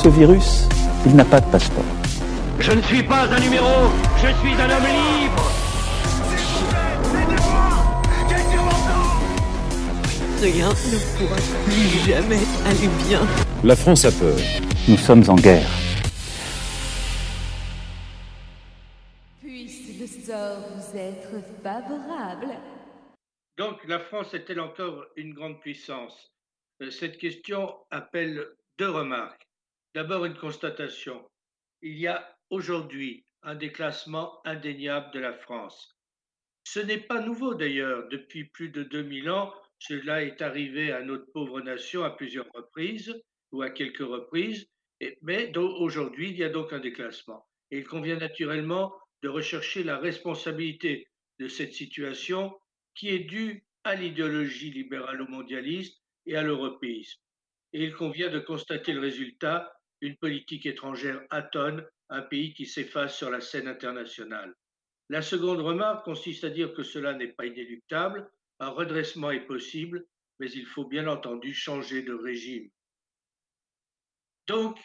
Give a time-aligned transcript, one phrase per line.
[0.00, 0.68] Ce virus,
[1.06, 1.82] il n'a pas de passeport.
[2.60, 5.50] Je ne suis pas un numéro, je suis un homme libre
[10.40, 13.22] Rien ne pourra plus jamais aller bien.
[13.64, 14.36] La France a peur.
[14.86, 15.68] Nous sommes en guerre.
[19.40, 22.54] Puisse le sort vous être favorable.
[23.56, 26.30] Donc, la France est-elle encore une grande puissance?
[26.88, 28.46] Cette question appelle
[28.78, 29.47] deux remarques.
[29.98, 31.28] D'abord, une constatation.
[31.82, 35.98] Il y a aujourd'hui un déclassement indéniable de la France.
[36.62, 38.06] Ce n'est pas nouveau d'ailleurs.
[38.08, 43.12] Depuis plus de 2000 ans, cela est arrivé à notre pauvre nation à plusieurs reprises
[43.50, 44.68] ou à quelques reprises.
[45.22, 47.48] mais aujourd'hui, il y a donc un déclassement.
[47.72, 51.08] Et il convient naturellement de rechercher la responsabilité
[51.40, 52.56] de cette situation
[52.94, 57.20] qui est due à l'idéologie libéralo-mondialiste et à l'européisme.
[57.72, 63.16] Et il convient de constater le résultat, une politique étrangère atone, un pays qui s'efface
[63.16, 64.54] sur la scène internationale.
[65.10, 68.30] La seconde remarque consiste à dire que cela n'est pas inéluctable,
[68.60, 70.06] un redressement est possible,
[70.38, 72.70] mais il faut bien entendu changer de régime.
[74.46, 74.78] Donc,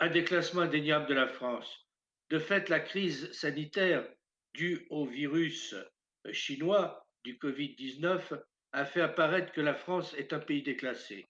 [0.00, 1.86] un déclassement indéniable de la France.
[2.30, 4.08] De fait, la crise sanitaire
[4.54, 5.74] due au virus
[6.32, 8.42] chinois du Covid-19
[8.72, 11.28] a fait apparaître que la France est un pays déclassé.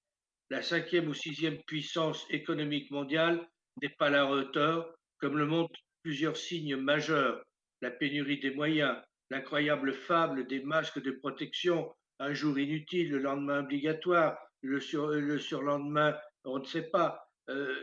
[0.53, 3.49] La cinquième ou sixième puissance économique mondiale
[3.81, 7.43] n'est pas à la hauteur, comme le montrent plusieurs signes majeurs,
[7.81, 8.99] la pénurie des moyens,
[9.31, 15.39] l'incroyable fable des masques de protection, un jour inutile, le lendemain obligatoire, le, sur, le
[15.39, 17.75] surlendemain, on ne sait pas, euh,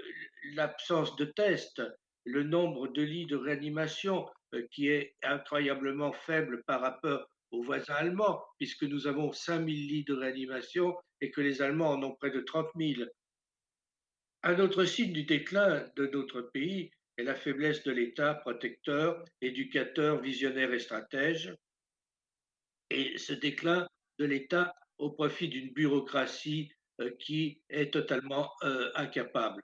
[0.54, 1.82] l'absence de tests,
[2.24, 7.96] le nombre de lits de réanimation euh, qui est incroyablement faible par rapport aux voisins
[7.96, 12.32] allemands, puisque nous avons 5000 lits de réanimation et que les Allemands en ont près
[12.32, 13.04] de 30 000.
[14.44, 20.22] Un autre signe du déclin de notre pays est la faiblesse de l'État protecteur, éducateur,
[20.22, 21.54] visionnaire et stratège.
[22.90, 23.88] Et ce déclin
[24.18, 26.72] de l'État au profit d'une bureaucratie
[27.02, 29.62] euh, qui est totalement euh, incapable.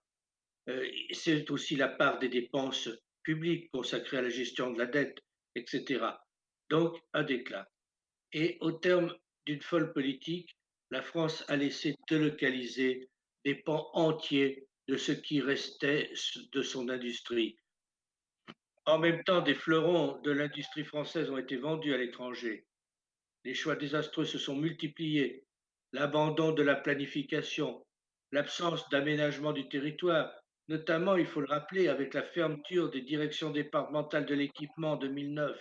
[0.70, 2.90] Euh, c'est aussi la part des dépenses
[3.24, 5.20] publiques consacrées à la gestion de la dette,
[5.56, 6.06] etc.
[6.70, 7.66] Donc, un déclin.
[8.32, 9.14] Et au terme
[9.46, 10.56] d'une folle politique,
[10.96, 13.10] la France a laissé délocaliser
[13.44, 16.10] des pans entiers de ce qui restait
[16.54, 17.58] de son industrie.
[18.86, 22.66] En même temps, des fleurons de l'industrie française ont été vendus à l'étranger.
[23.44, 25.44] Les choix désastreux se sont multipliés.
[25.92, 27.86] L'abandon de la planification,
[28.32, 30.32] l'absence d'aménagement du territoire,
[30.70, 35.60] notamment, il faut le rappeler, avec la fermeture des directions départementales de l'équipement en 2009,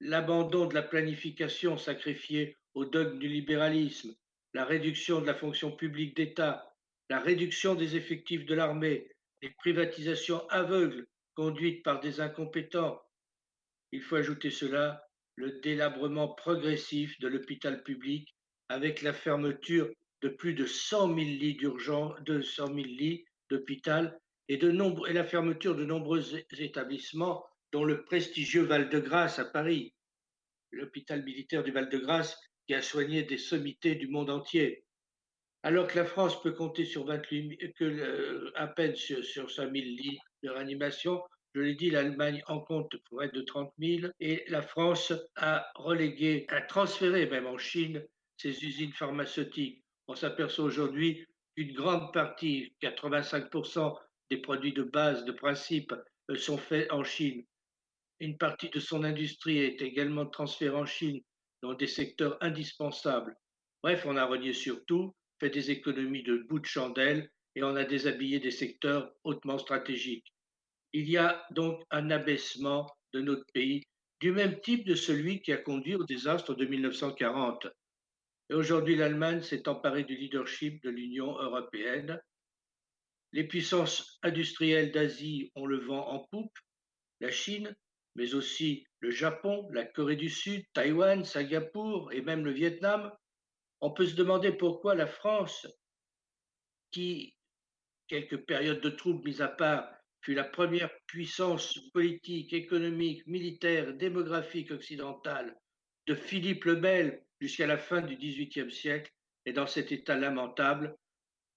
[0.00, 4.14] l'abandon de la planification sacrifiée au dogme du libéralisme,
[4.54, 6.76] la réduction de la fonction publique d'État,
[7.10, 9.10] la réduction des effectifs de l'armée,
[9.42, 13.02] les privatisations aveugles conduites par des incompétents.
[13.90, 18.32] Il faut ajouter cela, le délabrement progressif de l'hôpital public
[18.68, 19.90] avec la fermeture
[20.22, 24.16] de plus de 100 000 lits d'urgence, de 100 000 lits d'hôpital
[24.48, 26.22] et, et la fermeture de nombreux
[26.60, 29.94] établissements dont le prestigieux Val-de-Grâce à Paris,
[30.70, 34.84] l'hôpital militaire du Val-de-Grâce qui a soigné des sommités du monde entier.
[35.62, 39.72] Alors que la France peut compter sur 28, que, à peine sur, sur 5 000
[39.72, 41.22] lits de réanimation,
[41.54, 45.66] je l'ai dit, l'Allemagne en compte pour être de 30 000 et la France a
[45.76, 48.04] relégué, a transféré même en Chine
[48.36, 49.82] ses usines pharmaceutiques.
[50.06, 51.26] On s'aperçoit aujourd'hui
[51.56, 53.98] qu'une grande partie, 85%
[54.30, 55.94] des produits de base, de principe,
[56.30, 57.44] euh, sont faits en Chine.
[58.20, 61.22] Une partie de son industrie est également transférée en Chine
[61.62, 63.36] dans des secteurs indispensables.
[63.82, 67.84] Bref, on a renié surtout, fait des économies de bout de chandelle et on a
[67.84, 70.32] déshabillé des secteurs hautement stratégiques.
[70.92, 73.82] Il y a donc un abaissement de notre pays
[74.20, 77.68] du même type de celui qui a conduit au désastre de 1940.
[78.50, 82.20] Et aujourd'hui, l'Allemagne s'est emparée du leadership de l'Union européenne.
[83.32, 86.58] Les puissances industrielles d'Asie ont le vent en poupe,
[87.20, 87.76] la Chine,
[88.16, 93.12] mais aussi le Japon, la Corée du Sud, Taïwan, Singapour et même le Vietnam.
[93.80, 95.66] On peut se demander pourquoi la France,
[96.90, 97.36] qui,
[98.08, 99.88] quelques périodes de troubles mises à part,
[100.20, 105.56] fut la première puissance politique, économique, militaire, démographique occidentale
[106.06, 109.12] de Philippe le Bel jusqu'à la fin du XVIIIe siècle,
[109.44, 110.96] est dans cet état lamentable,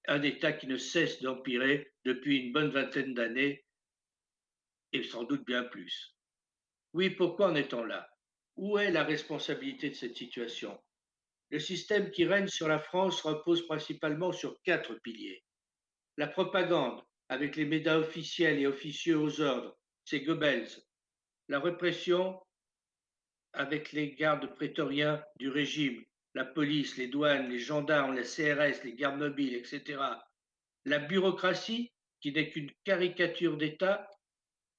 [0.08, 3.66] un état qui ne cesse d'empirer depuis une bonne vingtaine d'années,
[4.94, 6.16] et sans doute bien plus.
[6.94, 8.10] Oui, pourquoi en est-on là?
[8.58, 10.78] Où est la responsabilité de cette situation?
[11.50, 15.44] Le système qui règne sur la France repose principalement sur quatre piliers.
[16.18, 20.68] La propagande, avec les médias officiels et officieux aux ordres, c'est Goebbels.
[21.48, 22.40] La répression,
[23.54, 26.04] avec les gardes prétoriens du régime,
[26.34, 30.00] la police, les douanes, les gendarmes, les CRS, les gardes mobiles, etc.
[30.86, 31.92] La bureaucratie,
[32.22, 34.10] qui n'est qu'une caricature d'État,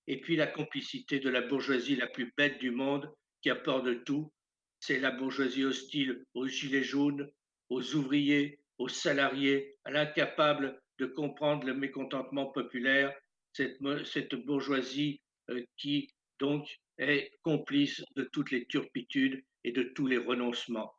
[0.06, 3.82] et puis la complicité de la bourgeoisie la plus bête du monde, qui a peur
[3.82, 4.32] de tout.
[4.80, 7.30] C'est la bourgeoisie hostile aux gilets jaunes,
[7.68, 13.14] aux ouvriers, aux salariés, à l'incapable de comprendre le mécontentement populaire,
[13.52, 15.20] cette, cette bourgeoisie
[15.50, 16.66] euh, qui donc
[16.98, 20.92] est complice de toutes les turpitudes et de tous les renoncements.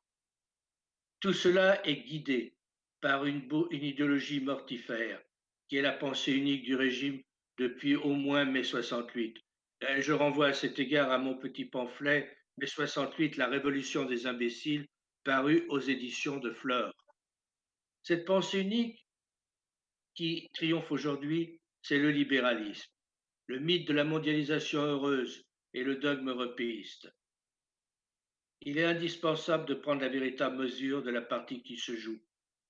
[1.19, 2.55] Tout cela est guidé
[3.01, 5.21] par une, une idéologie mortifère,
[5.67, 7.21] qui est la pensée unique du régime
[7.57, 9.37] depuis au moins mai 68.
[9.83, 14.27] Euh, je renvoie à cet égard à mon petit pamphlet Mai 68, la révolution des
[14.27, 14.87] imbéciles,
[15.23, 16.93] paru aux éditions de Fleur.
[18.03, 19.07] Cette pensée unique
[20.13, 22.91] qui triomphe aujourd'hui, c'est le libéralisme,
[23.47, 27.11] le mythe de la mondialisation heureuse et le dogme européiste.
[28.61, 32.21] Il est indispensable de prendre la véritable mesure de la partie qui se joue.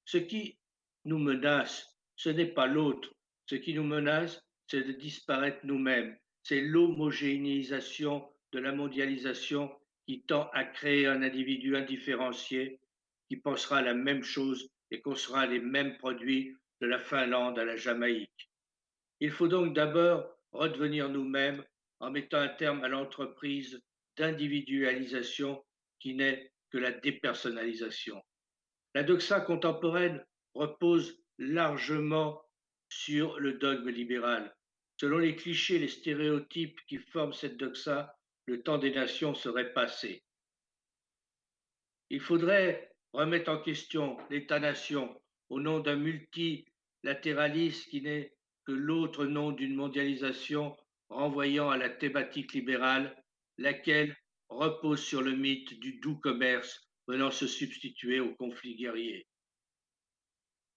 [0.06, 0.58] Ce qui
[1.04, 3.14] nous menace, ce n'est pas l'autre.
[3.48, 6.18] Ce qui nous menace, c'est de disparaître nous-mêmes.
[6.44, 9.72] C'est l'homogénéisation de la mondialisation
[10.06, 12.80] qui tend à créer un individu indifférencié
[13.30, 17.76] qui pensera la même chose et consommera les mêmes produits de la Finlande à la
[17.76, 18.52] Jamaïque.
[19.20, 21.64] Il faut donc d'abord redevenir nous-mêmes
[22.00, 23.82] en mettant un terme à l'entreprise
[24.18, 25.64] d'individualisation
[26.00, 28.22] qui n'est que la dépersonnalisation.
[28.94, 30.24] La doxa contemporaine
[30.54, 32.43] repose largement
[32.94, 34.56] sur le dogme libéral.
[35.00, 40.24] Selon les clichés, les stéréotypes qui forment cette doxa, le temps des nations serait passé.
[42.10, 45.20] Il faudrait remettre en question l'État-nation
[45.50, 48.34] au nom d'un multilatéralisme qui n'est
[48.66, 50.78] que l'autre nom d'une mondialisation
[51.10, 53.16] renvoyant à la thématique libérale,
[53.58, 54.16] laquelle
[54.50, 59.28] repose sur le mythe du doux commerce venant se substituer au conflit guerrier.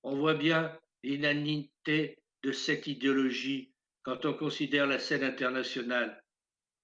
[0.02, 0.76] On voit bien
[1.06, 3.72] l'inanité de cette idéologie
[4.02, 6.22] quand on considère la scène internationale.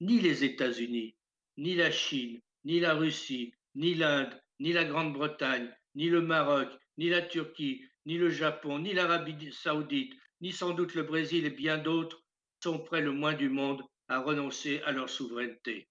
[0.01, 1.17] Ni les États-Unis,
[1.57, 7.09] ni la Chine, ni la Russie, ni l'Inde, ni la Grande-Bretagne, ni le Maroc, ni
[7.09, 11.79] la Turquie, ni le Japon, ni l'Arabie saoudite, ni sans doute le Brésil et bien
[11.79, 12.23] d'autres
[12.63, 15.89] sont prêts le moins du monde à renoncer à leur souveraineté.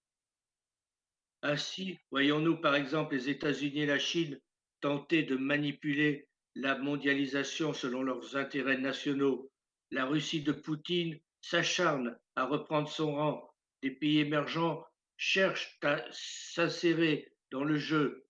[1.42, 4.40] Ainsi, voyons-nous par exemple les États-Unis et la Chine
[4.80, 9.52] tenter de manipuler la mondialisation selon leurs intérêts nationaux.
[9.92, 13.54] La Russie de Poutine s'acharne à reprendre son rang.
[13.82, 14.86] Des pays émergents
[15.18, 18.26] cherchent à s'insérer dans le jeu.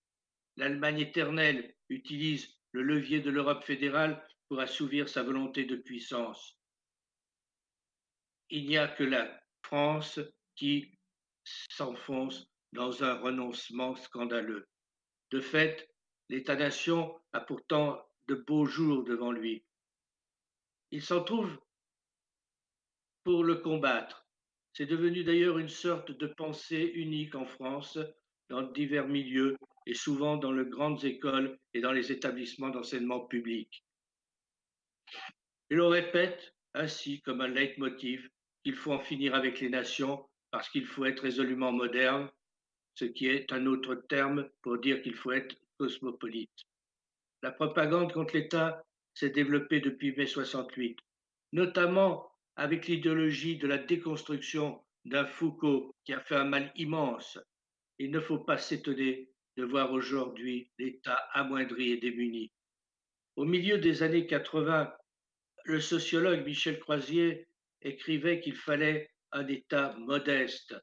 [0.56, 6.58] L'Allemagne éternelle utilise le levier de l'Europe fédérale pour assouvir sa volonté de puissance.
[8.50, 10.20] Il n'y a que la France
[10.56, 10.98] qui
[11.70, 14.68] s'enfonce dans un renoncement scandaleux.
[15.30, 15.88] De fait,
[16.28, 19.64] l'État-nation a pourtant de beaux jours devant lui.
[20.90, 21.58] Il s'en trouve
[23.24, 24.26] pour le combattre.
[24.72, 27.98] C'est devenu d'ailleurs une sorte de pensée unique en France,
[28.48, 33.84] dans divers milieux et souvent dans les grandes écoles et dans les établissements d'enseignement public.
[35.70, 38.28] Il le répète ainsi comme un leitmotiv
[38.62, 42.30] qu'il faut en finir avec les nations parce qu'il faut être résolument moderne,
[42.94, 46.66] ce qui est un autre terme pour dire qu'il faut être cosmopolite.
[47.42, 48.84] La propagande contre l'État
[49.14, 50.98] s'est développée depuis mai 68,
[51.52, 57.38] notamment avec l'idéologie de la déconstruction d'un Foucault qui a fait un mal immense.
[57.98, 62.52] Il ne faut pas s'étonner de voir aujourd'hui l'État amoindri et démuni.
[63.36, 64.92] Au milieu des années 80,
[65.64, 67.48] le sociologue Michel Croisier
[67.80, 70.74] écrivait qu'il fallait un État modeste,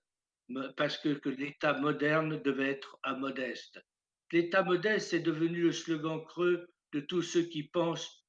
[0.76, 3.80] parce que, que l'État moderne devait être un modeste.
[4.32, 8.26] L'État modeste est devenu le slogan creux de tous ceux qui pensent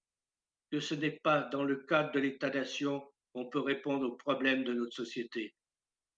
[0.70, 4.72] que ce n'est pas dans le cadre de l'État-nation qu'on peut répondre aux problèmes de
[4.72, 5.54] notre société.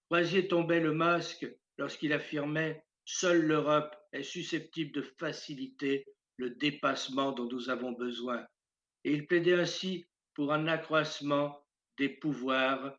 [0.08, 1.46] Croisier tombait le masque
[1.78, 8.46] lorsqu'il affirmait Seule l'Europe est susceptible de faciliter le dépassement dont nous avons besoin.
[9.04, 11.66] Et il plaidait ainsi pour un accroissement
[11.98, 12.96] des pouvoirs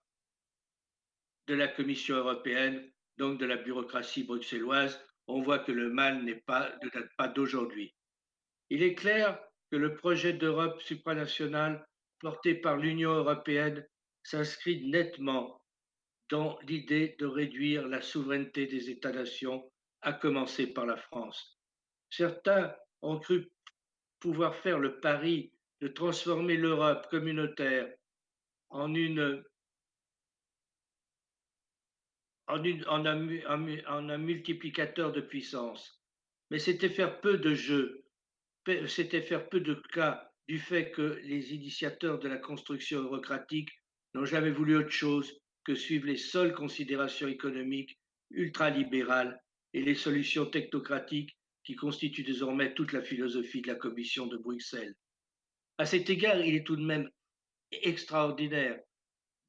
[1.48, 5.00] de la Commission européenne, donc de la bureaucratie bruxelloise.
[5.27, 7.94] On voit que le mal n'est pas, ne date pas d'aujourd'hui.
[8.70, 9.39] Il est clair
[9.72, 11.86] que le projet d'Europe supranationale
[12.20, 13.86] porté par l'Union européenne
[14.24, 15.62] s'inscrit nettement
[16.30, 19.70] dans l'idée de réduire la souveraineté des États-nations,
[20.01, 21.60] à commencer par la France.
[22.10, 23.51] Certains ont cru
[24.20, 27.94] pouvoir faire le pari de transformer l'Europe communautaire
[28.70, 29.44] en, une,
[32.47, 36.01] en, un, multiplicateur de puissance.
[36.51, 38.05] Mais c'était faire peu de jeux,
[38.88, 43.69] c'était faire peu de cas du fait que les initiateurs de la construction eurocratique
[44.13, 47.97] n'ont jamais voulu autre chose que suivent les seules considérations économiques
[48.31, 49.41] ultralibérales
[49.73, 54.95] et les solutions technocratiques qui constituent désormais toute la philosophie de la Commission de Bruxelles.
[55.77, 57.09] À cet égard, il est tout de même
[57.71, 58.79] extraordinaire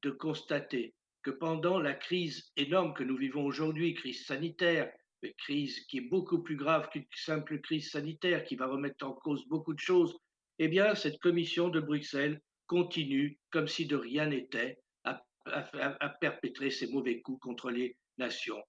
[0.01, 0.94] de constater
[1.25, 4.93] que pendant la crise énorme que nous vivons aujourd'hui, crise sanitaire,
[5.39, 9.43] crise qui est beaucoup plus grave qu'une simple crise sanitaire, qui va remettre en cause
[9.47, 10.15] beaucoup de choses,
[10.59, 16.91] eh bien, cette commission de Bruxelles continue, comme si de rien n'était, à, perpétrer ses
[16.91, 18.61] mauvais coups contre les nations.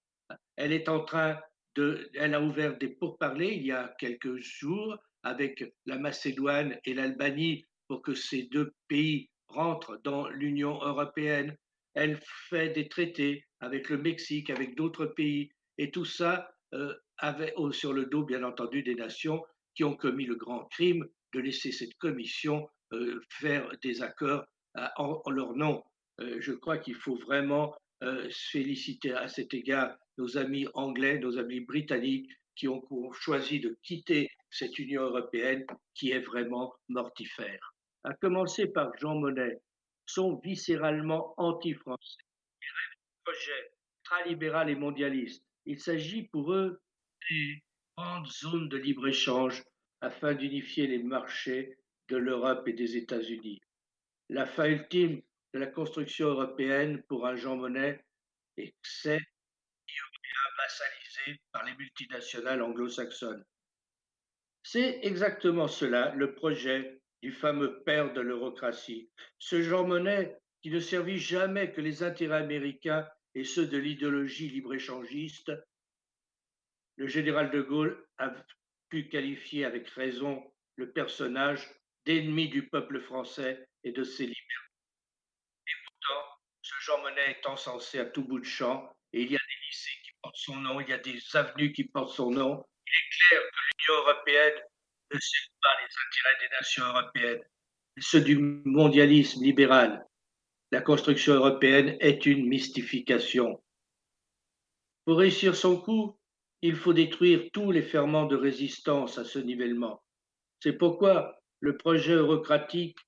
[0.57, 1.39] Elle est en train
[1.75, 6.95] de, elle a ouvert des pourparlers il y a quelques jours avec la Macédoine et
[6.95, 11.55] l'Albanie pour que ces deux pays rentrent dans l'Union européenne.
[11.97, 17.55] Elle fait des traités avec le Mexique, avec d'autres pays, et tout ça euh, avait,
[17.73, 19.43] sur le dos, bien entendu, des nations
[19.75, 24.45] qui ont commis le grand crime de laisser cette commission euh, faire des accords
[24.77, 25.83] euh, en leur nom.
[26.19, 27.75] Je crois qu'il faut vraiment
[28.31, 34.31] féliciter à cet égard nos amis anglais, nos amis britanniques qui ont, choisi de quitter
[34.51, 37.75] cette Union européenne qui est vraiment mortifère.
[38.05, 39.61] À commencer par Jean Monnet,
[40.07, 42.23] sont viscéralement anti-français.
[43.25, 45.45] projet ultralibéral et mondialiste.
[45.65, 46.81] Il s'agit pour eux
[47.29, 47.63] des
[47.97, 49.65] grandes zones de libre-échange
[50.01, 51.77] afin d'unifier les marchés
[52.09, 53.61] de l'Europe et des États-Unis.
[54.29, 55.23] La fin ultime
[55.55, 58.05] de la construction européenne pour un Jean Monnet
[58.57, 59.21] et c'est
[60.57, 63.45] vassalisé par les multinationales anglo-saxonnes.
[64.63, 70.81] C'est exactement cela le projet du fameux père de l'eurocratie, ce Jean Monnet qui ne
[70.81, 75.53] servit jamais que les intérêts américains et ceux de l'idéologie libre-échangiste.
[76.97, 78.35] Le général de Gaulle a
[78.89, 80.43] pu qualifier avec raison
[80.77, 81.71] le personnage
[82.05, 84.67] d'ennemi du peuple français et de ses libertés
[86.67, 89.67] ce Jean Monnet est encensé à tout bout de champ et il y a des
[89.69, 92.65] lycées qui portent son nom, il y a des avenues qui portent son nom.
[92.87, 94.63] Il est clair que l'Union européenne
[95.13, 97.45] ne sait pas les intérêts des nations européennes,
[97.99, 100.07] ceux du mondialisme libéral.
[100.73, 103.63] La construction européenne est une mystification.
[105.05, 106.19] Pour réussir son coup,
[106.63, 110.03] il faut détruire tous les ferments de résistance à ce nivellement.
[110.61, 112.99] C'est pourquoi le projet eurocratique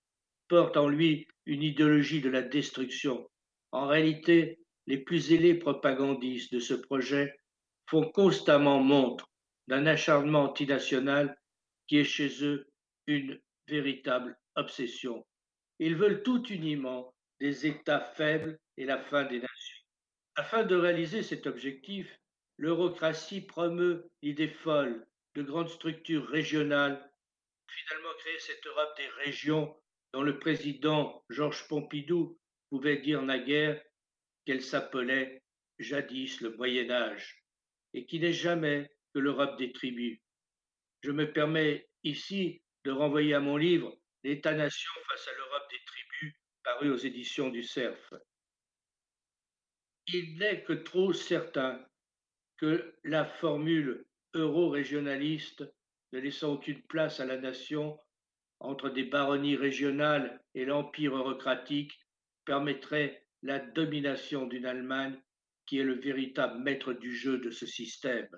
[0.48, 3.28] porte en lui une idéologie de la destruction.
[3.72, 7.38] En réalité, les plus zélés propagandistes de ce projet
[7.86, 9.28] font constamment montre
[9.66, 11.37] d'un acharnement antinational
[11.88, 12.70] qui est chez eux
[13.06, 15.26] une véritable obsession.
[15.78, 19.84] Ils veulent tout uniment des États faibles et la fin des nations.
[20.36, 22.20] Afin de réaliser cet objectif,
[22.58, 27.10] l'eurocratie promeut l'idée folle de grandes structures régionales,
[27.68, 29.76] finalement créer cette Europe des régions
[30.12, 32.38] dont le président Georges Pompidou
[32.70, 33.80] pouvait dire naguère
[34.44, 35.42] qu'elle s'appelait
[35.78, 37.44] jadis le Moyen Âge,
[37.94, 40.20] et qui n'est jamais que l'Europe des tribus.
[41.02, 46.34] Je me permets ici de renvoyer à mon livre L'État-nation face à l'Europe des tribus,
[46.64, 48.14] paru aux éditions du CERF.
[50.08, 51.86] Il n'est que trop certain
[52.56, 55.64] que la formule euro-régionaliste,
[56.12, 57.98] ne laissant aucune place à la nation
[58.60, 61.92] entre des baronnies régionales et l'empire eurocratique,
[62.44, 65.20] permettrait la domination d'une Allemagne
[65.66, 68.28] qui est le véritable maître du jeu de ce système.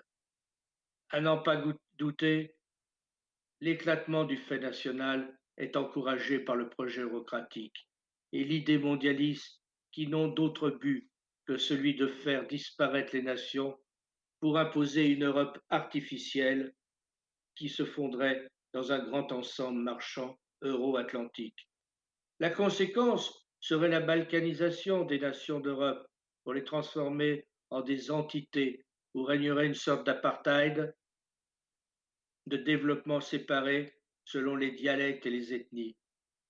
[3.60, 7.88] L'éclatement du fait national est encouragée par le projet eurocratique
[8.32, 9.60] et l'idée mondialiste
[9.92, 11.10] qui n'ont d'autre but
[11.46, 13.78] que celui de faire disparaître les nations
[14.40, 16.74] pour imposer une Europe artificielle
[17.56, 21.68] qui se fondrait dans un grand ensemble marchand euro-atlantique.
[22.38, 26.06] La conséquence serait la balkanisation des nations d'Europe
[26.44, 30.94] pour les transformer en des entités où régnerait une sorte d'apartheid,
[32.50, 35.96] de développement séparé selon les dialectes et les ethnies.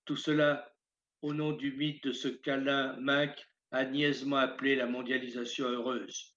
[0.05, 0.73] Tout cela
[1.21, 6.35] au nom du mythe de ce qu'Alain Mac a niaisement appelé la mondialisation heureuse.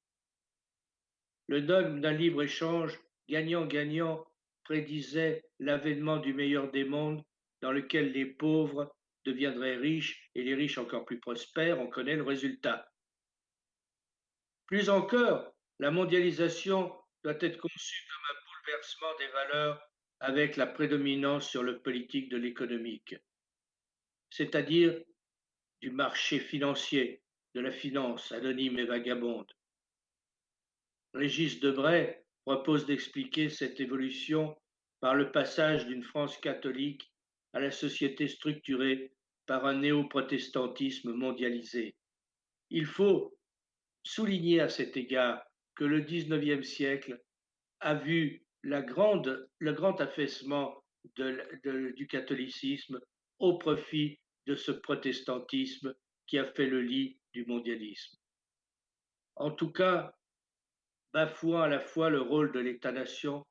[1.49, 4.25] Le dogme d'un libre-échange gagnant-gagnant
[4.64, 7.23] prédisait l'avènement du meilleur des mondes
[7.61, 8.94] dans lequel les pauvres
[9.25, 12.87] deviendraient riches et les riches encore plus prospères, on connaît le résultat.
[14.66, 19.90] Plus encore, la mondialisation doit être conçue comme un bouleversement des valeurs
[20.21, 23.16] avec la prédominance sur le politique de l'économique,
[24.30, 25.00] c'est-à-dire
[25.80, 27.23] du marché financier,
[27.54, 29.52] de la finance anonyme et vagabonde.
[31.12, 34.56] Régis Debray propose d'expliquer cette évolution
[35.00, 37.12] par le passage d'une France catholique
[37.52, 39.12] à la société structurée
[39.47, 41.94] par un néo-protestantisme mondialisé.
[42.71, 43.38] Il faut
[44.02, 45.44] souligner à cet égard
[45.75, 47.23] que le XIXe siècle
[47.80, 50.83] a vu la grande, le grand affaissement
[51.16, 52.99] du catholicisme
[53.38, 55.94] au profit de ce protestantisme
[56.26, 58.16] qui a fait le lit du mondialisme.
[59.37, 60.14] En tout cas,
[61.12, 63.44] bafouant à la fois le rôle de l'État-nation,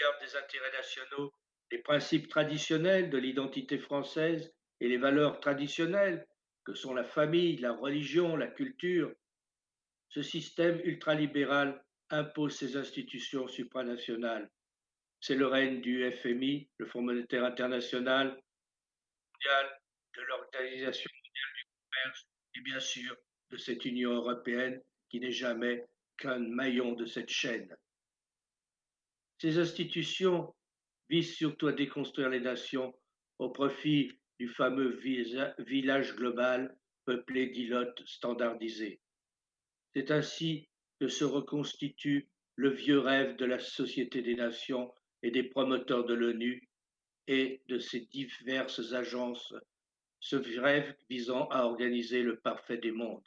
[0.00, 1.32] garde des intérêts nationaux,
[1.70, 6.26] les principes traditionnels de l'identité française et les valeurs traditionnelles
[6.64, 9.12] que sont la famille, la religion, la culture,
[10.10, 14.50] ce système ultralibéral impose ses institutions supranationales.
[15.20, 18.40] C'est le règne du FMI, le Fonds monétaire international,
[20.14, 23.16] de l'Organisation mondiale du commerce et bien sûr
[23.50, 25.84] de cette Union européenne qui n'est jamais
[26.16, 27.74] qu'un maillon de cette chaîne.
[29.38, 30.54] Ces institutions
[31.08, 32.94] visent surtout à déconstruire les nations
[33.38, 35.00] au profit du fameux
[35.58, 39.00] village global peuplé d'îlotes standardisées.
[39.94, 40.68] C'est ainsi
[41.02, 46.14] que se reconstitue le vieux rêve de la Société des Nations et des promoteurs de
[46.14, 46.70] l'ONU
[47.26, 49.52] et de ses diverses agences,
[50.20, 53.26] ce rêve visant à organiser le parfait des mondes.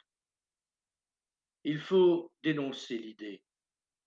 [1.64, 3.42] Il faut dénoncer l'idée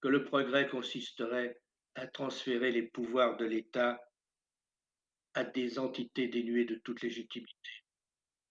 [0.01, 1.61] que le progrès consisterait
[1.93, 4.01] à transférer les pouvoirs de l'État
[5.35, 7.69] à des entités dénuées de toute légitimité.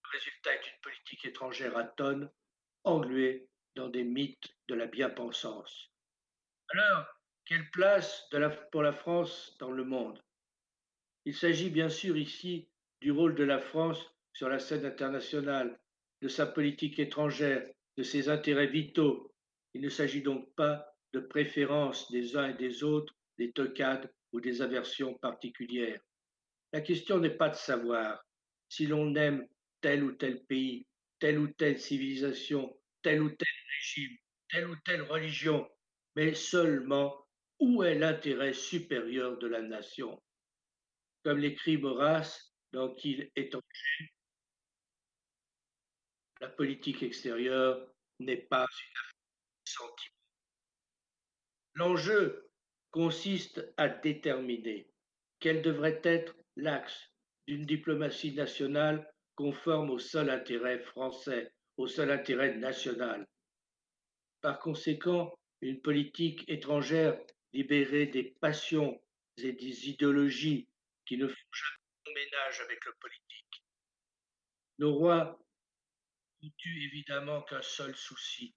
[0.05, 2.31] Le résultat est une politique étrangère à tonnes,
[2.85, 5.91] engluée dans des mythes de la bien-pensance.
[6.71, 7.07] Alors,
[7.45, 10.21] quelle place la, pour la France dans le monde?
[11.25, 12.69] Il s'agit bien sûr ici
[13.01, 15.79] du rôle de la France sur la scène internationale,
[16.21, 19.33] de sa politique étrangère, de ses intérêts vitaux.
[19.75, 24.41] Il ne s'agit donc pas de préférence des uns et des autres, des tocades ou
[24.41, 26.01] des aversions particulières.
[26.73, 28.25] La question n'est pas de savoir
[28.69, 29.47] si l'on aime
[29.81, 30.87] tel ou tel pays,
[31.19, 32.77] telle ou telle civilisation,
[33.09, 34.19] tel ou tel régime,
[34.51, 35.67] telle ou telle religion,
[36.15, 37.27] mais seulement
[37.59, 40.23] où est l'intérêt supérieur de la nation.
[41.25, 42.39] Comme l'écrit Maurras
[42.73, 43.61] dans Qu'il est en
[46.41, 47.91] la politique extérieure
[48.21, 49.17] n'est pas une affaire
[49.65, 50.17] de sentiment.
[51.77, 52.51] L'enjeu
[52.91, 54.93] consiste à déterminer
[55.41, 57.11] quel devrait être l'axe
[57.47, 63.27] d'une diplomatie nationale conforme au seul intérêt français, au seul intérêt national.
[64.41, 67.19] Par conséquent, une politique étrangère
[67.53, 69.01] libérée des passions
[69.39, 70.69] et des idéologies
[71.07, 73.65] qui ne font jamais ménage avec le politique.
[74.79, 75.39] Nos rois
[76.43, 78.55] n'ont eu évidemment qu'un seul souci,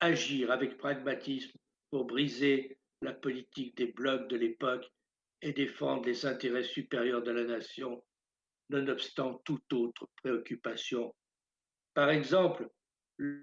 [0.00, 1.56] agir avec pragmatisme
[1.90, 4.86] pour briser la politique des blocs de l'époque
[5.42, 8.04] et défendre les intérêts supérieurs de la nation,
[8.70, 11.14] nonobstant toute autre préoccupation.
[11.98, 12.70] Par exemple,
[13.18, 13.42] les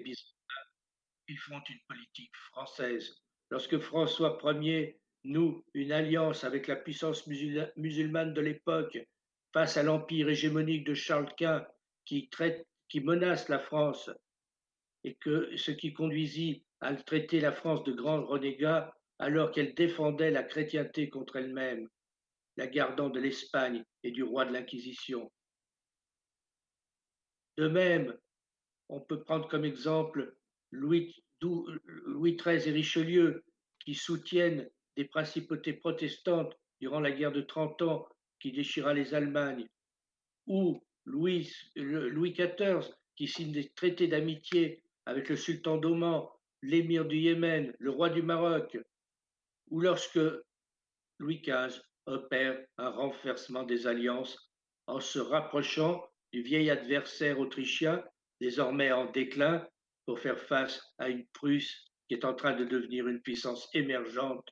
[0.00, 0.66] Byzantins,
[1.28, 3.14] ils font une politique française.
[3.48, 8.98] Lorsque François Ier noue une alliance avec la puissance musulmane de l'époque
[9.52, 11.64] face à l'empire hégémonique de Charles Quint
[12.04, 12.28] qui,
[13.04, 14.10] menace la France
[15.04, 20.42] et ce qui conduisit à traiter la France de grand renégat alors qu'elle défendait la
[20.42, 21.88] chrétienté contre elle-même,
[22.56, 25.30] la gardant de l'Espagne et du roi de l'Inquisition.
[27.56, 28.16] De même,
[28.88, 30.36] on peut prendre comme exemple
[30.70, 33.44] Louis, Louis XIII et Richelieu
[33.78, 38.08] qui soutiennent des principautés protestantes durant la guerre de 30 ans
[38.40, 39.68] qui déchira les Allemagnes,
[40.46, 46.26] ou Louis, Louis XIV qui signe des traités d'amitié avec le sultan d'Oman,
[46.62, 48.78] l'émir du Yémen, le roi du Maroc,
[49.70, 50.20] ou lorsque
[51.18, 54.50] Louis XV opère un renversement des alliances
[54.86, 58.04] en se rapprochant du vieil adversaire autrichien,
[58.40, 59.66] désormais en déclin,
[60.06, 64.46] pour faire face à une Prusse qui est en train de devenir une puissance émergente,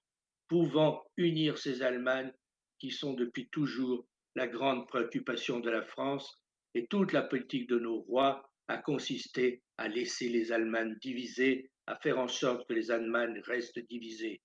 [0.49, 2.33] pouvant unir ces Allemagnes
[2.79, 6.43] qui sont depuis toujours la grande préoccupation de la France,
[6.75, 11.97] et toute la politique de nos rois a consisté à laisser les Allemagnes divisées, à
[11.97, 14.41] faire en sorte que les Allemagnes restent divisées.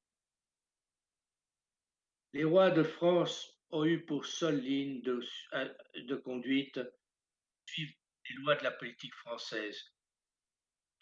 [2.35, 5.21] Les rois de France ont eu pour seule ligne de,
[5.53, 6.77] euh, de conduite
[7.65, 7.93] suivre
[8.29, 9.81] les lois de la politique française.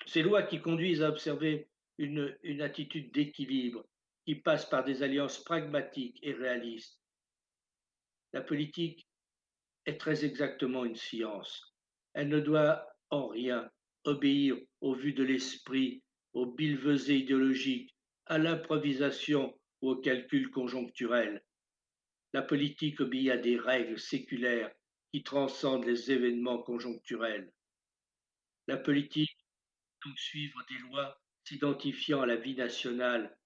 [0.05, 3.83] Ces lois qui conduisent à observer une, une attitude d'équilibre
[4.27, 7.01] qui passe par des alliances pragmatiques et réalistes.
[8.33, 9.07] La politique
[9.87, 11.73] est très exactement une science.
[12.13, 13.71] Elle ne doit en rien
[14.03, 17.95] obéir au vu de l'esprit, aux billevesées idéologiques,
[18.27, 21.43] à l'improvisation au calcul conjoncturel.
[22.31, 24.73] La politique obéit à des règles séculaires
[25.11, 27.51] qui transcendent les événements conjoncturels.
[28.67, 29.37] La politique
[30.05, 33.37] donc suivre des lois s'identifiant à la vie nationale,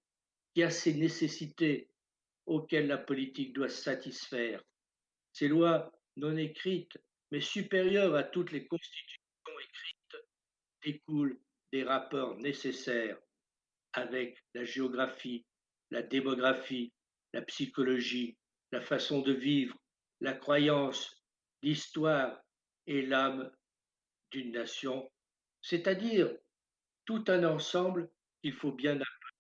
[0.54, 1.90] qui a ses nécessités
[2.46, 4.64] auxquelles la politique doit satisfaire.
[5.34, 6.98] Ces lois non écrites,
[7.32, 9.22] mais supérieures à toutes les constitutions
[9.60, 10.26] écrites,
[10.84, 11.40] découlent
[11.72, 13.20] des rapports nécessaires
[13.94, 15.46] avec la géographie,
[15.92, 16.92] la démographie,
[17.34, 18.38] la psychologie,
[18.72, 19.76] la façon de vivre,
[20.20, 21.24] la croyance,
[21.62, 22.42] l'histoire
[22.86, 23.52] et l'âme
[24.32, 25.10] d'une nation,
[25.62, 26.36] c'est-à-dire
[27.06, 28.10] tout un ensemble
[28.42, 29.38] qu'il faut bien appeler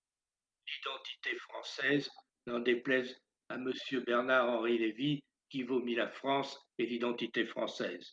[0.67, 2.09] l'identité française,
[2.45, 3.71] n'en déplaise à M.
[4.05, 8.11] Bernard-Henri Lévy, qui vomit la France et l'identité française.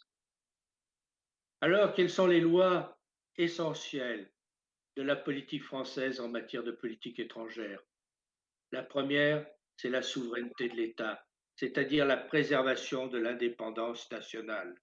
[1.60, 2.96] Alors, quelles sont les lois
[3.36, 4.30] essentielles
[4.96, 7.80] de la politique française en matière de politique étrangère?
[8.74, 14.74] La première, c'est la souveraineté de l'État, c'est-à-dire la préservation de l'indépendance nationale.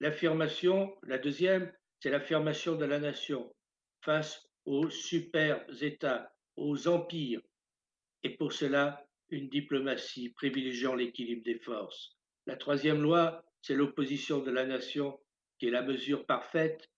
[0.00, 3.54] L'affirmation, la deuxième, c'est l'affirmation de la nation
[4.02, 7.42] face aux super États, aux empires,
[8.22, 12.16] et pour cela, une diplomatie privilégiant l'équilibre des forces.
[12.46, 15.20] La troisième loi, c'est l'opposition de la nation,
[15.58, 16.88] qui est la mesure parfaite.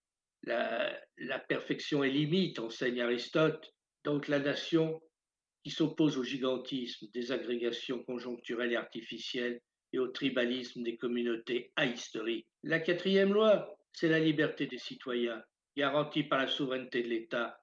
[0.44, 3.74] La, la perfection est limite, enseigne Aristote.
[4.04, 5.02] Donc la nation
[5.62, 9.60] qui s'oppose au gigantisme des agrégations conjoncturelles et artificielles
[9.92, 12.46] et au tribalisme des communautés ahistoriques.
[12.62, 15.42] La quatrième loi, c'est la liberté des citoyens,
[15.76, 17.60] garantie par la souveraineté de l'État.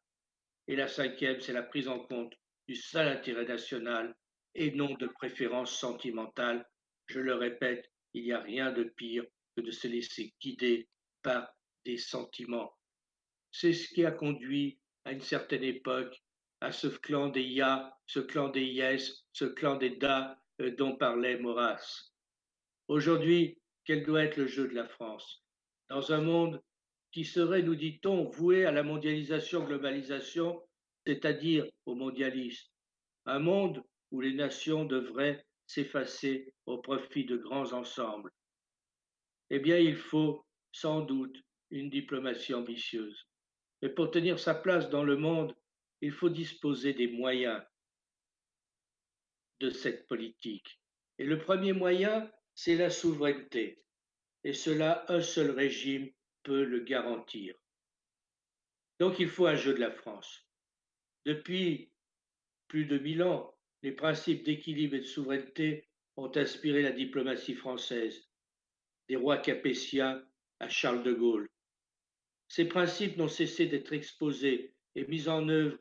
[0.68, 2.34] Et la cinquième, c'est la prise en compte
[2.68, 4.16] du seul intérêt national
[4.56, 6.66] et non de préférences sentimentales.
[7.08, 10.88] Je le répète, il n'y a rien de pire que de se laisser guider
[11.24, 11.52] par
[11.86, 12.72] des sentiments.
[13.52, 16.16] C'est ce qui a conduit à une certaine époque
[16.62, 20.96] à ce clan des Ya, ce clan des Yes, ce clan des Da euh, dont
[20.96, 22.12] parlait Maurras.
[22.88, 25.44] Aujourd'hui, quel doit être le jeu de la France?
[25.90, 26.62] Dans un monde
[27.12, 30.62] qui serait, nous dit-on, voué à la mondialisation-globalisation,
[31.06, 32.70] c'est-à-dire au mondialisme.
[33.26, 38.32] Un monde où les nations devraient s'effacer au profit de grands ensembles.
[39.50, 41.38] Eh bien, il faut sans doute
[41.72, 43.28] une diplomatie ambitieuse.
[43.82, 45.56] Mais pour tenir sa place dans le monde,
[46.02, 47.62] il faut disposer des moyens
[49.60, 50.80] de cette politique.
[51.18, 53.84] Et le premier moyen, c'est la souveraineté.
[54.44, 56.10] Et cela, un seul régime
[56.44, 57.56] peut le garantir.
[59.00, 60.46] Donc il faut un jeu de la France.
[61.26, 61.92] Depuis
[62.68, 68.30] plus de mille ans, les principes d'équilibre et de souveraineté ont inspiré la diplomatie française,
[69.08, 70.26] des rois capétiens
[70.60, 71.50] à Charles de Gaulle.
[72.48, 75.78] Ces principes n'ont cessé d'être exposés et mis en œuvre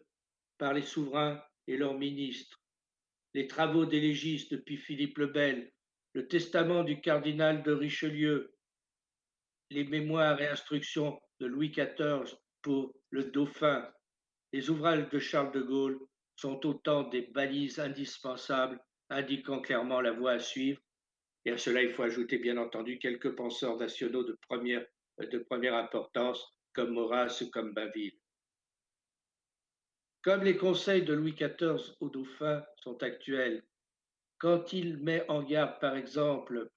[0.59, 2.61] par les souverains et leurs ministres.
[3.35, 5.73] Les travaux des légistes depuis Philippe le Bel
[6.15, 8.53] le testament du cardinal de Richelieu,
[9.71, 13.89] les mémoires et instructions de Louis XIV pour le dauphin,
[14.53, 16.01] les ouvrages de Charles de Gaulle
[16.35, 20.81] sont autant des balises indispensables indiquant clairement la voie à suivre.
[21.45, 24.85] Et à cela, il faut ajouter bien entendu quelques penseurs nationaux de première,
[25.21, 28.19] de première importance, comme Maurras ou comme Baville.
[30.29, 33.65] Comme les conseils de Louis XIV au dauphin sont actuels
[34.37, 36.71] quand il met en garde, par exemple,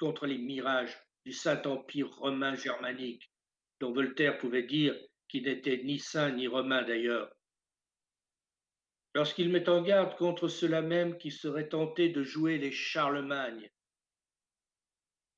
[0.00, 3.30] contre les mirages du Saint-Empire romain germanique,
[3.78, 4.98] dont Voltaire pouvait dire
[5.28, 7.32] qu'il n'était ni saint ni romain d'ailleurs.
[9.14, 13.70] lorsqu'il met en garde contre ceux-là même qui seraient tentés de jouer les Charlemagne.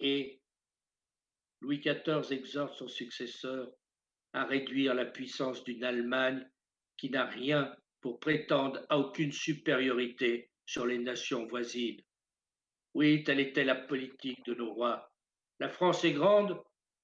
[0.01, 0.41] Et
[1.61, 3.71] Louis XIV exhorte son successeur
[4.33, 6.49] à réduire la puissance d'une Allemagne
[6.99, 12.03] qui n'a rien pour prétendre à aucune supériorité sur les nations voisines.
[12.95, 15.11] Oui, telle était la politique de nos rois.
[15.61, 16.61] La France est grande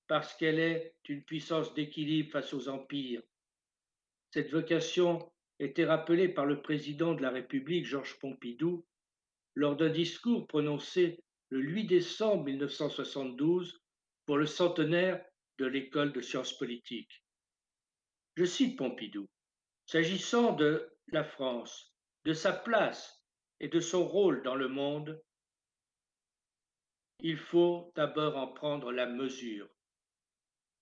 [0.07, 3.23] parce qu'elle est une puissance d'équilibre face aux empires.
[4.33, 8.85] Cette vocation était rappelée par le président de la République, Georges Pompidou,
[9.55, 13.81] lors d'un discours prononcé le 8 décembre 1972
[14.27, 15.25] pour le centenaire
[15.59, 17.23] de l'école de sciences politiques.
[18.37, 19.29] Je cite Pompidou.
[19.87, 21.95] S'agissant de la France,
[22.25, 23.23] de sa place
[23.61, 25.23] et de son rôle dans le monde,
[27.21, 29.69] il faut d'abord en prendre la mesure.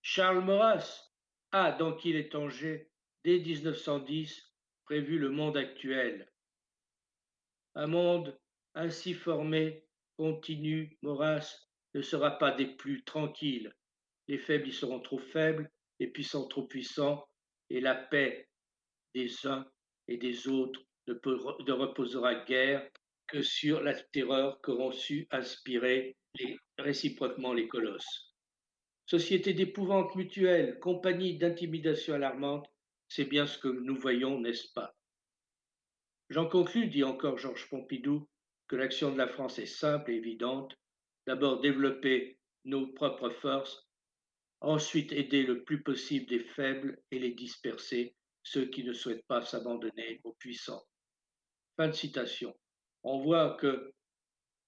[0.01, 1.11] Charles Maurras
[1.51, 2.91] a, dans Qu'il est Angers,
[3.23, 4.53] dès 1910,
[4.85, 6.31] prévu le monde actuel.
[7.75, 8.39] Un monde
[8.73, 9.85] ainsi formé,
[10.17, 13.73] continue, Maurras, ne sera pas des plus tranquilles.
[14.27, 17.27] Les faibles y seront trop faibles, les puissants trop puissants,
[17.69, 18.49] et la paix
[19.13, 19.65] des uns
[20.07, 22.87] et des autres ne, reposera guère
[23.27, 28.33] que sur la terreur qu'auront su inspirer les, réciproquement les colosses.
[29.05, 32.67] Société d'épouvante mutuelle, compagnie d'intimidation alarmante,
[33.09, 34.95] c'est bien ce que nous voyons, n'est-ce pas?
[36.29, 38.27] J'en conclus, dit encore Georges Pompidou,
[38.67, 40.75] que l'action de la France est simple et évidente.
[41.27, 43.87] D'abord développer nos propres forces,
[44.61, 49.43] ensuite aider le plus possible des faibles et les disperser, ceux qui ne souhaitent pas
[49.43, 50.83] s'abandonner aux puissants.
[51.77, 52.53] Fin de citation.
[53.03, 53.93] On voit que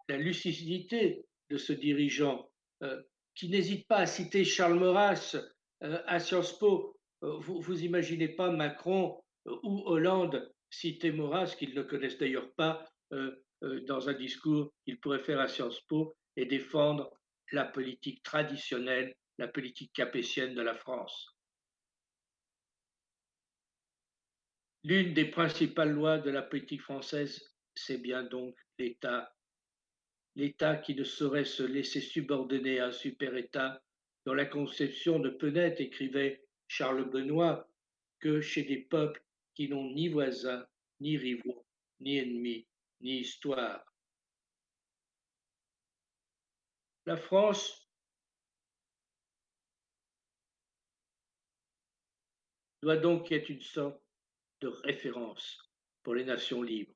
[0.09, 2.49] la lucidité de ce dirigeant,
[2.83, 3.01] euh,
[3.35, 5.35] qui n'hésite pas à citer Charles Maurras
[5.83, 11.75] euh, à Sciences Po, euh, vous, vous imaginez pas Macron ou Hollande citer Maurras, qu'ils
[11.75, 12.83] ne connaissent d'ailleurs pas,
[13.61, 17.11] dans un discours qu'il pourrait faire à Sciences Po et défendre
[17.51, 21.34] la politique traditionnelle, la politique capétienne de la France.
[24.85, 27.41] L'une des principales lois de la politique française,
[27.73, 29.35] c'est bien donc l'État.
[30.35, 33.81] L'État qui ne saurait se laisser subordonner à un super-État
[34.27, 37.67] dont la conception ne peut naître, écrivait Charles Benoît,
[38.19, 39.23] que chez des peuples
[39.55, 40.67] qui n'ont ni voisins,
[40.99, 41.65] ni rivaux,
[41.99, 42.67] ni ennemis,
[43.01, 43.83] ni histoire.
[47.07, 47.89] La France
[52.83, 54.04] doit donc être une sorte
[54.65, 55.59] de référence
[56.01, 56.95] pour les nations libres,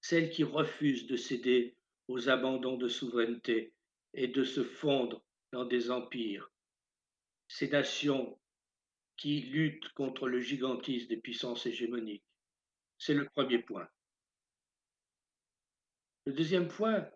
[0.00, 3.74] celles qui refusent de céder aux abandons de souveraineté
[4.14, 5.20] et de se fondre
[5.50, 6.48] dans des empires,
[7.48, 8.38] ces nations
[9.16, 12.22] qui luttent contre le gigantisme des puissances hégémoniques.
[12.98, 13.88] C'est le premier point.
[16.24, 17.10] Le deuxième point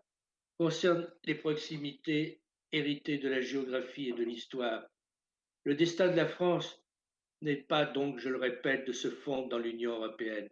[0.59, 2.41] concerne les proximités
[2.73, 4.85] héritées de la géographie et de l'histoire.
[5.63, 6.83] Le destin de la France
[7.43, 10.49] n'est pas donc, je le répète, de se fondre dans l'Union européenne.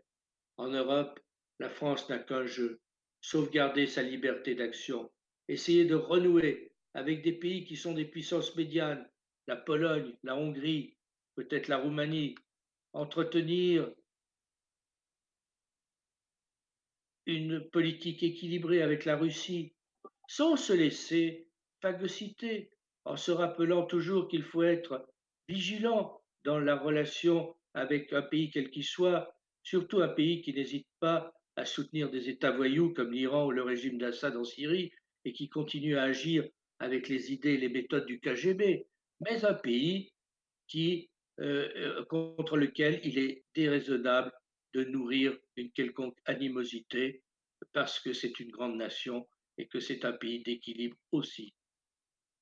[0.56, 1.20] En Europe,
[1.58, 2.80] la France n'a qu'un jeu,
[3.20, 5.10] sauvegarder sa liberté d'action,
[5.48, 9.08] essayer de renouer avec des pays qui sont des puissances médianes,
[9.46, 10.96] la Pologne, la Hongrie,
[11.34, 12.34] peut-être la Roumanie,
[12.92, 13.92] entretenir
[17.26, 19.74] une politique équilibrée avec la Russie,
[20.28, 21.46] sans se laisser
[21.80, 22.70] phagocyter,
[23.04, 25.08] en se rappelant toujours qu'il faut être
[25.48, 30.88] vigilant dans la relation avec un pays quel qu'il soit, surtout un pays qui n'hésite
[31.00, 34.92] pas à soutenir des États voyous comme l'Iran ou le régime d'Assad en Syrie
[35.24, 36.48] et qui continue à agir
[36.78, 38.86] avec les idées et les méthodes du KGB,
[39.20, 40.12] mais un pays
[40.74, 41.06] euh,
[41.40, 44.32] euh, contre lequel il est déraisonnable
[44.74, 47.22] de nourrir une quelconque animosité
[47.72, 51.54] parce que c'est une grande nation et que c'est un pays d'équilibre aussi.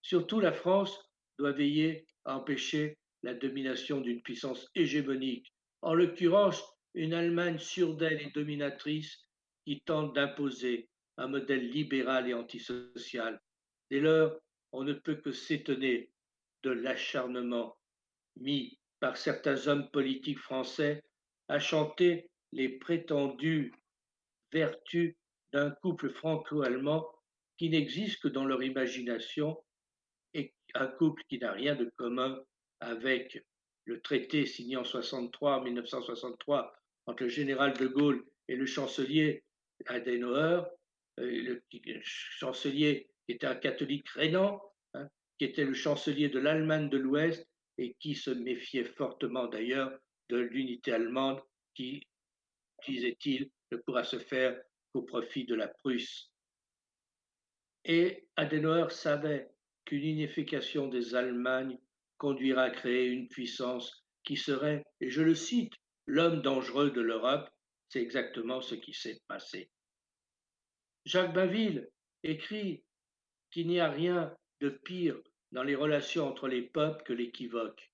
[0.03, 0.99] Surtout, la France
[1.39, 6.63] doit veiller à empêcher la domination d'une puissance hégémonique, en l'occurrence
[6.95, 9.19] une Allemagne sûre d'elle et dominatrice
[9.65, 13.43] qui tente d'imposer un modèle libéral et antisocial.
[13.91, 14.39] Dès lors,
[14.71, 16.13] on ne peut que s'étonner
[16.63, 17.77] de l'acharnement
[18.37, 21.03] mis par certains hommes politiques français
[21.49, 23.73] à chanter les prétendues
[24.53, 25.17] vertus
[25.53, 27.05] d'un couple franco-allemand
[27.57, 29.61] qui n'existe que dans leur imagination
[30.33, 32.41] et un couple qui n'a rien de commun
[32.81, 33.45] avec
[33.85, 36.75] le traité signé en 63, 1963
[37.07, 39.45] entre le général de Gaulle et le chancelier
[39.87, 40.63] Adenauer,
[41.21, 44.61] euh, le chancelier qui était un catholique rénan,
[44.95, 45.09] hein,
[45.39, 47.47] qui était le chancelier de l'Allemagne de l'Ouest
[47.79, 51.41] et qui se méfiait fortement d'ailleurs de l'unité allemande
[51.75, 52.07] qui
[52.87, 54.61] disait-il, ne pourra se faire
[54.93, 56.31] qu'au profit de la Prusse.
[57.85, 59.51] Et Adenauer savait
[59.85, 61.79] qu'une unification des Allemagnes
[62.19, 65.75] conduira à créer une puissance qui serait, et je le cite,
[66.07, 67.49] l'homme dangereux de l'Europe.
[67.89, 69.71] C'est exactement ce qui s'est passé.
[71.05, 71.89] Jacques Bainville
[72.25, 72.83] écrit
[73.51, 75.17] qu'il n'y a rien de pire
[75.53, 77.93] dans les relations entre les peuples que l'équivoque.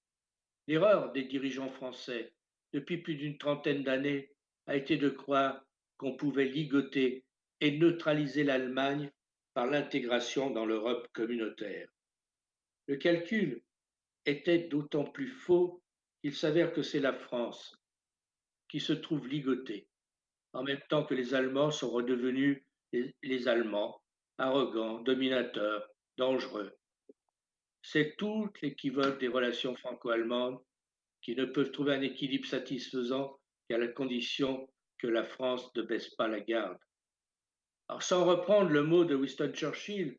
[0.66, 2.32] L'erreur des dirigeants français,
[2.72, 4.30] depuis plus d'une trentaine d'années,
[4.66, 5.62] a été de croire
[5.98, 7.24] qu'on pouvait ligoter
[7.60, 9.10] et neutraliser l'Allemagne
[9.54, 11.88] par l'intégration dans l'Europe communautaire.
[12.86, 13.62] Le calcul
[14.26, 15.82] était d'autant plus faux
[16.20, 17.76] qu'il s'avère que c'est la France
[18.68, 19.88] qui se trouve ligotée,
[20.52, 24.00] en même temps que les Allemands sont redevenus les, Allemands,
[24.38, 26.72] arrogants, dominateurs, dangereux.
[27.82, 30.60] C'est tout l'équivoque des relations franco-allemandes
[31.20, 36.10] qui ne peuvent trouver un équilibre satisfaisant qu'à la condition que la France ne baisse
[36.14, 36.78] pas la garde.
[37.88, 40.16] Alors, sans reprendre le mot de Winston Churchill,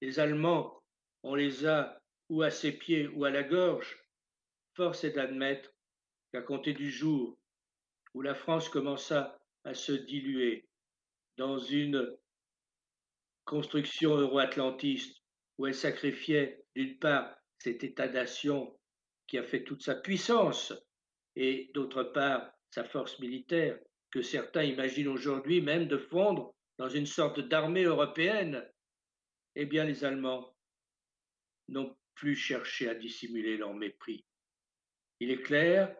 [0.00, 0.82] les Allemands,
[1.22, 2.01] on les a
[2.32, 4.02] ou à ses pieds ou à la gorge.
[4.74, 5.70] Force est d'admettre
[6.32, 7.38] qu'à compter du jour
[8.14, 10.66] où la France commença à se diluer
[11.36, 12.16] dans une
[13.44, 15.14] construction euro-atlantiste
[15.58, 18.78] où elle sacrifiait d'une part cet État-nation
[19.26, 20.72] qui a fait toute sa puissance
[21.36, 23.78] et d'autre part sa force militaire
[24.10, 28.66] que certains imaginent aujourd'hui même de fondre dans une sorte d'armée européenne,
[29.54, 30.56] eh bien les Allemands
[31.68, 34.24] n'ont plus cherché à dissimuler leur mépris.
[35.20, 35.94] Il est clair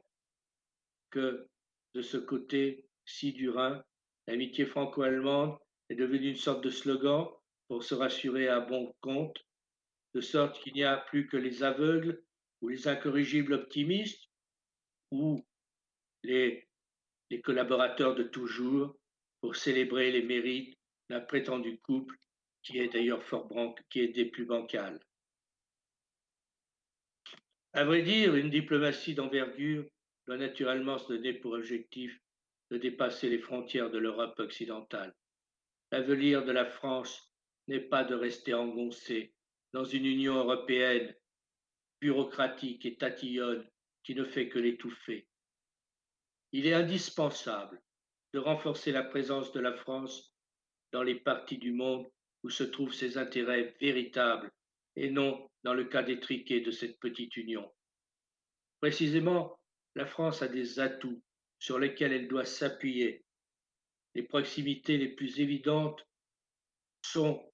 [1.10, 1.46] que
[1.94, 3.84] de ce côté-ci du Rhin,
[4.26, 7.28] l'amitié franco-allemande est devenue une sorte de slogan
[7.68, 9.46] pour se rassurer à bon compte,
[10.14, 12.22] de sorte qu'il n'y a plus que les aveugles
[12.60, 14.28] ou les incorrigibles optimistes
[15.10, 15.44] ou
[16.22, 16.68] les,
[17.30, 18.96] les collaborateurs de toujours
[19.40, 20.78] pour célébrer les mérites
[21.10, 22.16] d'un prétendu couple
[22.62, 23.48] qui est d'ailleurs fort
[23.90, 25.00] qui est des plus bancales.
[27.74, 29.84] À vrai dire, une diplomatie d'envergure
[30.26, 32.20] doit naturellement se donner pour objectif
[32.70, 35.14] de dépasser les frontières de l'Europe occidentale.
[35.90, 37.32] L'avenir de la France
[37.68, 39.34] n'est pas de rester engoncé
[39.72, 41.14] dans une Union européenne
[42.00, 43.66] bureaucratique et tatillonne
[44.02, 45.28] qui ne fait que l'étouffer.
[46.52, 47.80] Il est indispensable
[48.34, 50.34] de renforcer la présence de la France
[50.92, 52.06] dans les parties du monde
[52.42, 54.52] où se trouvent ses intérêts véritables
[54.96, 57.70] et non dans le cas détriqué de cette petite union.
[58.80, 59.58] Précisément,
[59.94, 61.22] la France a des atouts
[61.58, 63.24] sur lesquels elle doit s'appuyer.
[64.14, 66.04] Les proximités les plus évidentes
[67.02, 67.52] sont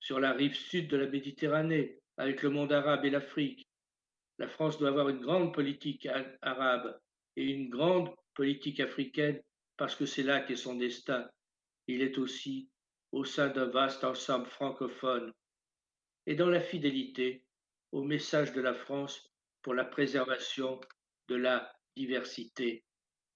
[0.00, 3.68] sur la rive sud de la Méditerranée, avec le monde arabe et l'Afrique.
[4.38, 6.08] La France doit avoir une grande politique
[6.42, 6.98] arabe
[7.36, 9.42] et une grande politique africaine
[9.76, 11.28] parce que c'est là qu'est son destin.
[11.86, 12.70] Il est aussi
[13.12, 15.32] au sein d'un vaste ensemble francophone
[16.26, 17.44] et dans la fidélité
[17.92, 19.30] au message de la France
[19.62, 20.80] pour la préservation
[21.28, 22.84] de la diversité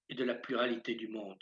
[0.09, 1.39] et de la pluralité du monde.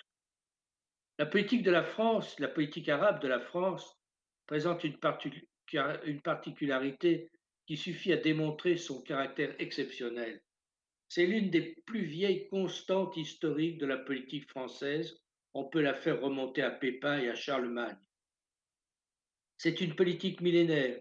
[1.19, 3.99] La politique de la France, la politique arabe de la France,
[4.47, 7.31] présente une, particularité
[7.67, 10.43] qui suffit à démontrer son caractère exceptionnel.
[11.09, 15.21] C'est l'une des plus vieilles constantes historiques de la politique française.
[15.55, 17.99] On peut la faire remonter à Pépin et à Charlemagne.
[19.59, 20.99] C'est une politique millénaire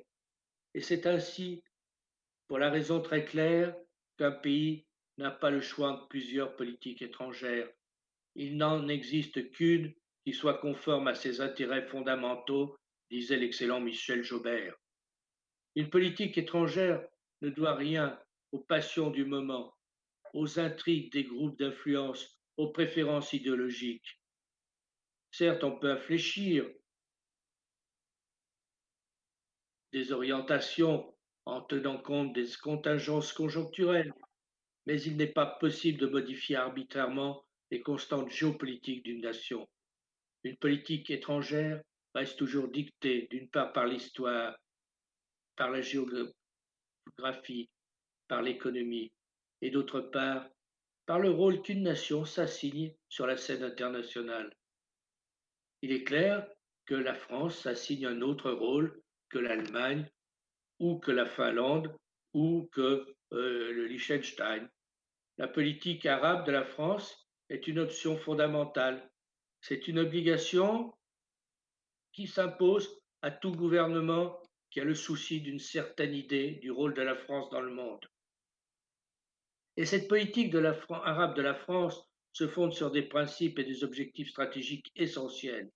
[0.73, 1.63] et c'est ainsi,
[2.51, 3.73] pour la raison très claire,
[4.17, 4.85] qu'un pays
[5.17, 7.71] n'a pas le choix de plusieurs politiques étrangères.
[8.35, 9.93] Il n'en existe qu'une
[10.25, 12.75] qui soit conforme à ses intérêts fondamentaux,
[13.09, 14.75] disait l'excellent Michel Jaubert.
[15.75, 17.01] Une politique étrangère
[17.39, 18.19] ne doit rien
[18.51, 19.73] aux passions du moment,
[20.33, 24.19] aux intrigues des groupes d'influence, aux préférences idéologiques.
[25.31, 26.69] Certes, on peut infléchir
[29.93, 34.13] des orientations en tenant compte des contingences conjoncturelles,
[34.85, 39.67] mais il n'est pas possible de modifier arbitrairement les constantes géopolitiques d'une nation.
[40.43, 41.81] Une politique étrangère
[42.13, 44.55] reste toujours dictée d'une part par l'histoire,
[45.55, 47.69] par la géographie,
[48.27, 49.11] par l'économie,
[49.61, 50.47] et d'autre part
[51.05, 54.55] par le rôle qu'une nation s'assigne sur la scène internationale.
[55.81, 56.47] Il est clair
[56.85, 60.09] que la France s'assigne un autre rôle que l'Allemagne
[60.81, 61.95] ou que la Finlande
[62.33, 64.67] ou que euh, le Liechtenstein.
[65.37, 69.09] La politique arabe de la France est une option fondamentale.
[69.61, 70.91] C'est une obligation
[72.11, 77.01] qui s'impose à tout gouvernement qui a le souci d'une certaine idée du rôle de
[77.03, 78.03] la France dans le monde.
[79.77, 84.29] Et cette politique arabe de la France se fonde sur des principes et des objectifs
[84.29, 85.69] stratégiques essentiels.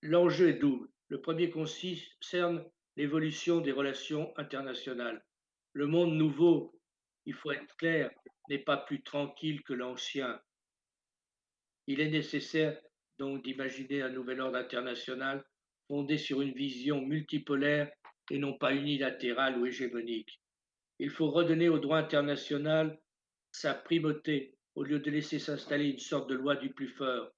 [0.00, 0.88] L'enjeu est double.
[1.08, 2.64] Le premier concerne
[2.98, 5.24] l'évolution des relations internationales.
[5.72, 6.76] Le monde nouveau,
[7.26, 8.10] il faut être clair,
[8.50, 10.40] n'est pas plus tranquille que l'ancien.
[11.86, 12.76] Il est nécessaire
[13.20, 15.44] donc d'imaginer un nouvel ordre international
[15.86, 17.88] fondé sur une vision multipolaire
[18.32, 20.40] et non pas unilatérale ou hégémonique.
[20.98, 22.98] Il faut redonner au droit international
[23.52, 27.30] sa primauté au lieu de laisser s'installer une sorte de loi du plus fort.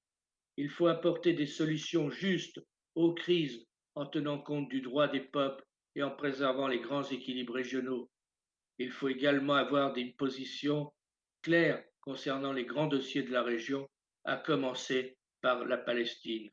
[0.56, 2.62] Il faut apporter des solutions justes
[2.94, 5.64] aux crises en tenant compte du droit des peuples
[5.94, 8.10] et en préservant les grands équilibres régionaux.
[8.78, 10.92] Il faut également avoir des positions
[11.42, 13.88] claires concernant les grands dossiers de la région,
[14.24, 16.50] à commencer par la Palestine.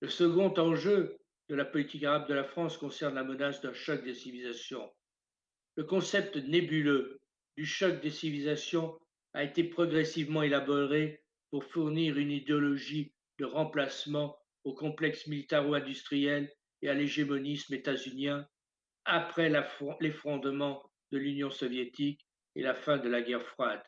[0.00, 1.18] Le second enjeu
[1.48, 4.90] de la politique arabe de la France concerne la menace d'un choc des civilisations.
[5.76, 7.20] Le concept nébuleux
[7.56, 8.98] du choc des civilisations
[9.32, 16.52] a été progressivement élaboré pour fournir une idéologie de remplacement au complexe militaro-industriel
[16.82, 18.46] et à l'hégémonisme états-unien
[19.04, 19.50] après
[20.00, 23.82] l'effondrement de l'Union soviétique et la fin de la guerre froide.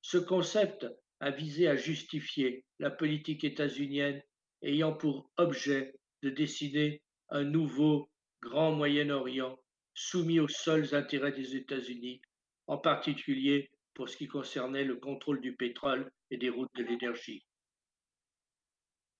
[0.00, 0.86] Ce concept
[1.20, 4.22] a visé à justifier la politique états-unienne
[4.62, 8.10] ayant pour objet de dessiner un nouveau
[8.40, 9.58] grand Moyen-Orient
[9.94, 12.20] soumis aux seuls intérêts des États-Unis,
[12.66, 17.44] en particulier pour ce qui concernait le contrôle du pétrole et des routes de l'énergie.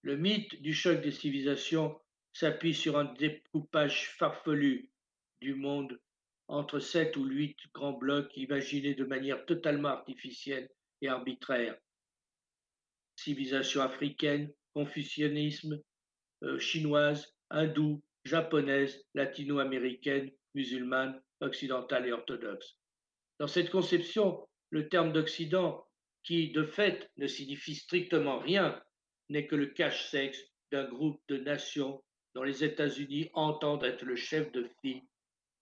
[0.04, 1.98] Le mythe du choc des civilisations
[2.34, 4.90] s'appuie sur un découpage farfelu
[5.40, 5.98] du monde
[6.46, 10.68] entre sept ou huit grands blocs imaginés de manière totalement artificielle
[11.00, 11.74] et arbitraire.
[13.16, 15.80] Civilisation africaine, confucianisme,
[16.42, 22.76] euh, chinoise, hindoue, japonaise, latino-américaine, musulmane, occidentale et orthodoxe.
[23.38, 25.88] Dans cette conception, le terme d'Occident,
[26.22, 28.78] qui de fait ne signifie strictement rien,
[29.28, 30.38] n'est que le cache-sexe
[30.70, 32.02] d'un groupe de nations
[32.34, 35.02] dont les États-Unis entendent être le chef de file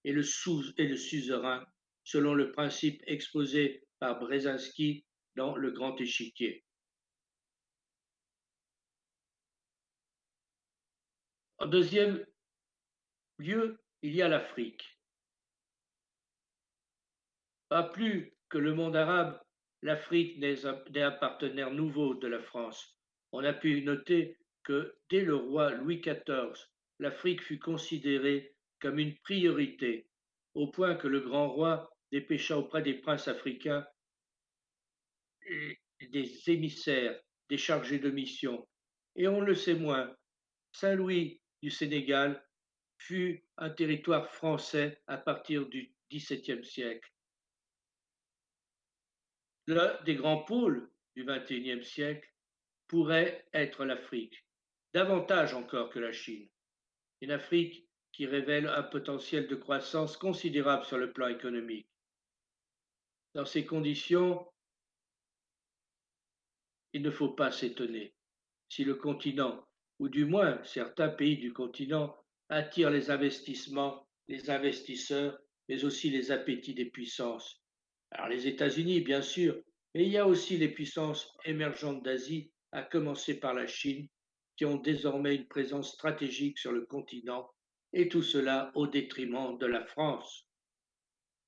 [0.04, 1.64] et le, suzerain,
[2.04, 5.04] selon le principe exposé par Brzezinski
[5.36, 6.64] dans Le Grand Échiquier.
[11.58, 12.26] En deuxième
[13.38, 14.98] lieu, il y a l'Afrique.
[17.68, 19.40] Pas plus que le monde arabe,
[19.82, 22.98] l'Afrique n'est un, partenaire nouveau de la France.
[23.32, 26.52] On a pu noter que dès le roi Louis XIV,
[26.98, 30.06] l'Afrique fut considérée comme une priorité,
[30.54, 33.86] au point que le grand roi dépêcha auprès des princes africains
[36.10, 38.66] des émissaires, des chargés de mission.
[39.16, 40.14] Et on le sait moins,
[40.72, 42.44] Saint-Louis du Sénégal
[42.98, 47.10] fut un territoire français à partir du XVIIe siècle.
[49.66, 52.31] L'un des grands pôles du XXIe siècle
[52.92, 54.44] pourrait être l'Afrique,
[54.92, 56.46] davantage encore que la Chine.
[57.22, 61.88] Une Afrique qui révèle un potentiel de croissance considérable sur le plan économique.
[63.34, 64.46] Dans ces conditions,
[66.92, 68.14] il ne faut pas s'étonner
[68.68, 69.66] si le continent,
[69.98, 72.14] ou du moins certains pays du continent,
[72.50, 75.38] attirent les investissements, les investisseurs,
[75.70, 77.64] mais aussi les appétits des puissances.
[78.10, 79.58] Alors les États-Unis, bien sûr,
[79.94, 84.08] mais il y a aussi les puissances émergentes d'Asie, à commencer par la Chine,
[84.56, 87.50] qui ont désormais une présence stratégique sur le continent,
[87.92, 90.46] et tout cela au détriment de la France.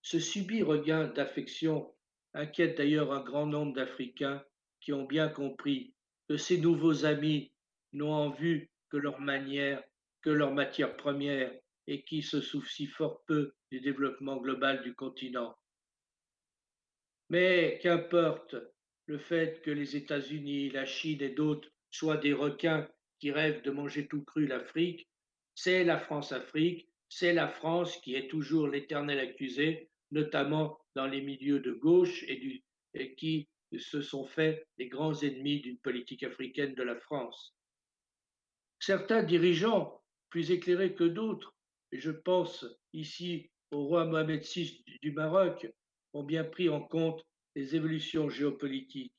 [0.02, 1.94] Ce subit regain d'affection
[2.34, 4.44] inquiète d'ailleurs un grand nombre d'Africains
[4.80, 5.94] qui ont bien compris
[6.28, 7.52] que ces nouveaux amis
[7.92, 9.82] n'ont en vue que leur manière,
[10.22, 11.52] que leur matière première,
[11.86, 15.54] et qui se soucient fort peu du développement global du continent.
[17.30, 18.56] Mais qu'importe
[19.06, 22.88] le fait que les États-Unis, la Chine et d'autres soient des requins
[23.18, 25.08] qui rêvent de manger tout cru l'Afrique,
[25.54, 31.60] c'est la France-Afrique, c'est la France qui est toujours l'éternel accusé, notamment dans les milieux
[31.60, 36.96] de gauche et, qui se sont faits les grands ennemis d'une politique africaine de la
[36.96, 37.54] France.
[38.80, 41.54] Certains dirigeants, plus éclairés que d'autres,
[41.92, 45.66] et je pense ici au roi Mohamed VI du Maroc,
[46.12, 47.24] ont bien pris en compte
[47.54, 49.14] les évolutions géopolitiques.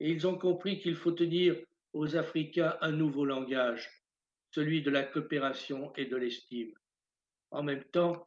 [0.00, 1.56] Et ils ont compris qu'il faut tenir
[1.92, 3.88] aux Africains un nouveau langage,
[4.50, 6.72] celui de la coopération et de l'estime.
[7.50, 8.24] En même temps,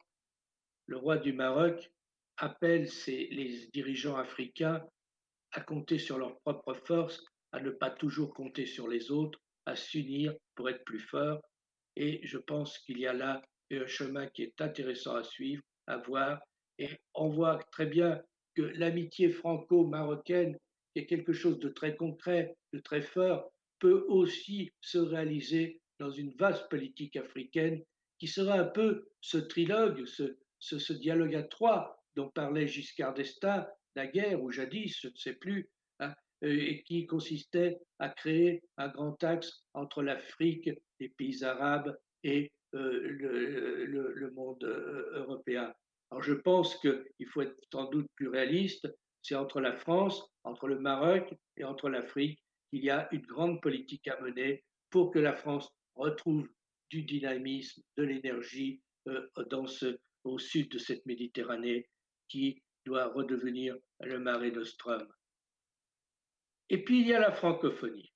[0.86, 1.90] le roi du Maroc
[2.36, 4.86] appelle les dirigeants africains
[5.52, 9.74] à compter sur leurs propres forces, à ne pas toujours compter sur les autres, à
[9.74, 11.40] s'unir pour être plus forts.
[11.96, 15.96] Et je pense qu'il y a là un chemin qui est intéressant à suivre, à
[15.96, 16.40] voir.
[16.78, 18.22] Et on voit très bien
[18.56, 20.58] que l'amitié franco-marocaine,
[20.92, 26.10] qui est quelque chose de très concret, de très fort, peut aussi se réaliser dans
[26.10, 27.82] une vaste politique africaine
[28.18, 34.06] qui sera un peu ce trilogue, ce, dialogue à trois dont parlait Giscard d'Estaing, la
[34.06, 35.68] guerre ou jadis, je ne sais plus,
[36.00, 42.50] hein, et qui consistait à créer un grand axe entre l'Afrique, les pays arabes et
[42.74, 45.72] euh, le, monde euh, européen.
[46.10, 48.88] Alors je pense qu'il faut être sans doute plus réaliste.
[49.22, 52.40] C'est entre la France, entre le Maroc et entre l'Afrique
[52.70, 56.48] qu'il y a une grande politique à mener pour que la France retrouve
[56.90, 59.28] du dynamisme, de l'énergie euh,
[60.24, 61.88] au sud de cette Méditerranée
[62.28, 65.06] qui doit redevenir le Mare Nostrum.
[66.68, 68.12] Et puis il y a la francophonie.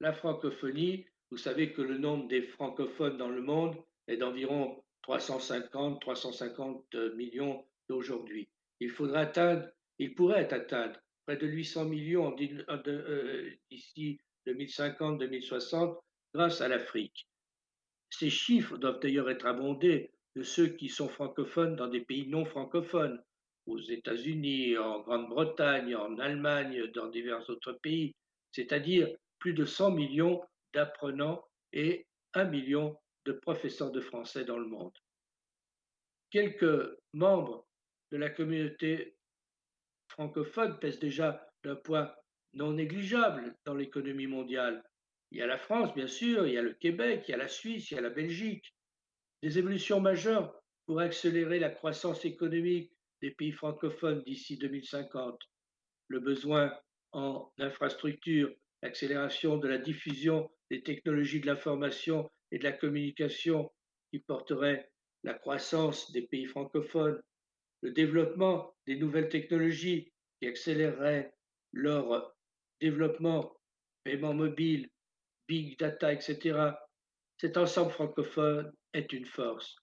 [0.00, 6.00] La francophonie, vous savez que le nombre des francophones dans le monde est d'environ 350,
[6.00, 8.48] 350 millions d'aujourd'hui.
[8.80, 12.34] Il faudra atteindre, il pourrait atteindre près de 800 millions
[12.86, 15.98] euh, d'ici 2050-2060
[16.34, 17.28] grâce à l'Afrique.
[18.10, 22.44] Ces chiffres doivent d'ailleurs être abondés de ceux qui sont francophones dans des pays non
[22.44, 23.22] francophones,
[23.66, 28.14] aux États-Unis, en Grande-Bretagne, en Allemagne, dans divers autres pays,
[28.52, 30.42] c'est-à-dire plus de 100 millions
[30.74, 32.96] d'apprenants et 1 million
[33.26, 34.96] de professeurs de français dans le monde.
[36.30, 37.66] Quelques membres
[38.12, 39.16] de la communauté
[40.08, 42.16] francophone pèsent déjà d'un poids
[42.54, 44.82] non négligeable dans l'économie mondiale.
[45.30, 47.38] Il y a la France, bien sûr, il y a le Québec, il y a
[47.38, 48.74] la Suisse, il y a la Belgique.
[49.42, 52.92] Des évolutions majeures pour accélérer la croissance économique
[53.22, 55.38] des pays francophones d'ici 2050.
[56.08, 56.72] Le besoin
[57.12, 58.52] en infrastructures,
[58.82, 63.70] l'accélération de la diffusion des technologies de l'information et de la communication
[64.10, 64.90] qui porterait
[65.22, 67.20] la croissance des pays francophones,
[67.82, 71.34] le développement des nouvelles technologies qui accélérerait
[71.72, 72.34] leur
[72.80, 73.56] développement,
[74.04, 74.88] paiement mobile,
[75.48, 76.72] big data, etc.
[77.38, 79.76] Cet ensemble francophone est une force.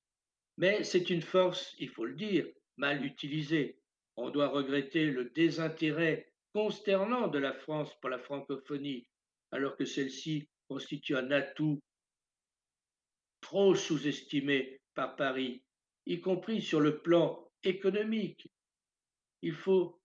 [0.57, 2.47] Mais c'est une force, il faut le dire,
[2.77, 3.79] mal utilisée.
[4.15, 9.07] On doit regretter le désintérêt consternant de la France pour la francophonie,
[9.51, 11.79] alors que celle-ci constitue un atout
[13.41, 15.63] trop sous-estimé par Paris,
[16.05, 18.49] y compris sur le plan économique.
[19.41, 19.99] Il faut,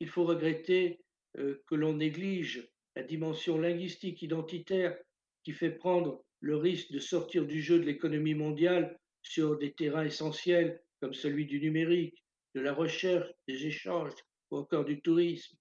[0.00, 1.00] il faut regretter
[1.38, 4.96] euh, que l'on néglige la dimension linguistique identitaire
[5.44, 10.04] qui fait prendre le risque de sortir du jeu de l'économie mondiale sur des terrains
[10.04, 12.22] essentiels comme celui du numérique,
[12.54, 14.12] de la recherche, des échanges
[14.50, 15.56] ou encore du tourisme.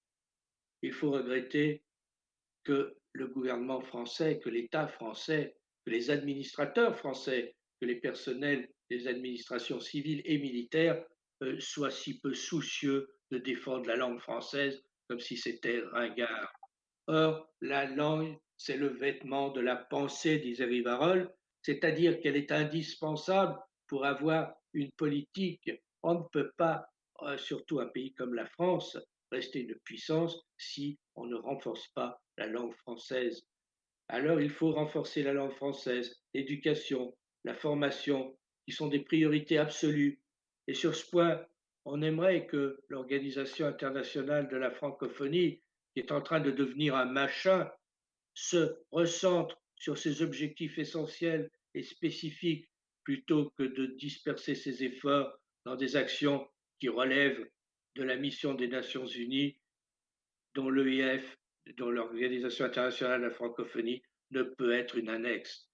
[0.81, 1.83] Il faut regretter
[2.63, 9.07] que le gouvernement français, que l'État français, que les administrateurs français, que les personnels des
[9.07, 11.03] administrations civiles et militaires
[11.43, 16.53] euh, soient si peu soucieux de défendre la langue française comme si c'était ringard.
[17.07, 23.57] Or, la langue, c'est le vêtement de la pensée, disait Rivarol, c'est-à-dire qu'elle est indispensable
[23.87, 25.69] pour avoir une politique.
[26.03, 26.85] On ne peut pas,
[27.23, 28.97] euh, surtout un pays comme la France,
[29.31, 33.43] rester une puissance si on ne renforce pas la langue française.
[34.13, 40.19] Alors il faut renforcer la langue française, l'éducation, la formation, qui sont des priorités absolues.
[40.67, 41.41] Et sur ce point,
[41.85, 45.61] on aimerait que l'Organisation internationale de la francophonie,
[45.93, 47.71] qui est en train de devenir un machin,
[48.33, 52.69] se recentre sur ses objectifs essentiels et spécifiques
[53.05, 56.49] plutôt que de disperser ses efforts dans des actions
[56.81, 57.49] qui relèvent
[57.95, 59.57] de la mission des Nations Unies,
[60.53, 61.37] dont l'EIF,
[61.77, 64.01] dont l'Organisation internationale de la francophonie,
[64.31, 65.67] ne peut être une annexe.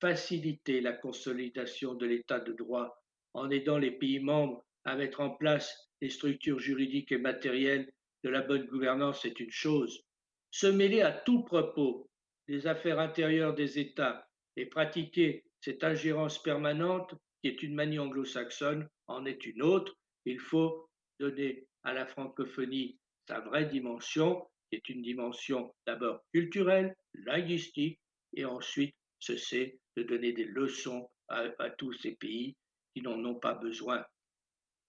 [0.00, 3.02] Faciliter la consolidation de l'état de droit
[3.34, 7.92] en aidant les pays membres à mettre en place les structures juridiques et matérielles
[8.24, 10.02] de la bonne gouvernance est une chose.
[10.50, 12.08] Se mêler à tout propos
[12.48, 14.26] des affaires intérieures des États
[14.56, 19.94] et pratiquer cette ingérence permanente, qui est une manie anglo-saxonne, en est une autre.
[20.24, 20.88] Il faut
[21.18, 22.98] donner à la francophonie
[23.28, 28.00] sa vraie dimension, est une dimension d'abord culturelle, linguistique,
[28.34, 32.56] et ensuite cesser de donner des leçons à tous ces pays
[32.94, 34.04] qui n'en ont pas besoin.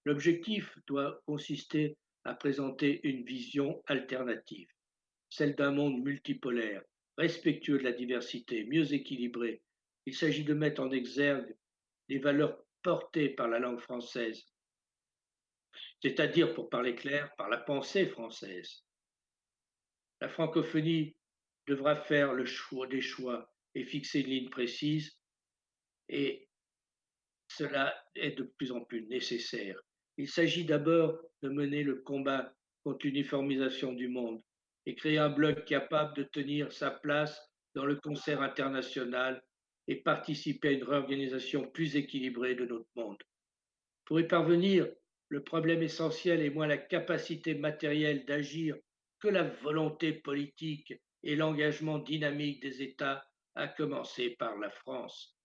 [0.06, 4.70] L'objectif doit consister à présenter une vision alternative,
[5.30, 6.84] celle d'un monde multipolaire,
[7.18, 9.62] respectueux de la diversité, mieux équilibré,
[10.06, 11.56] il s'agit de mettre en exergue
[12.10, 14.44] les valeurs portées par la langue française,
[16.02, 18.84] c'est-à-dire, pour parler clair, par la pensée française.
[20.22, 21.16] La francophonie
[21.68, 25.18] devra faire le choix des choix et fixer une ligne précise,
[26.10, 26.48] et
[27.48, 29.82] cela est de plus en plus nécessaire.
[30.18, 32.54] Il s'agit d'abord de mener le combat
[32.84, 34.42] contre l'uniformisation du monde
[34.86, 37.40] et créer un bloc capable de tenir sa place
[37.74, 39.42] dans le concert international
[39.88, 43.22] et participer à une réorganisation plus équilibrée de notre monde.
[44.06, 44.88] Pour y parvenir,
[45.30, 48.76] le problème essentiel est moins la capacité matérielle d'agir
[49.22, 50.94] que la volonté politique
[51.24, 53.24] et l'engagement dynamique des États,
[53.56, 55.38] à commencer par la France.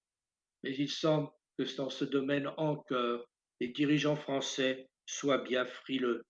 [0.63, 3.27] Mais il semble que dans ce domaine encore,
[3.61, 6.25] les dirigeants français soient bien frileux.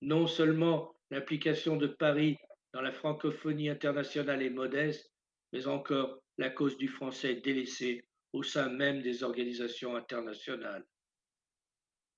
[0.00, 2.36] Non seulement l'implication de Paris
[2.72, 5.12] dans la francophonie internationale est modeste,
[5.52, 10.86] mais encore la cause du français est délaissée au sein même des organisations internationales.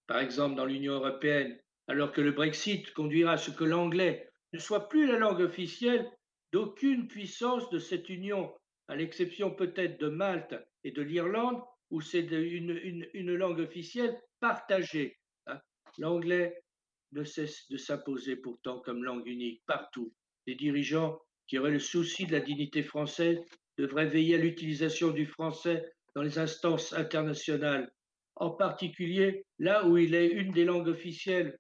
[0.07, 1.59] Par exemple, dans l'Union européenne,
[1.91, 6.09] alors que le Brexit conduira à ce que l'anglais ne soit plus la langue officielle
[6.53, 8.55] d'aucune puissance de cette union,
[8.87, 11.61] à l'exception peut-être de Malte et de l'Irlande,
[11.91, 15.19] où c'est une, langue officielle partagée.
[15.49, 15.59] Hein.
[15.99, 16.63] L'anglais
[17.11, 20.15] ne cesse de s'imposer pourtant comme langue unique partout.
[20.47, 23.41] Les dirigeants qui auraient le souci de la dignité française
[23.79, 27.93] devraient veiller à l'utilisation du français dans les instances internationales,
[28.37, 31.59] en particulier là où il est une des langues officielles,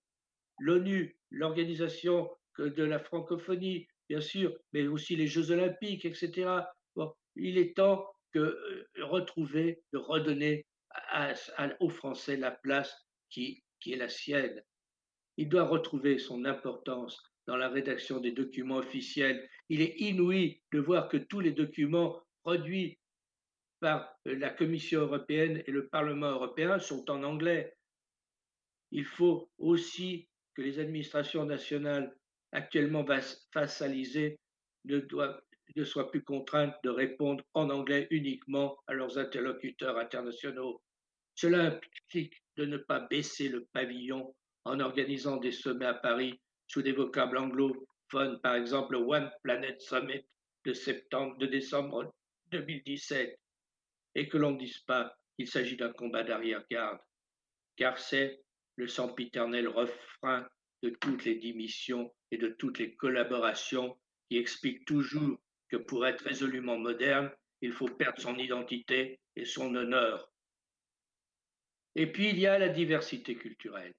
[0.60, 6.62] l'ONU, l'organisation de la francophonie, bien sûr, mais aussi les Jeux olympiques, etc.
[7.36, 10.66] Il est temps de euh, retrouver, de redonner
[11.78, 12.94] aux Français la place
[13.28, 14.62] qui, qui est la sienne.
[15.36, 19.48] Il doit retrouver son importance dans la rédaction des documents officiels.
[19.68, 22.98] Il est inouï de voir que tous les documents produits
[23.80, 27.74] par la Commission européenne et le Parlement européen sont en anglais.
[28.90, 30.28] Il faut aussi
[30.60, 32.14] que les administrations nationales
[32.52, 33.02] actuellement
[33.54, 34.38] vassalisées
[34.84, 35.00] ne,
[35.74, 40.82] ne soient plus contraintes de répondre en anglais uniquement à leurs interlocuteurs internationaux.
[41.34, 44.34] Cela implique de ne pas baisser le pavillon
[44.66, 49.80] en organisant des sommets à Paris sous des vocables anglophones, par exemple le One Planet
[49.80, 50.26] Summit
[50.66, 52.12] de septembre, de décembre
[52.50, 53.34] 2017,
[54.14, 56.98] et que l'on ne dise pas qu'il s'agit d'un combat d'arrière-garde,
[57.76, 58.42] car c'est
[58.76, 60.48] le sempiternel refrain
[60.82, 63.98] de toutes les démissions et de toutes les collaborations
[64.28, 69.74] qui explique toujours que pour être résolument moderne, il faut perdre son identité et son
[69.74, 70.32] honneur.
[71.94, 73.94] Et puis il y a la diversité culturelle.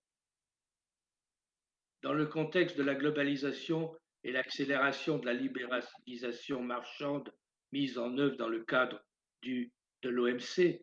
[2.02, 7.32] Dans le contexte de la globalisation et l'accélération de la libéralisation marchande
[7.72, 9.04] mise en œuvre dans le cadre
[9.42, 10.82] du, de l'OMC,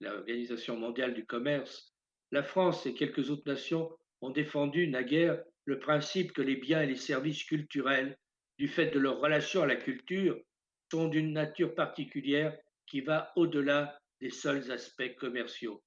[0.00, 1.92] l'Organisation mondiale du commerce,
[2.32, 6.86] la France et quelques autres nations ont défendu naguère le principe que les biens et
[6.86, 8.18] les services culturels,
[8.58, 10.38] du fait de leur relation à la culture,
[10.90, 12.56] sont d'une nature particulière
[12.86, 15.82] qui va au-delà des seuls aspects commerciaux.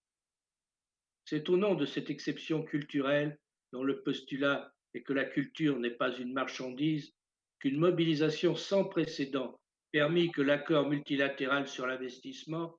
[1.26, 3.38] C'est au nom de cette exception culturelle
[3.72, 7.14] dont le postulat est que la culture n'est pas une marchandise
[7.60, 9.60] qu'une mobilisation sans précédent
[9.92, 12.78] permis que l'accord multilatéral sur l'investissement,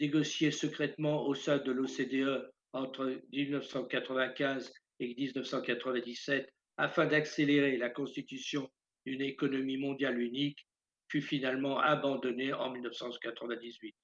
[0.00, 6.48] négocié secrètement au sein de l'OCDE entre 1995 et 1997
[6.78, 8.70] afin d'accélérer la constitution
[9.06, 10.66] d'une économie mondiale unique,
[11.08, 13.94] fut finalement abandonné en 1998.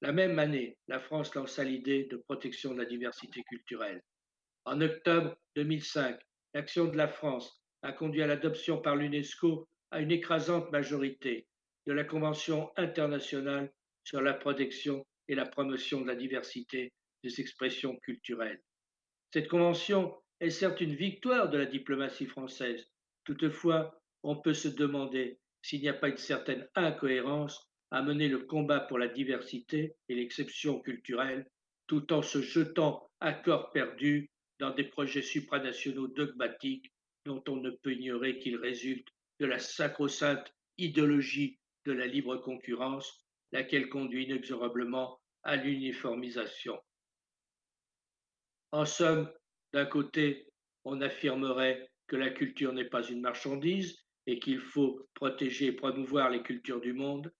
[0.00, 4.02] La même année, la France lança l'idée de protection de la diversité culturelle.
[4.64, 6.18] En octobre 2005,
[6.54, 11.46] l'action de la France a conduit à l'adoption par l'UNESCO à une écrasante majorité
[11.86, 13.72] de la Convention internationale
[14.04, 16.92] sur la protection et la promotion de la diversité
[17.22, 18.60] des expressions culturelles.
[19.32, 22.84] Cette convention est certes une victoire de la diplomatie française.
[23.24, 28.40] Toutefois, on peut se demander s'il n'y a pas une certaine incohérence à mener le
[28.40, 31.46] combat pour la diversité et l'exception culturelle
[31.86, 36.92] tout en se jetant à corps perdu dans des projets supranationaux dogmatiques
[37.24, 43.21] dont on ne peut ignorer qu'ils résultent de la sacro-sainte idéologie de la libre concurrence,
[43.52, 46.78] laquelle conduit inexorablement à l'uniformisation.
[48.72, 49.30] En somme,
[49.72, 50.48] d'un côté,
[50.84, 56.30] on affirmerait que la culture n'est pas une marchandise et qu'il faut protéger et promouvoir
[56.30, 57.32] les cultures du monde,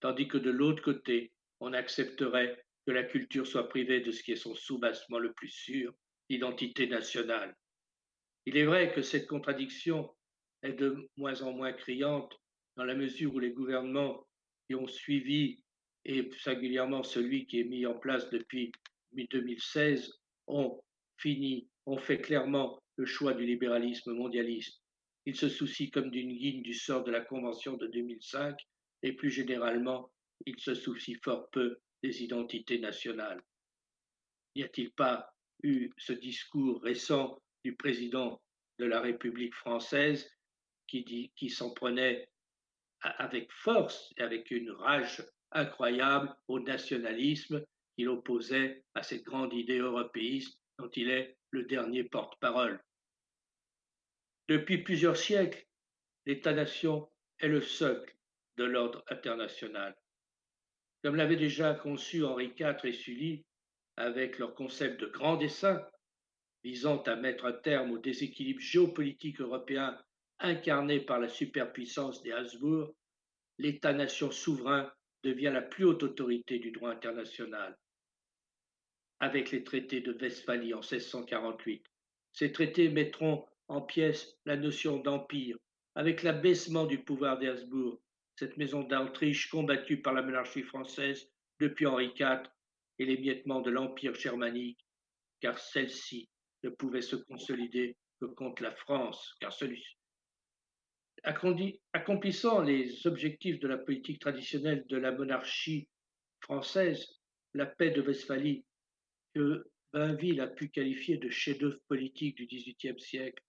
[0.00, 4.32] tandis que de l'autre côté, on accepterait que la culture soit privée de ce qui
[4.32, 5.92] est son soubassement le plus sûr,
[6.28, 7.54] l'identité nationale.
[8.46, 10.14] Il est vrai que cette contradiction
[10.62, 12.34] est de moins en moins criante
[12.76, 14.26] dans la mesure où les gouvernements
[14.74, 15.62] ont suivi,
[16.04, 18.72] et singulièrement celui qui est mis en place depuis
[19.12, 20.12] 2016,
[20.46, 20.80] ont
[21.18, 24.80] fini, ont fait clairement le choix du libéralisme mondialiste.
[25.26, 28.56] Ils se soucient comme d'une guigne du sort de la Convention de 2005
[29.02, 30.10] et plus généralement,
[30.46, 33.42] ils se soucient fort peu des identités nationales.
[34.56, 35.30] N'y a-t-il pas
[35.62, 38.40] eu ce discours récent du président
[38.78, 40.30] de la République française
[40.86, 42.28] qui, dit, qui s'en prenait
[43.02, 45.22] avec force et avec une rage
[45.52, 47.64] incroyable au nationalisme
[47.96, 52.82] qu'il opposait à cette grande idée européiste dont il est le dernier porte-parole.
[54.48, 55.66] Depuis plusieurs siècles,
[56.26, 58.14] l'État-nation est le socle
[58.56, 59.96] de l'ordre international.
[61.02, 63.44] Comme l'avaient déjà conçu Henri IV et Sully
[63.96, 65.86] avec leur concept de grand dessein
[66.62, 69.98] visant à mettre un terme au déséquilibre géopolitique européen
[70.40, 72.94] incarné par la superpuissance des Habsbourg,
[73.58, 74.90] l'État-nation souverain
[75.22, 77.76] devient la plus haute autorité du droit international.
[79.20, 81.84] Avec les traités de Westphalie en 1648,
[82.32, 85.56] ces traités mettront en pièces la notion d'empire,
[85.94, 88.00] avec l'abaissement du pouvoir des Habsbourg,
[88.36, 92.42] cette maison d'Autriche combattue par la monarchie française depuis Henri IV
[92.98, 94.80] et l'émiettement de l'empire germanique,
[95.40, 96.30] car celle-ci
[96.62, 99.84] ne pouvait se consolider que contre la France, car celui
[101.24, 105.88] accomplissant les objectifs de la politique traditionnelle de la monarchie
[106.40, 107.06] française,
[107.54, 108.64] la paix de Westphalie,
[109.34, 113.42] que Bainville a pu qualifier de chef-d'œuvre politique du XVIIIe siècle,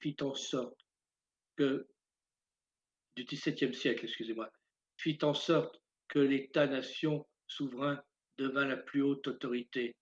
[0.00, 0.78] fit en sorte
[1.56, 1.86] que
[3.16, 4.06] XVIIe siècle,
[4.98, 8.02] fit en sorte que l'État-nation souverain
[8.38, 9.94] devint la plus haute autorité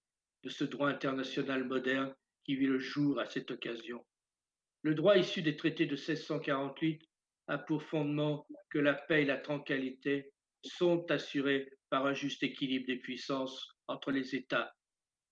[0.43, 4.05] de ce droit international moderne qui vit le jour à cette occasion.
[4.83, 7.03] Le droit issu des traités de 1648
[7.49, 10.33] a pour fondement que la paix et la tranquillité
[10.65, 14.73] sont assurés par un juste équilibre des puissances entre les États.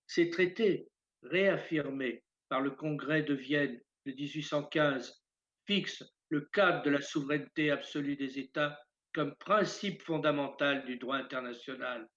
[0.07, 0.87] Ces traités,
[1.23, 5.21] réaffirmés par le Congrès de Vienne de 1815,
[5.65, 8.79] fixent le cadre de la souveraineté absolue des États
[9.13, 12.07] comme principe fondamental du droit international.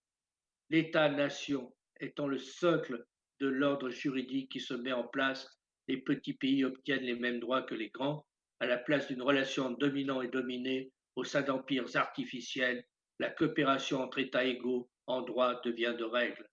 [0.70, 3.04] L'État-nation étant le socle
[3.40, 5.48] de l'ordre juridique qui se met en place,
[5.88, 8.26] les petits pays obtiennent les mêmes droits que les grands.
[8.60, 12.84] À la place d'une relation dominant et dominé au sein d'empires artificiels,
[13.18, 16.48] la coopération entre États égaux en droit devient de règle.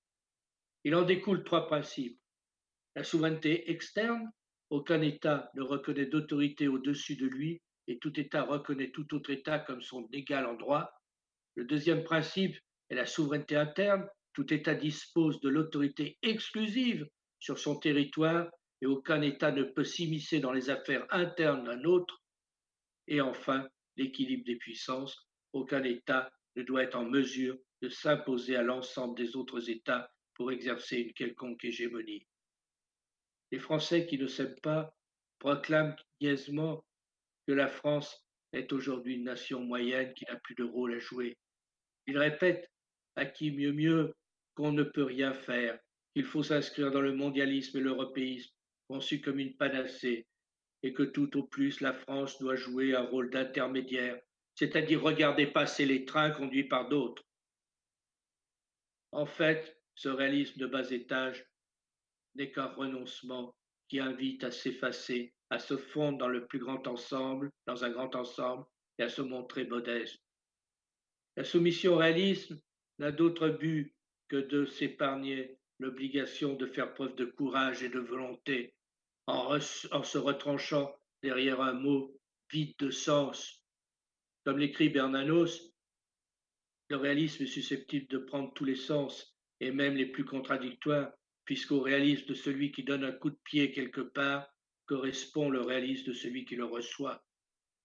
[0.84, 2.20] Il en découle trois principes.
[2.96, 4.30] La souveraineté externe,
[4.70, 9.60] aucun État ne reconnaît d'autorité au-dessus de lui et tout État reconnaît tout autre État
[9.60, 10.92] comme son égal en droit.
[11.56, 12.58] Le deuxième principe
[12.90, 17.08] est la souveraineté interne, tout État dispose de l'autorité exclusive
[17.40, 18.50] sur son territoire
[18.82, 22.22] et aucun État ne peut s'immiscer dans les affaires internes d'un autre.
[23.08, 25.28] Et enfin, l'équilibre des puissances.
[25.54, 30.52] Aucun État ne doit être en mesure de s'imposer à l'ensemble des autres États pour
[30.52, 32.26] exercer une quelconque hégémonie.
[33.52, 34.96] Les Français qui ne s'aiment pas
[35.40, 36.84] proclament niaisement
[37.48, 41.38] que la France est aujourd'hui une nation moyenne qui n'a plus de rôle à jouer.
[42.08, 42.70] Ils répètent
[43.16, 44.16] à qui mieux mieux
[44.56, 45.80] qu'on ne peut rien faire,
[46.14, 48.54] qu'il faut s'inscrire dans le mondialisme et l'européisme,
[48.92, 50.28] conçu comme une panacée,
[50.84, 54.20] et que tout au plus la France doit jouer un rôle d'intermédiaire,
[54.56, 57.24] c'est-à-dire regarder passer les trains conduits par d'autres.
[59.14, 61.46] En fait, ce réalisme de bas étage
[62.36, 63.56] n'est qu'un renoncement
[63.88, 68.14] qui invite à s'effacer, à se fondre dans le plus grand ensemble, dans un grand
[68.16, 68.66] ensemble,
[68.98, 70.22] et à se montrer modeste.
[71.38, 72.60] La soumission au réalisme
[73.00, 73.96] n'a d'autre but
[74.28, 78.74] que de s'épargner l'obligation de faire preuve de courage et de volonté
[79.28, 82.18] en, se retranchant derrière un mot
[82.52, 83.64] vide de sens.
[84.44, 85.74] Comme l'écrit Bernanos,
[86.90, 91.12] le réalisme est susceptible de prendre tous les sens et même les plus contradictoires,
[91.46, 94.48] puisqu'au réalisme de celui qui donne un coup de pied quelque part
[94.86, 97.24] correspond le réalisme de celui qui le reçoit.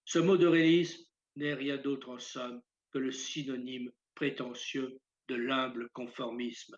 [0.05, 1.05] Ce mot de réalisme
[1.37, 2.61] n'est rien d'autre en somme
[2.93, 6.77] que le synonyme prétentieux de l'humble conformisme.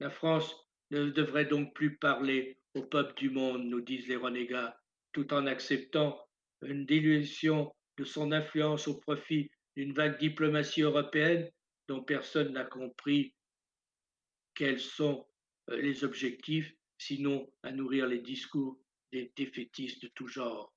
[0.00, 0.54] La France
[0.90, 4.78] ne devrait donc plus parler au peuple du monde, nous disent les renégats,
[5.12, 6.20] tout en acceptant
[6.62, 11.50] une dilution de son influence au profit d'une vague diplomatie européenne
[11.88, 13.34] dont personne n'a compris
[14.54, 15.26] quels sont
[15.70, 18.78] euh, les objectifs, sinon à nourrir les discours
[19.12, 20.74] des défaitistes de tout genre.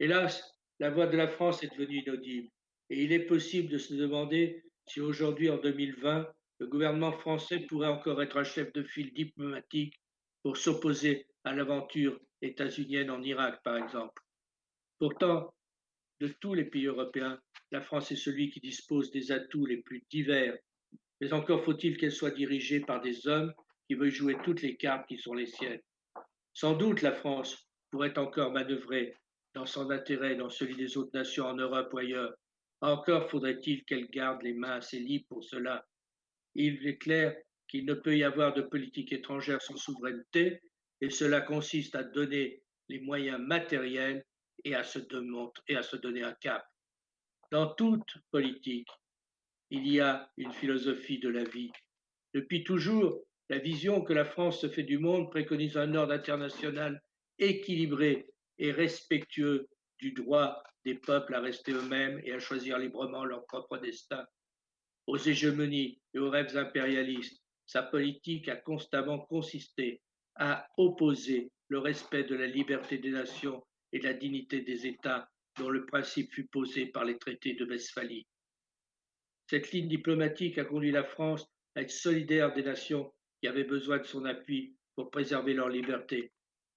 [0.00, 0.42] Hélas,
[0.80, 2.50] la voix de la France est devenue inaudible,
[2.90, 6.28] et il est possible de se demander si aujourd'hui, en 2020,
[6.60, 9.94] le gouvernement français pourrait encore être un chef de file diplomatique
[10.44, 14.22] pour s'opposer à l'aventure états-unienne en Irak, par exemple.
[14.98, 15.54] Pourtant,
[16.20, 17.40] de tous les pays européens,
[17.72, 20.56] la France est celui qui dispose des atouts les plus divers,
[21.20, 23.54] mais encore faut-il qu'elle soit dirigée par des hommes
[23.88, 25.80] qui veulent jouer toutes les cartes qui sont les siennes.
[26.52, 29.16] Sans doute la France pourrait encore manœuvrer
[29.54, 32.34] dans son intérêt dans celui des autres nations en Europe ou ailleurs,
[32.82, 35.86] encore faudrait-il qu'elle garde les mains assez libres pour cela.
[36.54, 37.34] Il est clair
[37.74, 40.62] qu'il ne peut y avoir de politique étrangère sans souveraineté,
[41.00, 44.24] et cela consiste à donner les moyens matériels
[44.62, 45.00] et à se,
[45.66, 46.64] et à se donner un cap.
[47.50, 48.86] Dans toute politique,
[49.70, 51.72] il y a une philosophie de la vie.
[52.32, 57.02] Depuis toujours, la vision que la France se fait du monde préconise un ordre international
[57.40, 59.66] équilibré et respectueux
[59.98, 64.24] du droit des peuples à rester eux-mêmes et à choisir librement leur propre destin.
[65.08, 70.00] Aux hégémonies et aux rêves impérialistes, sa politique a constamment consisté
[70.36, 75.30] à opposer le respect de la liberté des nations et de la dignité des États
[75.58, 78.26] dont le principe fut posé par les traités de Westphalie.
[79.48, 83.98] Cette ligne diplomatique a conduit la France à être solidaire des nations qui avaient besoin
[83.98, 86.32] de son appui pour préserver leur liberté.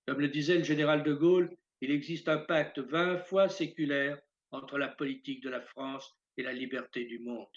[0.06, 4.20] Comme le disait le général de Gaulle, il existe un pacte vingt fois séculaire
[4.52, 7.48] entre la politique de la France et la liberté du monde.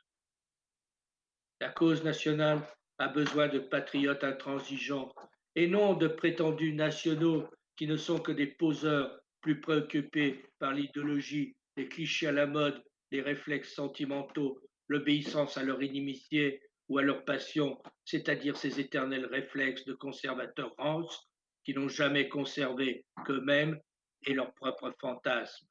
[1.60, 2.66] La cause nationale
[3.00, 5.10] a besoin de patriotes intransigeants
[5.56, 11.56] et non de prétendus nationaux qui ne sont que des poseurs plus préoccupés par l'idéologie,
[11.78, 17.24] les clichés à la mode, les réflexes sentimentaux, l'obéissance à leur inimitié ou à leur
[17.24, 21.26] passion, c'est-à-dire ces éternels réflexes de conservateurs rances
[21.64, 23.80] qui n'ont jamais conservé qu'eux-mêmes
[24.26, 25.66] et leurs propres fantasmes,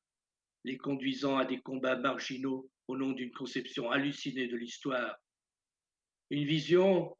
[0.63, 5.15] les conduisant à des combats marginaux au nom d'une conception hallucinée de l'histoire.
[6.31, 7.15] Une vision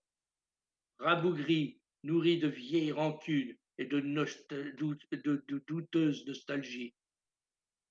[0.99, 6.93] rabougrie, nourrie de vieilles rancunes et de, de, de douteuse nostalgie.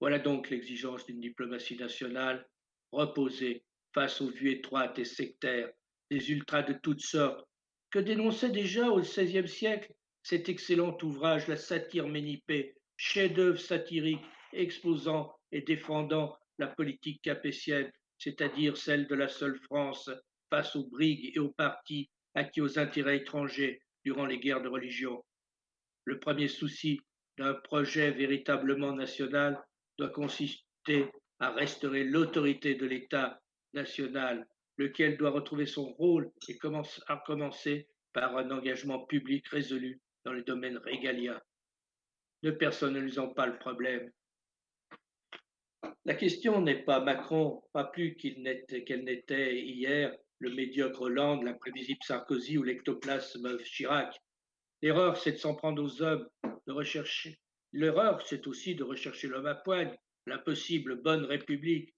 [0.00, 2.46] Voilà donc l'exigence d'une diplomatie nationale
[2.92, 5.70] reposée face aux vues étroites et sectaires
[6.10, 7.46] des ultras de toutes sortes,
[7.90, 9.92] que dénonçait déjà au XVIe siècle
[10.22, 18.76] cet excellent ouvrage La satire ménipée, chef-d'œuvre satirique exposant et défendant la politique capétienne, c'est-à-dire
[18.76, 20.10] celle de la seule France
[20.50, 25.24] face aux brigues et aux partis acquis aux intérêts étrangers durant les guerres de religion.
[26.04, 27.00] Le premier souci
[27.36, 29.60] d'un projet véritablement national
[29.98, 31.10] doit consister
[31.40, 33.40] à restaurer l'autorité de l'État
[33.74, 40.00] national, lequel doit retrouver son rôle et commence à commencer par un engagement public résolu
[40.24, 41.40] dans les domaines régaliens.
[42.44, 44.10] Ne personnalisons pas le problème.
[46.04, 52.58] La question n'est pas Macron, pas plus qu'elle n'était hier le médiocre Hollande, l'imprévisible Sarkozy
[52.58, 54.16] ou l'ectoplasme Chirac.
[54.82, 56.28] L'erreur, c'est de s'en prendre aux hommes,
[56.66, 57.40] de rechercher.
[57.72, 61.94] L'erreur, c'est aussi de rechercher l'homme à poigne, l'impossible bonne république.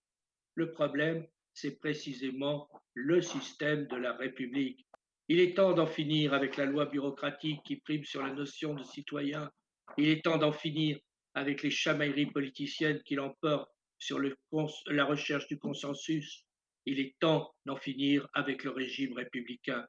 [0.54, 4.86] Le problème, c'est précisément le système de la République.
[5.28, 8.82] Il est temps d'en finir avec la loi bureaucratique qui prime sur la notion de
[8.82, 9.50] citoyen.
[9.96, 10.98] Il est temps d'en finir
[11.34, 16.46] avec les chamailleries politiciennes qui l'emportent sur la recherche du consensus.
[16.86, 19.86] Il est temps d'en finir avec le régime républicain.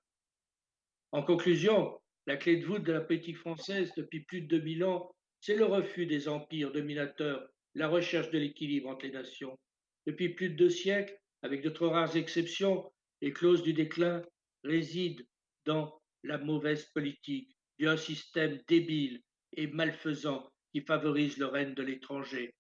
[1.12, 5.12] En conclusion, la clé de voûte de la politique française depuis plus de 2000 ans,
[5.40, 9.58] c'est le refus des empires dominateurs, la recherche de l'équilibre entre les nations.
[10.06, 14.24] Depuis plus de deux siècles, avec de trop rares exceptions, les clauses du déclin
[14.64, 15.24] résident
[15.66, 19.22] dans la mauvaise politique d'un système débile
[19.54, 22.54] et malfaisant qui favorise le règne de l'étranger.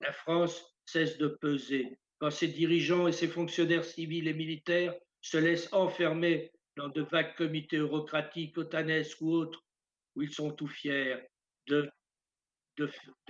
[0.00, 5.36] La France cesse de peser quand ses dirigeants et ses fonctionnaires civils et militaires se
[5.36, 9.64] laissent enfermer dans de vagues comités eurocratiques, otanesques ou autres,
[10.14, 11.16] où ils sont tout fiers
[11.66, 11.90] de,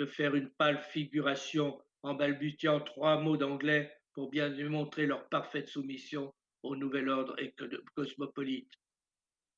[0.06, 6.32] faire une pâle figuration en balbutiant trois mots d'anglais pour bien démontrer leur parfaite soumission
[6.62, 7.36] au nouvel ordre
[7.94, 8.72] cosmopolite.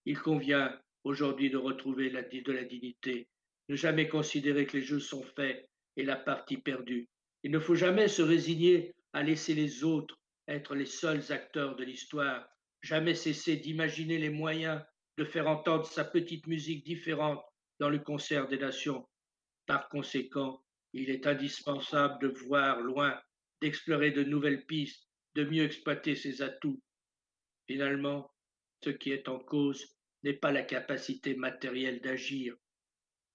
[0.05, 3.29] Il convient aujourd'hui de retrouver de la dignité,
[3.69, 7.09] ne jamais considérer que les jeux sont faits et la partie perdue.
[7.43, 11.85] Il ne faut jamais se résigner à laisser les autres être les seuls acteurs de
[11.85, 12.49] l'histoire,
[12.83, 14.83] jamais cesser d'imaginer les moyens
[15.19, 17.45] de faire entendre sa petite musique différente
[17.81, 19.07] dans le concert des nations.
[19.67, 23.21] Par conséquent, il est indispensable de voir loin,
[23.61, 26.81] d'explorer de nouvelles pistes, de mieux exploiter ses atouts.
[27.67, 28.33] Finalement,
[28.83, 29.85] ce qui est en cause
[30.23, 32.57] n'est pas la capacité matérielle d'agir.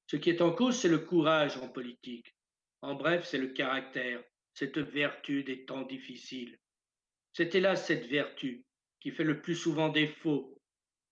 [0.07, 2.35] Ce qui est en cause, c'est le courage en politique.
[2.81, 4.23] En bref, c'est le caractère,
[4.53, 6.59] cette vertu des temps difficiles.
[7.33, 8.65] C'est hélas cette vertu
[8.99, 10.57] qui fait le plus souvent défaut,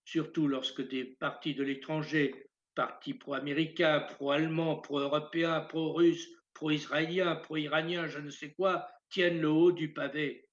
[0.04, 8.30] surtout lorsque des partis de l'étranger, partis pro-américains, pro-allemands, pro-européens, pro-russes, pro-israéliens, pro-iraniens, je ne
[8.30, 10.48] sais quoi, tiennent le haut du pavé.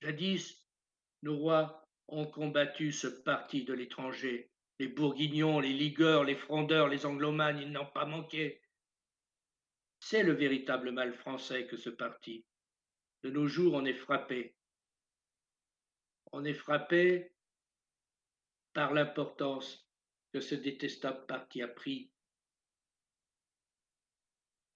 [0.00, 0.64] Jadis,
[1.22, 4.50] nos rois ont combattu ce parti de l'étranger.
[4.78, 8.61] Les bourguignons, les ligueurs, les frondeurs, les anglomanes, ils n'ont pas manqué.
[10.04, 12.44] C'est le véritable mal français que ce parti.
[13.22, 14.56] De nos jours, on est frappé.
[16.32, 17.32] On est frappé
[18.72, 19.88] par l'importance
[20.32, 22.10] que ce détestable parti a pris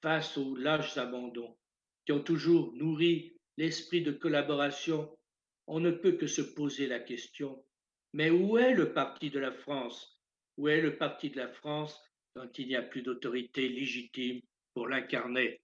[0.00, 1.58] face aux lâches abandons
[2.04, 5.18] qui ont toujours nourri l'esprit de collaboration,
[5.66, 7.66] on ne peut que se poser la question,
[8.12, 10.22] mais où est le parti de la France?
[10.56, 12.00] Où est le parti de la France
[12.32, 14.40] quand il n'y a plus d'autorité légitime
[14.76, 15.62] pour l'incarner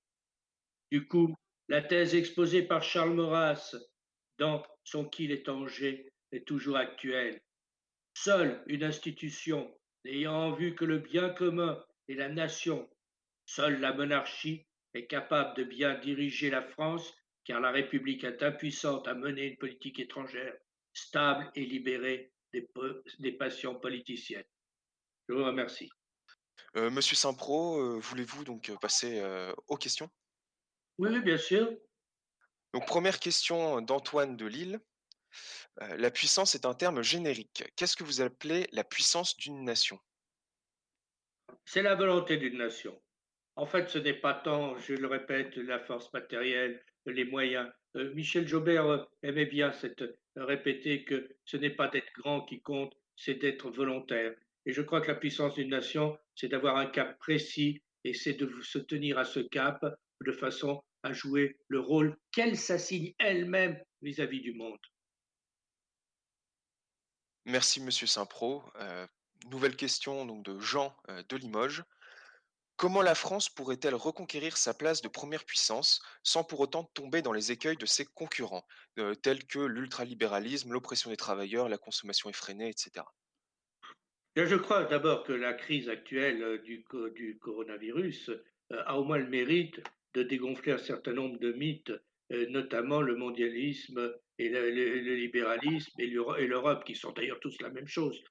[0.90, 1.36] Du coup,
[1.68, 3.76] la thèse exposée par Charles Maurras
[4.38, 7.42] dans son Qu'il est Angers est toujours actuelle.
[8.14, 9.70] Seule une institution
[10.06, 12.88] n'ayant en vue que le bien commun et la nation,
[13.44, 19.08] seule la monarchie est capable de bien diriger la France, car la République est impuissante
[19.08, 20.56] à mener une politique étrangère
[20.94, 22.66] stable et libérée des,
[23.18, 24.48] des passions politiciennes.
[25.28, 25.90] Je vous remercie.
[26.76, 29.22] Euh, Monsieur Saint-Pro, euh, voulez-vous donc euh, passer
[29.68, 30.10] aux questions?
[30.98, 31.70] Oui, oui, bien sûr.
[32.72, 34.80] Donc première question d'Antoine de Lille.
[35.80, 37.64] Euh, la puissance est un terme générique.
[37.76, 39.98] Qu'est-ce que vous appelez la puissance d'une nation?
[41.64, 43.00] C'est la volonté d'une nation.
[43.56, 47.70] En fait, ce n'est pas tant, je le répète, la force matérielle, les moyens.
[47.96, 50.04] Euh, Michel Jobert aimait bien cette,
[50.36, 54.34] répéter que ce n'est pas d'être grand qui compte, c'est d'être volontaire.
[54.66, 58.34] Et je crois que la puissance d'une nation, c'est d'avoir un cap précis et c'est
[58.34, 59.84] de se tenir à ce cap
[60.24, 64.78] de façon à jouer le rôle qu'elle s'assigne elle-même vis-à-vis du monde.
[67.44, 68.62] Merci, Monsieur Saint-Pro.
[68.76, 69.06] Euh,
[69.50, 71.82] nouvelle question de Jean euh, de Limoges.
[72.76, 77.32] Comment la France pourrait-elle reconquérir sa place de première puissance sans pour autant tomber dans
[77.32, 78.66] les écueils de ses concurrents,
[78.98, 83.04] euh, tels que l'ultralibéralisme, l'oppression des travailleurs, la consommation effrénée, etc.
[84.34, 88.30] Je crois d'abord que la crise actuelle du, du coronavirus
[88.70, 89.82] a au moins le mérite
[90.14, 91.92] de dégonfler un certain nombre de mythes,
[92.48, 98.24] notamment le mondialisme et le, libéralisme et l'Europe, qui sont d'ailleurs tous la même chose.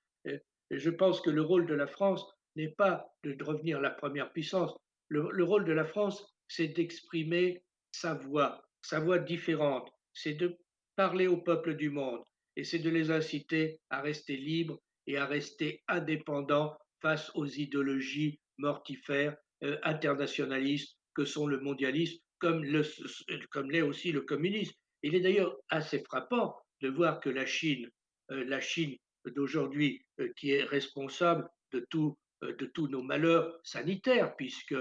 [0.71, 2.25] Je pense que le rôle de la France
[2.55, 4.75] n'est pas de revenir la première puissance.
[5.07, 9.91] Le, le rôle de la France, c'est d'exprimer sa voix, sa voix différente.
[10.13, 10.57] C'est de
[10.95, 12.23] parler au peuple du monde
[12.55, 18.39] et c'est de les inciter à rester libres et à rester indépendants face aux idéologies
[18.57, 24.73] mortifères, euh, internationalistes que sont le mondialisme, comme l'est aussi le communisme.
[25.03, 27.87] Il est d'ailleurs assez frappant de voir que la Chine,
[28.31, 28.95] euh, la Chine
[29.35, 34.75] d'aujourd'hui, euh, qui est responsable de, tout, de tous nos malheurs sanitaires, puisque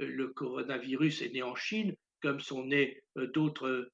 [0.00, 3.88] le coronavirus est né en Chine, comme sont nées d'autres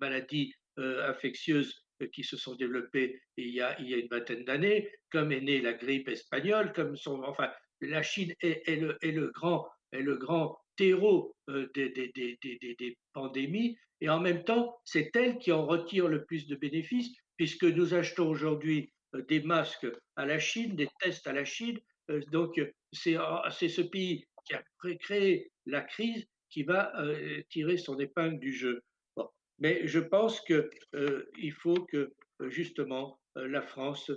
[0.00, 5.60] maladies infectieuses qui se sont développées il y a, une vingtaine d'années, comme est née
[5.60, 7.50] la grippe espagnole, comme sont, enfin,
[7.80, 15.38] la Chine est, le, grand, terreau euh, des, pandémies, et en même temps, c'est elle
[15.38, 19.86] qui en retire le plus de bénéfices, puisque nous achetons aujourd'hui euh, des masques
[20.16, 21.78] à la Chine, des tests à la Chine,
[22.10, 22.60] euh, donc
[22.92, 23.14] c'est
[23.68, 24.62] ce pays qui a
[25.00, 26.92] créé la crise qui va
[27.48, 28.82] tirer son épingle du jeu.
[29.62, 31.24] Mais je pense qu'il euh,
[31.62, 32.12] faut que
[32.48, 34.10] justement la France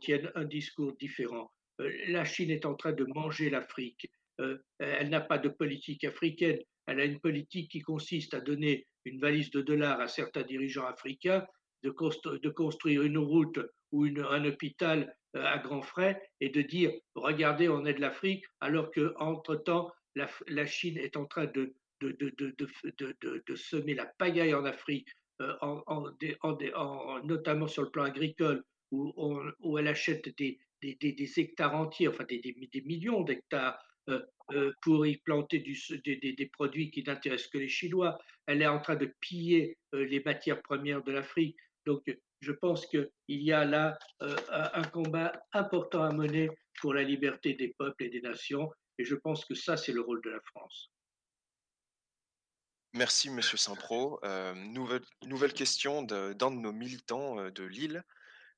[0.00, 1.52] tienne un discours différent.
[1.78, 6.58] la Chine est en train de manger l'Afrique euh, elle n'a pas de politique africaine,
[6.86, 10.86] elle a une politique qui consiste à donner une valise de dollars à certains dirigeants
[10.86, 11.46] africains,
[11.82, 13.58] de, constru de construire une route
[13.90, 18.44] ou un hôpital euh, à grands frais et de dire regardez, on est de l'Afrique,
[18.60, 21.74] alors que entre temps la, Chine est en train de,
[22.10, 25.08] de, semer la pagaille en Afrique,
[25.40, 26.04] euh, en, en,
[26.74, 33.22] en, notamment sur le plan agricole, où, elle achète des, hectares entiers, enfin des, millions
[33.22, 33.78] d'hectares
[34.08, 34.20] euh,
[34.52, 38.18] euh, pour y planter des, produits qui n'intéressent que les Chinois.
[38.46, 41.56] Elle est en train de piller les matières premières de l'Afrique.
[41.86, 42.02] Donc,
[42.40, 46.50] je pense qu'il y a là un combat important à mener
[46.80, 48.70] pour la liberté des peuples et des nations.
[48.98, 50.90] Et je pense que ça, c'est le rôle de la France.
[52.94, 54.20] Merci, Monsieur Saint-Pro.
[54.22, 54.54] Euh,
[55.22, 58.02] nouvelle, question d'un de, nos militants euh, de Lille.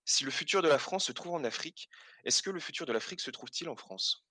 [0.04, 1.88] Si le futur de la France se trouve en Afrique,
[2.24, 4.26] est-ce que le futur de l'Afrique se trouve-t-il en France?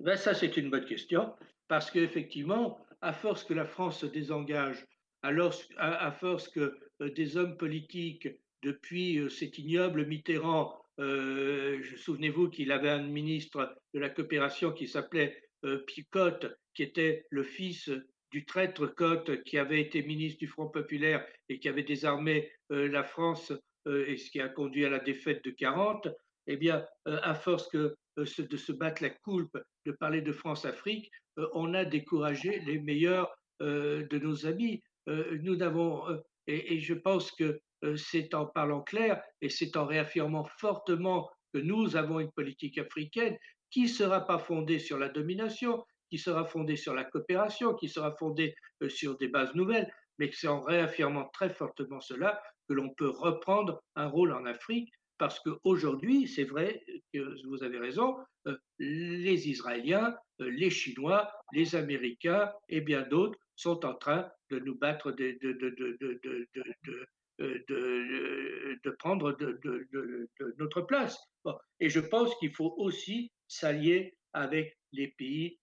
[0.00, 1.34] Ben Ça, c'est une bonne question,
[1.68, 4.86] parce qu'effectivement, à force que la France se désengage,
[5.22, 8.28] alors, à, force que euh, des hommes politiques,
[8.62, 15.84] depuis cet ignoble Mitterrand, souvenez-vous qu'il avait un ministre de la coopération qui s'appelait euh,
[15.86, 17.90] Picotte, qui était le fils
[18.30, 22.88] du traître Cotte, qui avait été ministre du Front populaire et qui avait désarmé euh,
[22.88, 23.52] la France,
[23.86, 26.08] euh, et ce qui a conduit à la défaite de 40,
[26.46, 29.56] eh bien, à force que euh, de se battre la coulpe,
[29.86, 34.82] de parler de France-Afrique, euh, on a découragé les meilleurs euh, de nos amis.
[35.06, 36.04] nous n'avons,
[36.46, 37.60] et, je pense que
[37.96, 43.36] c'est en parlant clair et c'est en réaffirmant fortement que nous avons une politique africaine
[43.70, 47.88] qui ne sera pas fondée sur la domination, qui sera fondée sur la coopération, qui
[47.88, 48.54] sera fondée
[48.88, 53.08] sur des bases nouvelles, mais que c'est en réaffirmant très fortement cela que l'on peut
[53.08, 56.82] reprendre un rôle en Afrique parce qu'aujourd'hui, c'est vrai
[57.44, 63.84] vous avez raison, euh, les Israéliens, euh, les Chinois, les Américains et bien d'autres sont
[63.84, 65.36] en train de nous battre, de,
[68.98, 69.36] prendre
[70.58, 71.18] notre place.
[71.80, 75.59] Et je pense qu'il faut aussi s'allier avec les pays euh,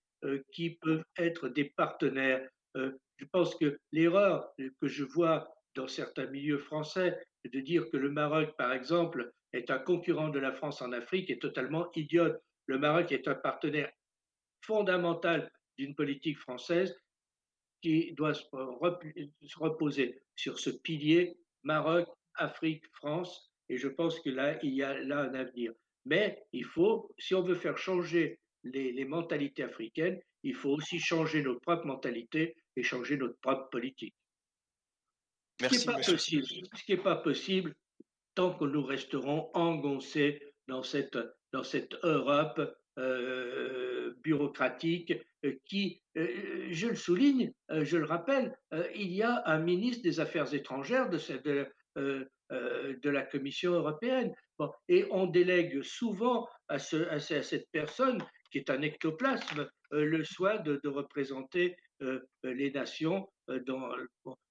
[0.52, 2.48] qui peuvent être des partenaires.
[2.76, 4.52] je pense que l'erreur
[4.82, 9.70] que je vois dans certains milieux français de dire que le Maroc, par exemple, est
[9.70, 12.42] un concurrent de la France en Afrique est totalement idiote.
[12.66, 13.92] Le Maroc est un partenaire
[14.62, 16.98] fondamental d'une politique française
[17.82, 18.44] qui doit se
[19.56, 23.52] reposer sur ce pilier Maroc, Afrique, France.
[23.70, 25.74] Et je pense que là, il y a là un avenir.
[26.06, 28.40] Mais il faut, si on veut faire changer
[28.74, 33.70] les, les mentalités africaines, il faut aussi changer notre propre mentalité et changer notre propre
[33.70, 34.16] politique.
[35.62, 37.76] Merci, ce qui n'est pas, possible, ce qui est pas possible,
[38.36, 41.18] tant que nous resterons engoncés dans cette,
[41.52, 42.62] dans cette Europe
[43.00, 45.14] euh, bureaucratique
[45.46, 48.58] euh, qui, euh, je le souligne, je le rappelle,
[48.96, 54.34] il y a un ministre des Affaires étrangères de, cette, de, de la Commission européenne.
[54.58, 60.24] Bon, et on délègue souvent à, ce, à, cette personne, qui est un ectoplasme, le
[60.24, 61.76] soin de, représenter
[62.44, 63.28] les nations.
[63.66, 63.90] Dans,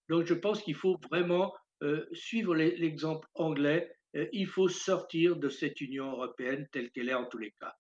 [0.09, 5.51] Donc je pense qu'il faut vraiment euh, suivre l'exemple anglais, euh, il faut sortir de
[5.51, 7.75] cette Union européenne telle qu'elle est en tous les cas.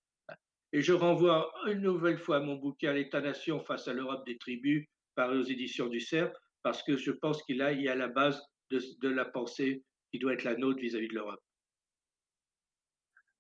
[0.73, 5.39] Et je renvoie une nouvelle fois mon bouquin L'État-nation face à l'Europe des tribus, paru
[5.39, 6.31] aux éditions du CERF,
[6.62, 10.45] parce que je pense qu'il y a la base de, la pensée qui doit être
[10.45, 11.41] la nôtre vis-à-vis de l'Europe.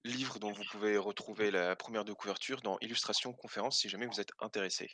[0.06, 4.20] Livre dont vous pouvez retrouver la première de couverture dans Illustration Conférence si jamais vous
[4.20, 4.88] êtes intéressé.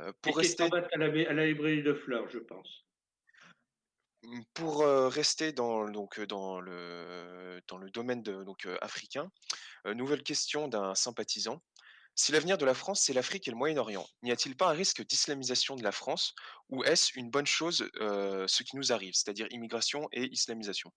[0.00, 2.84] Euh, pour rester à la, à la librairie de Fleurs, je pense.
[4.24, 9.30] Mmh, pour rester dans, donc, dans, le, dans le domaine de, donc, africain,
[9.84, 11.62] nouvelle question d'un sympathisant.
[12.14, 15.06] Si l'avenir de la France, c'est l'Afrique et le Moyen-Orient, n'y a-t-il pas un risque
[15.06, 16.34] d'islamisation de la France
[16.68, 20.90] ou est-ce une bonne chose ce qui nous arrive, c'est-à-dire immigration et islamisation?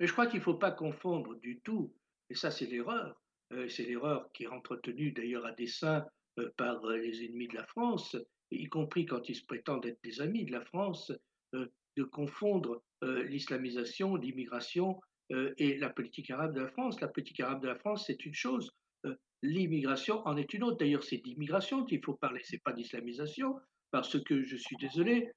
[0.00, 1.94] Mais je crois qu'il ne faut pas confondre du tout,
[2.32, 3.22] et ça c'est l'erreur,
[3.68, 6.06] c'est l'erreur qui est entretenue d'ailleurs à dessein
[6.56, 8.16] par les ennemis de la France,
[8.50, 11.12] y compris quand ils se prétendent être des amis de la France,
[11.96, 15.00] de confondre euh, l'islamisation, l'immigration
[15.32, 17.00] euh, et la politique arabe de la France.
[17.00, 18.70] La politique arabe de la France, c'est une chose.
[19.06, 20.78] Euh, l'immigration en est une autre.
[20.78, 23.56] D'ailleurs, c'est d'immigration qu'il faut parler, c'est pas d'islamisation,
[23.90, 25.30] parce que je suis désolé,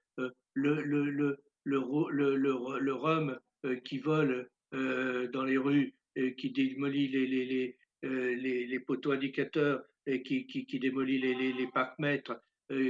[0.54, 3.38] le, le, le, le, rhum
[3.84, 5.94] qui vole dans les rues,
[6.38, 11.54] qui démolit les, les, les, les, poteaux indicateurs et qui, qui, qui démolit les, les,
[11.54, 12.40] les parcs-mètres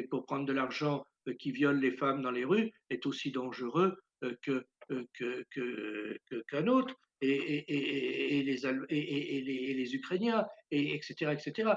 [0.09, 3.97] pour prendre de l'argent euh, qui viole les femmes dans les rues est aussi dangereux
[4.23, 10.93] euh, que, euh, que, qu'un autre, et, et, et, les, et, les, les, Ukrainiens, et,
[10.93, 11.31] etc.
[11.31, 11.71] etc.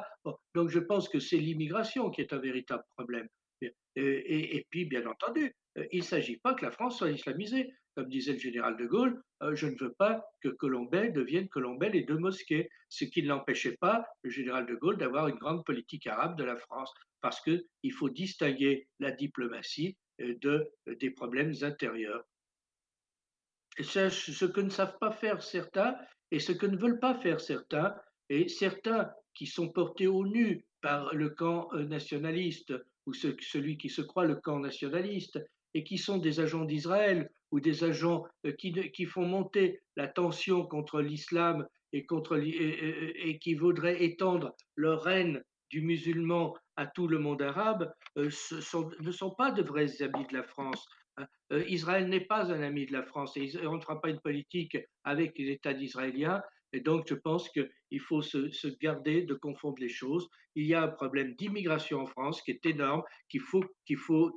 [0.54, 3.28] donc je pense que c'est l'immigration qui est un véritable problème.
[3.96, 5.54] Et, puis, bien entendu,
[5.90, 7.72] il ne s'agit pas que la France soit islamisée.
[7.98, 9.20] Comme disait le général de Gaulle,
[9.54, 13.76] je ne veux pas que Colombey devienne Colombey et deux mosquées, ce qui ne l'empêchait
[13.76, 17.92] pas, le général de Gaulle, d'avoir une grande politique arabe de la France parce qu'il
[17.92, 22.24] faut distinguer la diplomatie euh, de, euh, des problèmes intérieurs.
[23.80, 25.96] Ce que ne savent pas faire certains
[26.30, 27.94] et ce que ne veulent pas faire certains,
[28.28, 32.74] et certains qui sont portés au nu par le camp euh, nationaliste
[33.06, 35.38] ou celui qui se croit le camp nationaliste
[35.74, 38.24] et qui sont des agents d'Israël ou des agents
[38.58, 45.42] qui, qui, font monter la tension contre l'islam et, et, qui voudraient étendre leur règne
[45.70, 48.30] du musulman à tout le monde arabe euh,
[49.00, 50.86] ne sont pas de vrais amis de la France.
[51.16, 51.26] Hein.
[51.52, 54.20] Euh, Israël n'est pas un ami de la France et on ne fera pas une
[54.20, 56.42] politique avec l'État d'Israélien.
[56.72, 60.28] Et donc, je pense qu'il faut se, garder de confondre les choses.
[60.54, 64.30] Il y a un problème d'immigration en France qui est énorme, qu'il faut, qu'il faut,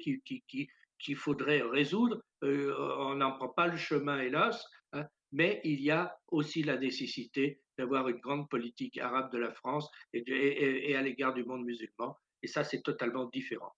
[1.02, 2.22] qu'il faudrait résoudre.
[2.44, 6.78] Euh, on n'en prend pas le chemin, hélas, hein, mais il y a aussi la
[6.78, 12.18] nécessité d'avoir une grande politique arabe de la France et, à l'égard du monde musulman.
[12.44, 13.73] Et ça, c'est totalement différent.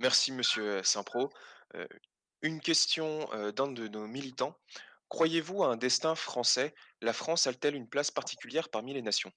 [0.00, 1.30] Merci, Monsieur Saint-Pro.
[1.74, 1.86] Euh,
[2.42, 4.56] une question euh, d'un de nos militants.
[5.08, 6.74] Croyez-vous à un destin français?
[7.00, 9.32] La France a-t-elle une place particulière parmi les nations?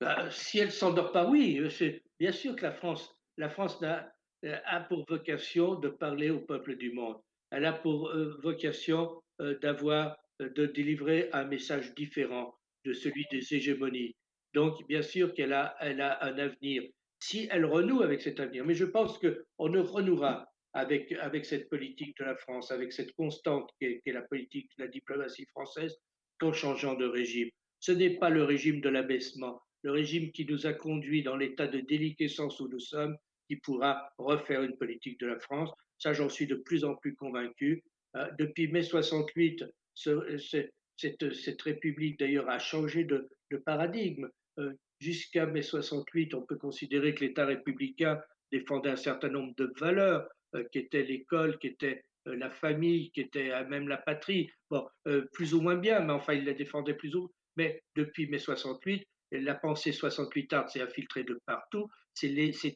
[0.00, 1.58] Bah, Si elle s'endort pas, oui.
[1.58, 4.12] Euh, bien sûr que la France, la France a,
[4.42, 7.16] a pour vocation de parler au peuple du monde.
[7.50, 8.12] elle a pour
[8.42, 9.22] vocation
[9.62, 12.54] d'avoir, de délivrer un message différent
[12.84, 14.14] de celui des hégémonies.
[14.52, 16.82] Donc, bien sûr qu'elle a, elle a un avenir
[17.24, 18.64] si elle renoue avec cet avenir.
[18.64, 23.12] Mais je pense qu'on ne renouera avec, avec cette politique de la France, avec cette
[23.14, 25.96] constante qui est, la politique de la diplomatie française,
[26.38, 27.48] qu'en changeant de régime.
[27.80, 31.66] Ce n'est pas le régime de l'abaissement, le régime qui nous a conduits dans l'état
[31.66, 33.16] de déliquescence où nous sommes,
[33.46, 35.70] qui pourra refaire une politique de la France.
[35.98, 37.84] Ça, j'en suis de plus en plus convaincu.
[38.16, 43.28] Euh, depuis mai 68, ce, cette, république d'ailleurs a changé de,
[43.64, 44.28] paradigme.
[44.58, 48.20] Euh, jusqu'à mai 68, on peut considérer que l'État républicain
[48.50, 53.10] défendait un certain nombre de valeurs, euh, qui étaient l'école, qui était euh, la famille,
[53.12, 54.50] qui était même la patrie.
[54.70, 54.86] Bon,
[55.32, 57.30] plus ou moins bien, mais enfin, il la défendait plus ou moins.
[57.56, 61.88] Mais depuis mai 68, la pensée 68 art s'est infiltrée de partout.
[62.12, 62.30] C'est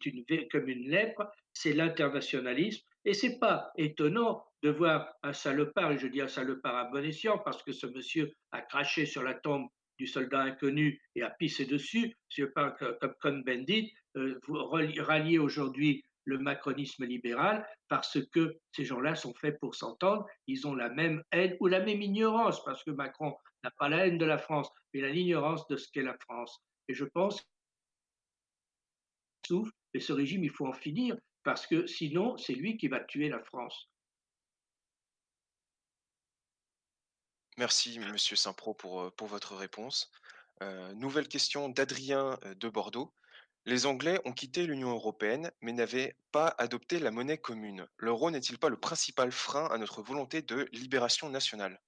[0.07, 2.83] une, comme une lèpre, c'est l'internationalisme.
[3.05, 7.05] Et c'est pas étonnant de voir un salopard, et je dis un salopard à bon
[7.05, 9.69] escient, parce que ce monsieur a craché sur la tombe
[9.99, 12.71] du soldat inconnu et a pissé dessus, c'est pas
[13.01, 14.41] comme Cohn-Bendit, euh,
[14.99, 20.75] ralliez aujourd'hui le macronisme libéral parce que ces gens-là sont faits pour s'entendre, ils ont
[20.75, 23.35] la même haine ou la même ignorance, parce que Macron
[23.65, 26.63] n'a pas la haine de la France, mais l'ignorance de ce qu'est la France.
[26.89, 27.43] Et je pense
[29.47, 33.01] souffle, et ce régime, il faut en finir, parce que sinon, c'est lui qui va
[33.01, 33.89] tuer la France.
[37.57, 40.11] Merci, Monsieur Saint-Pro, pour, euh, votre réponse.
[40.61, 43.15] Euh, nouvelle question d'Adrien euh, de Bordeaux.
[43.69, 47.87] Les Anglais ont quitté l'Union européenne, mais n'avaient pas adopté la monnaie commune.
[47.99, 51.79] L'euro n'est-il pas le principal frein à notre volonté de libération nationale?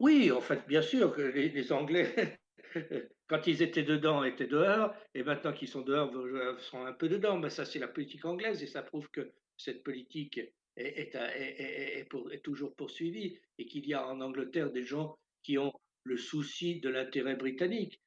[0.00, 2.38] Oui, en fait, bien sûr que les, Anglais,
[3.26, 6.12] quand ils étaient dedans, étaient dehors, et maintenant qu'ils sont dehors,
[6.58, 7.38] sont un peu dedans.
[7.38, 10.38] Mais ça, c'est la politique anglaise, et ça prouve que cette politique
[10.76, 12.06] est,
[12.42, 15.72] toujours poursuivi et qu'il y a en Angleterre des gens qui ont
[16.04, 17.98] le souci de l'intérêt britannique.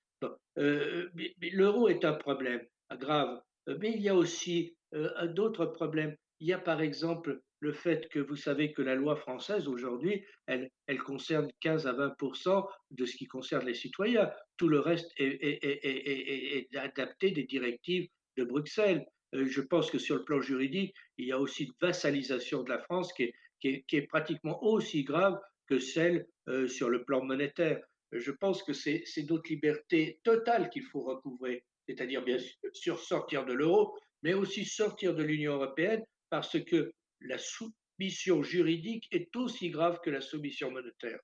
[0.58, 1.10] Euh,
[1.54, 6.16] L'euro est un problème grave, mais il y a aussi euh, d'autres problèmes.
[6.40, 10.26] Il y a par exemple le fait que vous savez que la loi française aujourd'hui,
[10.48, 10.70] elle,
[11.06, 14.30] concerne 15 à 20% de ce qui concerne les citoyens.
[14.58, 19.06] Tout le reste est, adapté des directives de Bruxelles.
[19.34, 22.70] Euh, je pense que sur le plan juridique, il y a aussi une vassalisation de
[22.70, 23.34] la France qui
[23.64, 27.80] est, pratiquement aussi grave que celle euh, sur le plan monétaire.
[28.14, 32.38] Je pense que c'est notre liberté totale qu'il faut recouvrer, c'est-à-dire bien
[32.73, 39.07] sûr sortir de l'euro, mais aussi sortir de l'Union européenne, parce que la soumission juridique
[39.11, 41.19] est aussi grave que la soumission monétaire.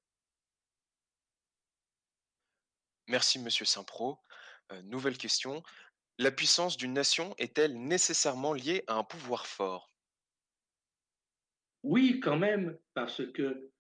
[3.08, 4.20] Merci, Monsieur Saint-Pro.
[4.72, 5.64] Euh, nouvelle question.
[6.20, 9.90] La puissance d'une nation est-elle nécessairement liée à un pouvoir fort?
[11.84, 13.72] Oui, quand même, parce que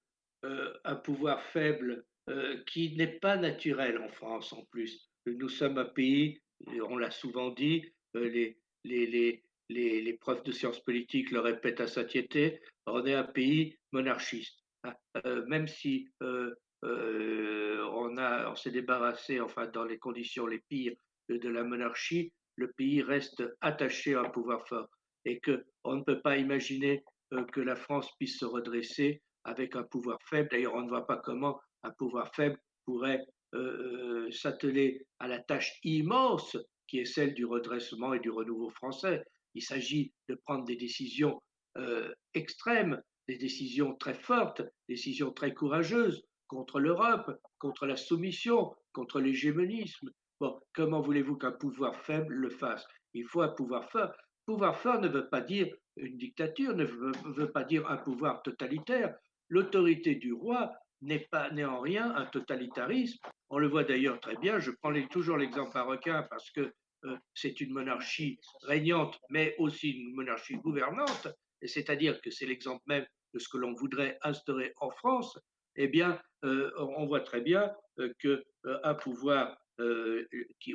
[0.45, 5.09] euh, un pouvoir faible euh, qui n'est pas naturel en France en plus.
[5.25, 6.41] Nous sommes un pays,
[6.89, 8.53] on l'a souvent dit, euh,
[8.83, 14.63] les, profs de sciences politiques le répètent à satiété, on est un pays monarchiste.
[14.85, 14.95] Hein.
[15.47, 20.95] même si on, a, on s'est débarrassé, enfin dans les conditions les pires
[21.27, 24.89] de la monarchie, le pays reste attaché à un pouvoir fort
[25.25, 27.03] et qu'on ne peut pas imaginer
[27.33, 30.49] euh, que la France puisse se redresser avec un pouvoir faible.
[30.51, 33.25] D'ailleurs, on ne voit pas comment un pouvoir faible pourrait
[33.55, 36.57] euh, euh, s'atteler à la tâche immense
[36.87, 39.23] qui est celle du redressement et du renouveau français.
[39.53, 41.41] Il s'agit de prendre des décisions
[42.33, 49.21] extrêmes, des décisions très fortes, des décisions très courageuses contre l'Europe, contre la soumission, contre
[49.21, 52.87] l'hégémonisme, Bon, comment voulez-vous qu'un pouvoir faible le fasse?
[53.13, 54.13] Il faut un pouvoir fort.
[54.45, 59.13] Pouvoir fort ne veut pas dire une dictature, ne veut, pas dire un pouvoir totalitaire.
[59.49, 63.19] L'autorité du roi n'est pas n'est en rien un totalitarisme.
[63.49, 64.59] On le voit d'ailleurs très bien.
[64.59, 66.73] Je prends toujours l'exemple marocain parce que
[67.05, 71.27] euh, c'est une monarchie régnante, mais aussi une monarchie gouvernante.
[71.63, 75.37] C'est-à-dire que c'est l'exemple même de ce que l'on voudrait instaurer en France.
[75.75, 78.43] Eh bien, euh, on voit très bien euh, que
[78.83, 80.27] un pouvoir euh,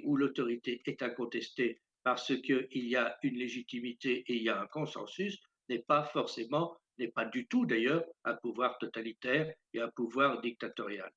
[0.03, 4.67] où l'autorité est incontestée parce qu'il y a une légitimité et il y a un
[4.67, 5.39] consensus,
[5.69, 11.11] n'est pas forcément, n'est pas du tout d'ailleurs, un pouvoir totalitaire et un pouvoir dictatorial.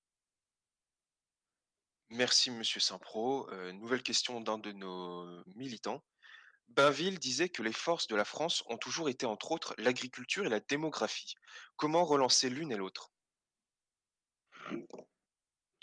[2.09, 3.49] Merci, Monsieur Saint-Pro.
[3.51, 6.03] Euh, nouvelle question d'un de nos militants.
[6.69, 10.49] Bainville disait que les forces de la France ont toujours été, entre autres, l'agriculture et
[10.49, 11.35] la démographie.
[11.75, 13.11] Comment relancer l'une et l'autre?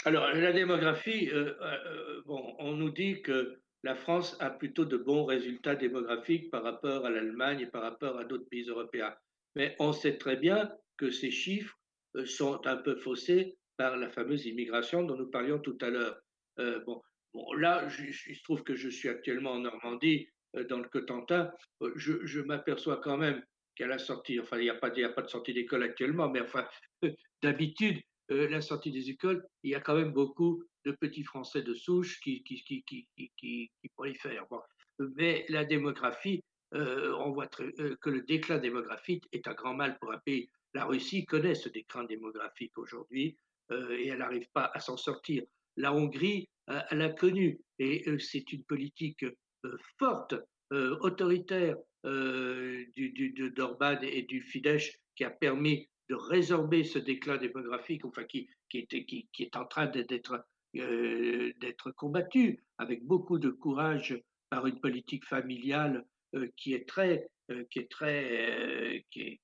[0.05, 4.97] Alors, la démographie, euh, euh, bon, on nous dit que la France a plutôt de
[4.97, 9.16] bons résultats démographiques par rapport à l'Allemagne et par rapport à d'autres pays européens.
[9.57, 11.79] Mais on sait très bien que ces chiffres
[12.25, 16.17] sont un peu faussés par la fameuse immigration dont nous parlions tout à l'heure.
[16.57, 17.01] bon,
[17.33, 20.29] bon, là, il se trouve que je suis actuellement en Normandie,
[20.69, 21.51] dans le Cotentin.
[21.97, 23.43] Je, m'aperçois quand même
[23.77, 26.67] qu'à la sortie, enfin, il n'y a, pas, de sortie d'école actuellement, mais enfin,
[27.43, 31.75] d'habitude, la sortie des écoles, il y a quand même beaucoup de petits Français de
[31.75, 32.45] souche qui,
[33.97, 34.47] prolifèrent.
[35.17, 36.43] Mais la démographie,
[36.75, 40.51] on voit que le déclin démographique est un grand mal pour un pays.
[40.75, 43.37] La Russie connaît ce déclin démographique aujourd'hui
[43.71, 45.45] et elle n'arrive pas à s'en sortir.
[45.77, 49.25] La Hongrie, elle l'a connu et c'est une politique
[49.99, 50.35] forte,
[50.73, 58.49] autoritaire d'Orban et du Fidesz qui a permis de résorber ce déclin démographique, enfin qui,
[58.69, 60.45] qui, est, en train d'être
[60.77, 61.53] euh,
[61.97, 64.21] combattu avec beaucoup de courage
[64.51, 66.14] par une politique familiale euh,
[66.56, 69.40] qui est très, euh, qui est très, qui,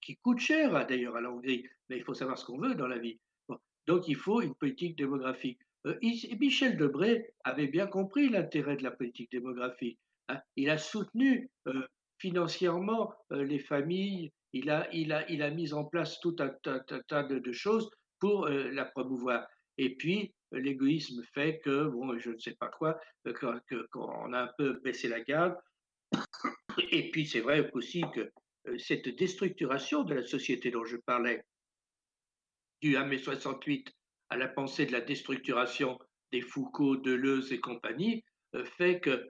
[0.00, 1.66] qui, coûte cher hein, d'ailleurs à la Hongrie.
[1.88, 3.18] Mais il faut savoir ce qu'on veut dans la vie.
[3.86, 5.60] Donc il faut une politique démographique.
[6.38, 9.98] Michel Debré avait bien compris l'intérêt de la politique démographique.
[10.28, 10.40] Hein.
[10.54, 11.50] Il a soutenu
[12.18, 16.50] financièrement les familles, il a, il, a, il a mis en place tout un,
[17.08, 17.90] tas de, choses
[18.20, 19.44] pour la promouvoir.
[19.78, 23.32] Et puis, l'égoïsme fait que, bon, je ne sais pas quoi, euh,
[23.90, 25.56] qu'on a un peu baissé la garde.
[26.90, 28.30] Et puis, c'est vrai aussi que
[28.68, 31.44] euh, cette déstructuration de la société dont je parlais,
[32.80, 33.92] du 1 mai 68
[34.30, 35.98] à la pensée de la déstructuration
[36.32, 38.24] des Foucault, Deleuze et compagnie,
[38.54, 39.28] euh, fait que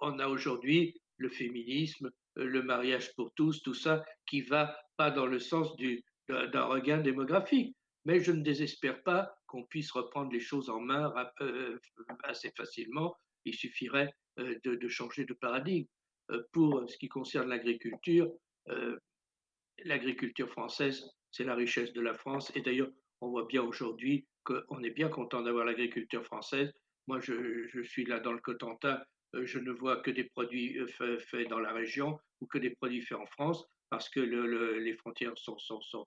[0.00, 5.26] on a aujourd'hui le féminisme, le mariage pour tous, tout ça qui va pas dans
[5.26, 5.76] le sens
[6.26, 11.12] d'un regain démographique mais je ne désespère pas qu'on puisse reprendre les choses en main
[11.40, 11.78] euh,
[12.24, 13.16] assez facilement.
[13.44, 15.86] Il suffirait euh, de, changer de paradigme.
[16.32, 18.32] Euh, pour ce qui concerne l'agriculture,
[19.84, 22.52] l'agriculture française, c'est la richesse de la France.
[22.54, 22.90] Et d'ailleurs,
[23.20, 26.72] on voit bien aujourd'hui qu'on est bien content d'avoir l'agriculture française.
[27.08, 29.02] Moi, je, suis là dans le Cotentin,
[29.34, 33.18] je ne vois que des produits faits, dans la région ou que des produits faits
[33.18, 36.06] en France parce que les frontières sont,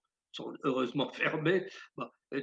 [0.64, 1.68] heureusement fermées.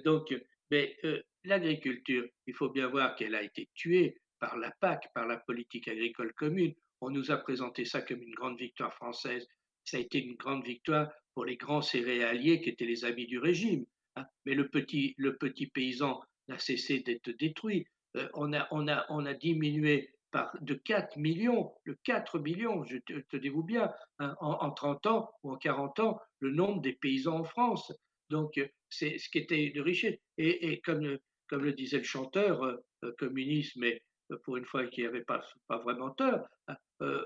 [0.05, 0.35] donc,
[0.71, 5.27] mais euh, l'agriculture, il faut bien voir qu'elle a été tuée par la PAC, par
[5.27, 6.73] la politique agricole commune.
[7.03, 9.47] On nous a présenté ça comme une grande victoire française.
[9.85, 13.39] Ça a été une grande victoire pour les grands céréaliers qui étaient les amis du
[13.39, 13.85] régime.
[14.15, 14.25] Hein.
[14.47, 17.87] Mais le petit, le petit paysan n'a cessé d'être détruit.
[18.17, 20.13] Euh, on, a, on, a, on a diminué
[20.61, 22.99] de 4 millions, le 4 millions, je
[23.29, 27.45] tenez-vous bien, hein, en, 30 ans ou en 40 ans, le nombre des paysans en
[27.45, 27.93] France.
[28.31, 30.19] Donc, c'est ce qui était de richesse.
[30.39, 31.19] Et, comme,
[31.49, 34.01] comme le disait le chanteur, euh, euh, communiste, mais
[34.31, 36.77] euh, pour une fois qui n'avait pas, pas vraiment tort, hein,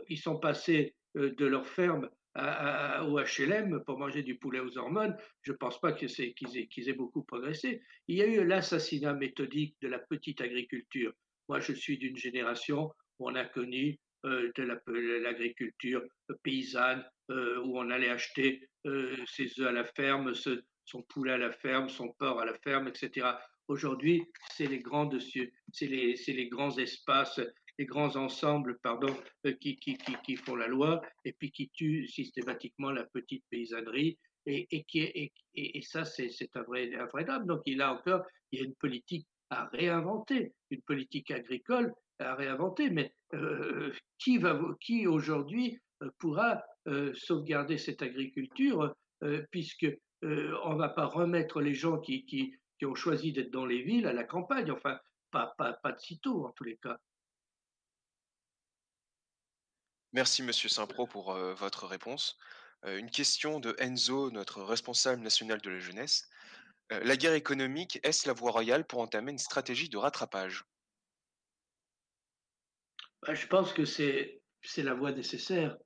[0.09, 5.17] ils sont passés de leur ferme au HLM pour manger du poulet aux hormones.
[5.43, 7.83] Je ne pense pas qu'ils aient, beaucoup progressé.
[8.09, 11.13] Il y a eu l'assassinat méthodique de la petite agriculture.
[11.49, 14.65] Moi, je suis d'une génération où on a connu euh, de
[15.23, 16.03] l'agriculture
[16.43, 21.39] paysanne, euh, où on allait acheter euh, ses œufs à la ferme, son poulet à
[21.39, 23.27] la ferme, son porc à la ferme, etc.
[23.69, 25.11] Aujourd'hui, c'est les, grands
[26.79, 27.41] espaces,
[27.79, 29.15] les grands ensembles, pardon,
[29.61, 34.19] qui, qui, qui, qui, font la loi et puis qui tuent systématiquement la petite paysannerie.
[34.47, 37.47] Et, et, qui, et, et ça, c'est un vrai, un vrai drame.
[37.47, 38.23] Donc, il a encore,
[38.53, 42.91] il y a une politique à réinventer, une politique agricole à réinventer.
[42.91, 48.95] Mais euh, qui, va, qui aujourd'hui euh, pourra euh, sauvegarder cette agriculture
[49.51, 49.87] puisque
[50.23, 53.81] on ne va pas remettre les gens qui, qui, qui ont choisi d'être dans les
[53.81, 54.99] villes à la campagne, enfin
[55.31, 56.99] pas, pas, pas de sitôt en tous les cas.
[60.17, 62.39] Merci Monsieur Saint-Pro pour votre réponse.
[62.87, 66.31] une question de Enzo, notre responsable national de la jeunesse.
[66.89, 70.65] La guerre économique, est-ce la voie royale pour entamer une stratégie de rattrapage?
[73.21, 74.41] Bah, Je pense que c'est
[74.79, 75.77] la voie nécessaire.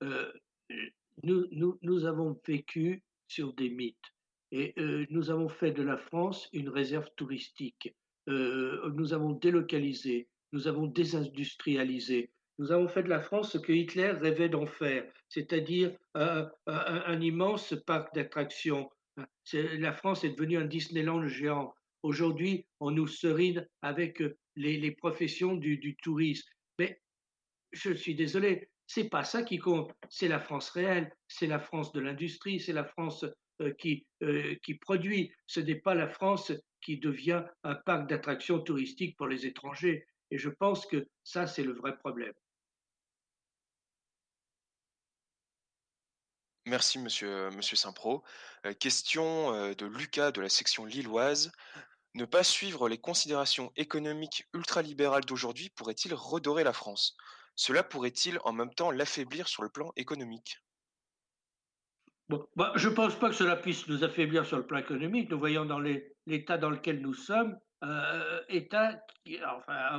[0.00, 4.14] Nous, nous, nous, avons vécu sur des mythes
[4.50, 4.72] et
[5.10, 7.94] nous avons fait de la France une réserve touristique.
[8.28, 14.10] nous avons délocalisé, nous avons désindustrialisé, nous avons fait de la France ce que Hitler
[14.12, 18.88] rêvait d'en faire, c'est-à-dire un, immense parc d'attractions
[19.52, 21.74] la France est devenue un Disneyland géant.
[22.02, 26.48] Aujourd'hui, on nous serine avec euh, les, professions du, tourisme.
[26.78, 27.00] Mais
[27.72, 29.92] je suis désolé, c'est pas ça qui compte.
[30.08, 33.24] C'est la France réelle, c'est la France de l'industrie, c'est la France
[33.60, 35.32] euh, qui, euh, qui produit.
[35.46, 40.06] Ce n'est pas la France qui devient un parc d'attractions touristiques pour les étrangers.
[40.30, 42.34] Et je pense que ça, c'est le vrai problème.
[46.66, 48.22] Merci, monsieur, Saint-Pro.
[48.80, 51.52] question de Lucas de la section lilloise.
[52.14, 57.16] Ne pas suivre les considérations économiques ultralibérales d'aujourd'hui pourrait-il redorer la France?
[57.56, 60.58] Cela pourrait-il en même temps l'affaiblir sur le plan économique?
[62.28, 65.30] Bah, je ne pense pas que cela puisse nous affaiblir sur le plan économique.
[65.30, 68.98] Nous voyons dans l'état dans lequel nous sommes, euh, état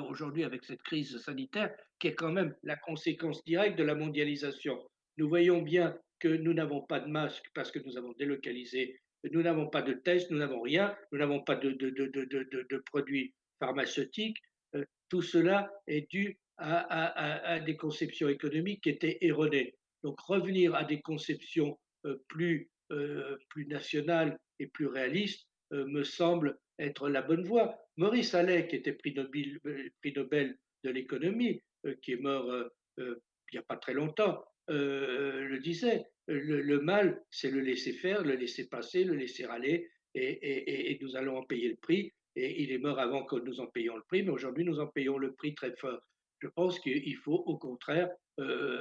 [0.09, 4.79] aujourd'hui avec cette crise sanitaire, qui est quand même la conséquence directe de la mondialisation.
[5.17, 8.99] Nous voyons bien que nous n'avons pas de masques parce que nous avons délocalisé,
[9.31, 14.37] nous n'avons pas de tests, nous n'avons rien, nous n'avons pas de, produits pharmaceutiques.
[14.75, 19.75] Euh, tout cela est dû à, des conceptions économiques qui étaient erronées.
[20.03, 26.03] Donc revenir à des conceptions euh, plus, euh, plus nationale et plus réaliste euh, me
[26.03, 27.77] semble être la bonne voie.
[27.97, 29.13] Maurice Allais, qui était prix
[30.15, 31.63] Nobel de l'économie,
[32.01, 32.51] qui est mort
[32.97, 33.15] il
[33.53, 38.67] n'y a pas très longtemps, le disait, le, mal, c'est le laisser faire, le laisser
[38.67, 42.11] passer, le laisser aller, et, nous allons en payer le prix.
[42.35, 44.87] Et il est mort avant que nous en payions le prix, mais aujourd'hui nous en
[44.87, 46.01] payons le prix très fort.
[46.39, 48.09] Je pense qu'il faut au contraire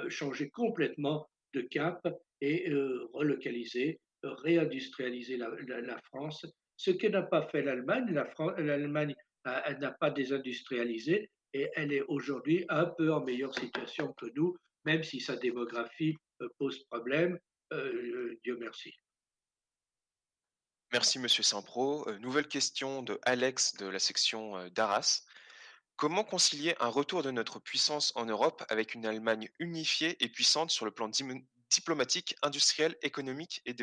[0.09, 2.07] changer complètement de cap
[2.41, 6.47] et euh, relocaliser, réindustrialiser la, France,
[6.77, 8.13] ce que n'a pas fait l'Allemagne.
[8.59, 9.15] L'Allemagne
[9.47, 15.03] n'a pas désindustrialisé et elle est aujourd'hui un peu en meilleure situation que nous, même
[15.03, 17.39] si sa démographie euh, pose problème.
[17.73, 18.95] Euh, Dieu merci.
[20.93, 22.09] Merci, Monsieur Saint-Pro.
[22.21, 25.25] nouvelle question de Alex de la section d'Arras.
[25.97, 30.71] Comment concilier un retour de notre puissance en Europe avec une Allemagne unifiée et puissante
[30.71, 31.11] sur le plan
[31.71, 33.75] diplomatique, industriel, économique et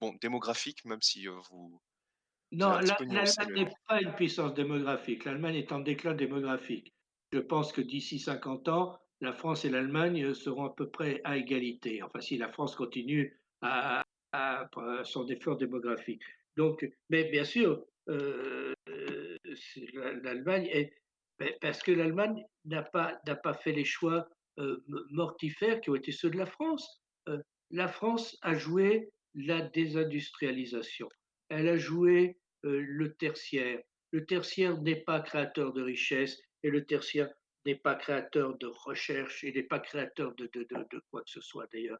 [0.00, 1.80] bon, démographique, même si vous...
[2.50, 5.24] Non, l'Allemagne n'est pas une puissance démographique.
[5.24, 6.94] L'Allemagne est en déclin démographique.
[7.32, 11.36] Je pense que d'ici 50 ans, la France et l'Allemagne seront à peu près à
[11.36, 12.02] égalité.
[12.02, 14.04] Enfin, si la France continue à,
[15.04, 16.22] son effort démographique.
[16.56, 18.74] Donc, mais bien sûr, euh,
[20.22, 20.92] l'Allemagne est
[21.60, 24.28] parce que l'Allemagne n'a pas, pas fait les choix
[24.58, 27.00] euh, mortifères qui ont été ceux de la France.
[27.28, 27.38] Euh,
[27.70, 31.08] la France a joué la désindustrialisation.
[31.48, 33.80] Elle a joué le tertiaire.
[34.10, 37.30] Le tertiaire n'est pas créateur de richesse et le tertiaire
[37.68, 41.42] n'est pas créateur de recherche et n'est pas créateur de, de, de, quoi que ce
[41.42, 41.98] soit d'ailleurs.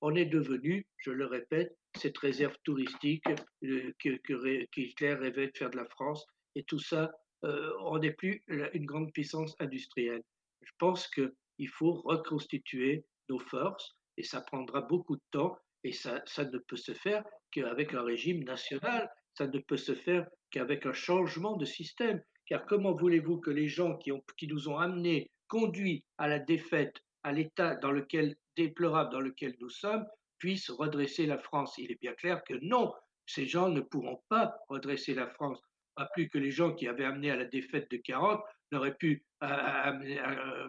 [0.00, 3.24] on est devenu, je le répète, cette réserve touristique
[3.62, 6.24] que, que, Hitler rêvait de faire de la France
[6.54, 7.12] et tout ça,
[7.42, 10.22] on n'est plus une grande puissance industrielle.
[10.62, 16.22] Je pense qu'il faut reconstituer nos forces et ça prendra beaucoup de temps et ça,
[16.24, 20.86] ça ne peut se faire qu'avec un régime national, ça ne peut se faire qu'avec
[20.86, 22.22] un changement de système.
[22.46, 24.12] Car comment voulez-vous que les gens qui,
[24.46, 29.70] nous ont amenés, conduits à la défaite, à l'état dans lequel déplorable dans lequel nous
[29.70, 30.06] sommes,
[30.38, 31.78] puissent redresser la France?
[31.78, 32.92] Il est bien clair que non,
[33.26, 35.60] ces gens ne pourront pas redresser la France.
[35.94, 38.42] Pas plus que les gens qui avaient amené à la défaite de 40
[38.72, 39.24] n'auraient pu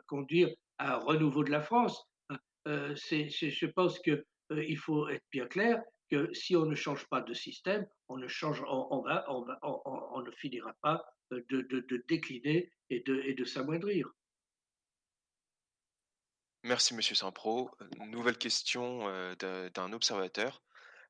[0.08, 2.08] conduire à un renouveau de la France.
[2.68, 7.22] Euh, je pense qu'il euh, faut être bien clair que si on ne change pas
[7.22, 12.72] de système, on ne, change, on, va, on, on, ne finira pas de, de, décliner
[12.90, 14.10] et de, et de s'amoindrir.
[16.64, 17.70] Merci, Monsieur Saint-Pro.
[18.08, 19.36] Nouvelle question euh,
[19.70, 20.64] d'un observateur.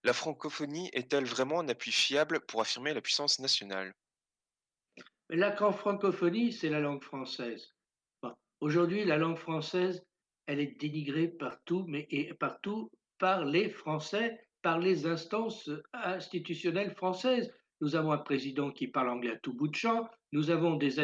[0.03, 3.93] La francophonie est-elle vraiment un appui fiable pour affirmer la puissance nationale?
[5.29, 7.73] La francophonie, c'est la langue française.
[8.59, 10.05] Aujourd'hui, la langue française
[10.47, 17.53] elle est dénigrée partout, mais et partout par les Français, par les instances institutionnelles françaises.
[17.81, 20.97] Nous avons un président qui parle anglais à tout bout de champ, nous avons des,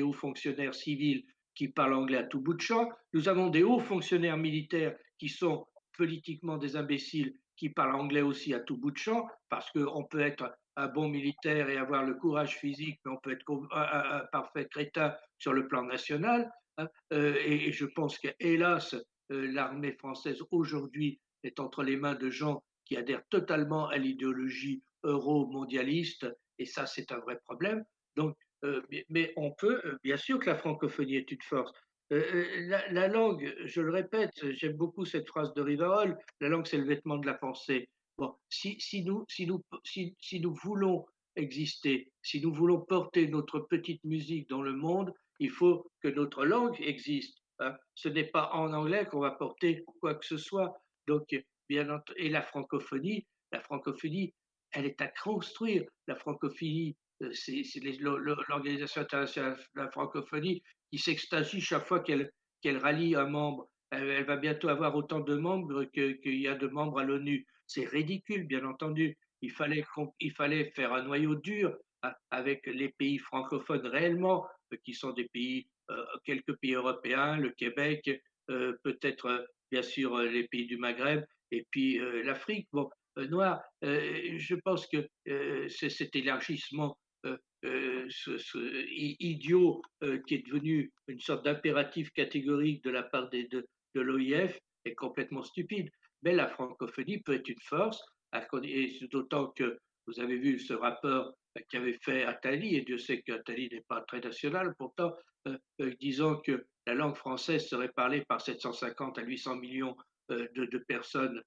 [0.00, 3.80] hauts fonctionnaires civils qui parlent anglais à tout bout de champ, nous avons des hauts
[3.80, 5.66] fonctionnaires militaires qui sont
[5.98, 10.20] politiquement des imbéciles qui parlent anglais aussi à tout bout de champ, parce qu'on peut
[10.20, 14.66] être un bon militaire et avoir le courage physique, mais on peut être un parfait
[14.70, 16.50] crétin sur le plan national.
[16.78, 18.94] Hein, euh, et, je pense que, hélas,
[19.32, 24.82] euh, l'armée française aujourd'hui est entre les mains de gens qui adhèrent totalement à l'idéologie
[25.04, 26.26] euro-mondialiste,
[26.58, 27.84] et ça, c'est un vrai problème.
[28.16, 31.72] Donc, euh, mais on peut, bien sûr que la francophonie est une force.
[32.10, 36.86] la, langue, je le répète, j'aime beaucoup cette phrase de Rivarol, la langue c'est le
[36.86, 37.88] vêtement de la pensée.
[38.16, 41.06] Bon, si, si, nous, si, nous, si, si nous voulons
[41.36, 46.44] exister, si nous voulons porter notre petite musique dans le monde, il faut que notre
[46.44, 47.38] langue existe.
[47.60, 47.76] Hein.
[47.94, 50.80] Ce n'est pas en anglais qu'on va porter quoi que ce soit.
[51.08, 51.34] Donc,
[51.70, 54.34] bien et la francophonie, la francophonie,
[54.72, 55.84] elle est à construire.
[56.06, 57.64] La francophonie, euh, c'est
[58.00, 62.30] l'organisation internationale de la francophonie qui s'extasie chaque fois qu'elle
[62.60, 63.68] qu'elle rallie un membre.
[63.90, 67.46] elle, va bientôt avoir autant de membres qu'il y a de membres à l'ONU.
[67.66, 69.16] C'est ridicule, bien entendu.
[69.40, 69.84] Il fallait,
[70.20, 71.76] il fallait faire un noyau dur
[72.30, 74.44] avec les pays francophones réellement,
[74.84, 75.68] qui sont des pays,
[76.24, 78.10] quelques pays européens, le Québec,
[78.46, 82.68] peut-être bien sûr les pays du Maghreb, et puis l'Afrique.
[82.72, 82.88] Bon,
[83.28, 85.08] noir, je pense que
[85.68, 86.96] cet élargissement
[89.20, 89.82] idiot
[90.26, 95.42] qui est devenu une sorte d'impératif catégorique de la part de, de l'OIF est complètement
[95.42, 95.90] stupide.
[96.22, 98.02] Mais la francophonie peut être une force,
[99.10, 101.32] d'autant que vous avez vu ce rapport
[101.70, 105.12] qu'avait fait Attali, et Dieu sait qu'Attali n'est pas très national, pourtant,
[105.46, 109.94] euh, euh, disant que la langue française serait parlée par 750 à 800 millions
[110.30, 111.42] euh, de, personnes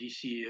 [0.00, 0.44] d'ici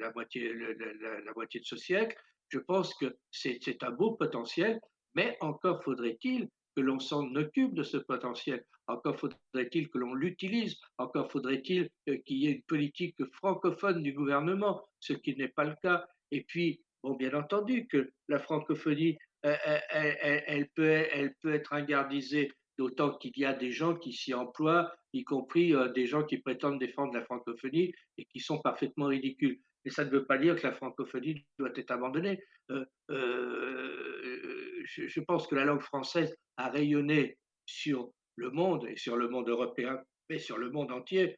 [0.00, 2.16] la, moitié, la, moitié de ce siècle,
[2.48, 4.80] je pense que c'est un beau potentiel,
[5.14, 8.64] mais encore faudrait-il que l'on s'en occupe de ce potentiel.
[8.86, 10.76] Encore faudrait-il que l'on l'utilise.
[10.96, 15.76] Encore faudrait-il qu'il y ait une politique francophone du gouvernement, ce qui n'est pas le
[15.82, 16.06] cas.
[16.30, 23.16] Et puis, bon, bien entendu que la francophonie, elle, peut, elle peut être ingardisée, d'autant
[23.18, 26.78] qu'il y a des gens qui s'y emploient, y compris euh, des gens qui prétendent
[26.78, 29.60] défendre la francophonie et qui sont parfaitement ridicules.
[29.84, 32.42] Mais ça ne veut pas dire que la francophonie doit être abandonnée.
[32.70, 39.16] Euh, euh, je, pense que la langue française a rayonné sur le monde et sur
[39.16, 40.00] le monde européen,
[40.30, 41.36] mais sur le monde entier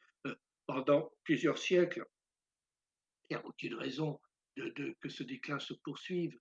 [0.67, 2.05] pendant plusieurs siècles.
[3.29, 4.21] Il n'y a aucune raison
[4.57, 6.39] que ce déclin se poursuive.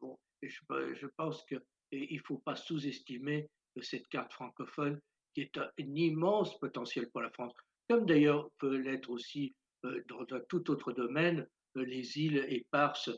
[0.00, 0.60] Bon, je,
[0.94, 1.60] je, pense qu'il
[1.92, 3.48] ne faut pas sous-estimer
[3.82, 5.00] cette carte francophone
[5.34, 7.52] qui est un, immense potentiel pour la France,
[7.88, 9.54] comme d'ailleurs peut l'être aussi
[9.84, 11.46] euh, dans un tout autre domaine
[11.76, 13.10] euh, les îles éparses,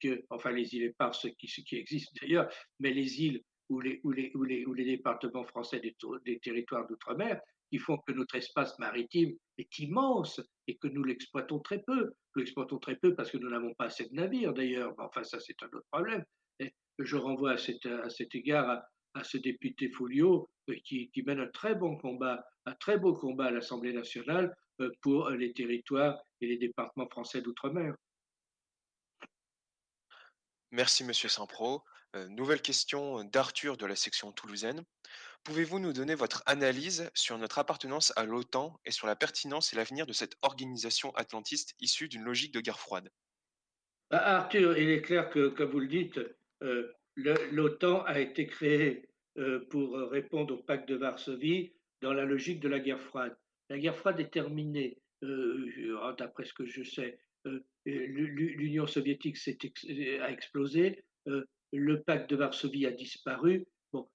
[0.00, 2.48] que, enfin les îles éparses qui, existent d'ailleurs,
[2.78, 6.86] mais les îles ou les, ou les, ou les, ou les départements français des, territoires
[6.86, 7.40] d'outre-mer,
[7.70, 12.12] qui font que notre espace maritime est immense et que nous l'exploitons très peu.
[12.36, 14.94] Nous l'exploitons très peu parce que nous n'avons pas assez de navires d'ailleurs.
[14.98, 16.24] Enfin, ça, c'est un autre problème.
[16.98, 18.88] Je renvoie à, cet, à cet égard à,
[19.22, 23.46] ce député Folio euh, qui, qui, mène un très bon combat, un très beau combat
[23.46, 27.94] à l'Assemblée nationale euh, pour les territoires et les départements français d'outre-mer.
[30.72, 31.82] Merci, Monsieur Saint-Pro.
[32.16, 34.84] Euh, nouvelle question d'Arthur de la section toulousaine.
[35.42, 39.76] Pouvez-vous nous donner votre analyse sur notre appartenance à l'OTAN et sur la pertinence et
[39.76, 43.10] l'avenir de cette organisation atlantiste issue d'une logique de guerre froide?
[44.10, 46.20] Bah, Arthur, il est clair que, comme vous le dites,
[46.62, 49.08] euh, l'OTAN a été créée
[49.38, 51.72] euh, pour répondre au pacte de Varsovie
[52.02, 53.36] dans la logique de la guerre froide.
[53.70, 57.18] La guerre froide est terminée, d'après ce que je sais.
[57.86, 59.38] L'Union soviétique
[60.20, 61.02] a explosé,
[61.72, 63.66] le pacte de Varsovie a disparu,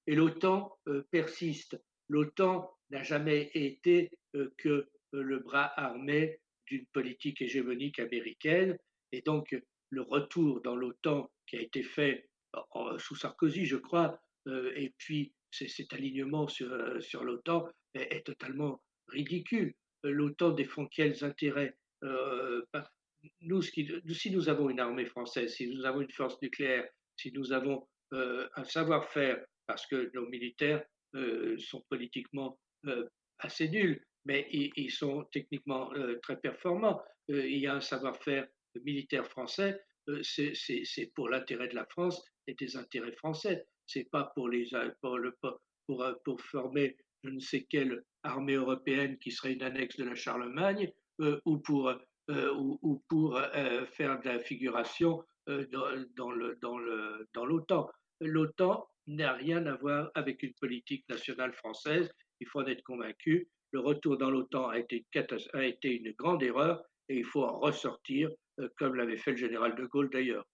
[0.07, 1.81] et l'OTAN euh, persiste.
[2.09, 8.77] L'OTAN n'a jamais été euh, que euh, le bras armé d'une politique hégémonique américaine,
[9.11, 9.55] et donc
[9.89, 12.28] le retour dans l'OTAN qui a été fait
[12.97, 16.69] sous Sarkozy, je crois, et puis cet alignement sur,
[17.01, 19.73] sur l'OTAN est, totalement ridicule.
[20.03, 21.75] L'OTAN défend quels intérêts
[23.41, 27.51] nous, si nous avons une armée française, si nous avons une force nucléaire, si nous
[27.51, 30.83] avons euh, un savoir-faire, parce que nos militaires
[31.15, 33.07] euh, sont politiquement euh,
[33.39, 37.01] assez nuls, mais ils, sont techniquement très performants.
[37.29, 38.45] il y a un savoir-faire
[38.83, 39.81] militaire français,
[40.23, 43.65] c'est pour l'intérêt de la France et des intérêts français.
[43.85, 44.67] C'est pas pour les
[45.01, 45.35] pour, le,
[45.85, 50.91] pour, former je ne sais quelle armée européenne qui serait une annexe de la Charlemagne
[51.45, 51.93] ou pour
[52.29, 53.41] ou, ou, pour
[53.91, 56.31] faire de la figuration euh, dans,
[57.33, 57.89] dans l'OTAN.
[58.21, 63.47] L'OTAN n'a rien à voir avec une politique nationale française, il faut en être convaincu.
[63.71, 65.05] Le retour dans l'OTAN a été,
[65.53, 68.33] a été une grande erreur et il faut en ressortir, euh,
[68.77, 70.45] comme l'avait fait le général de Gaulle d'ailleurs.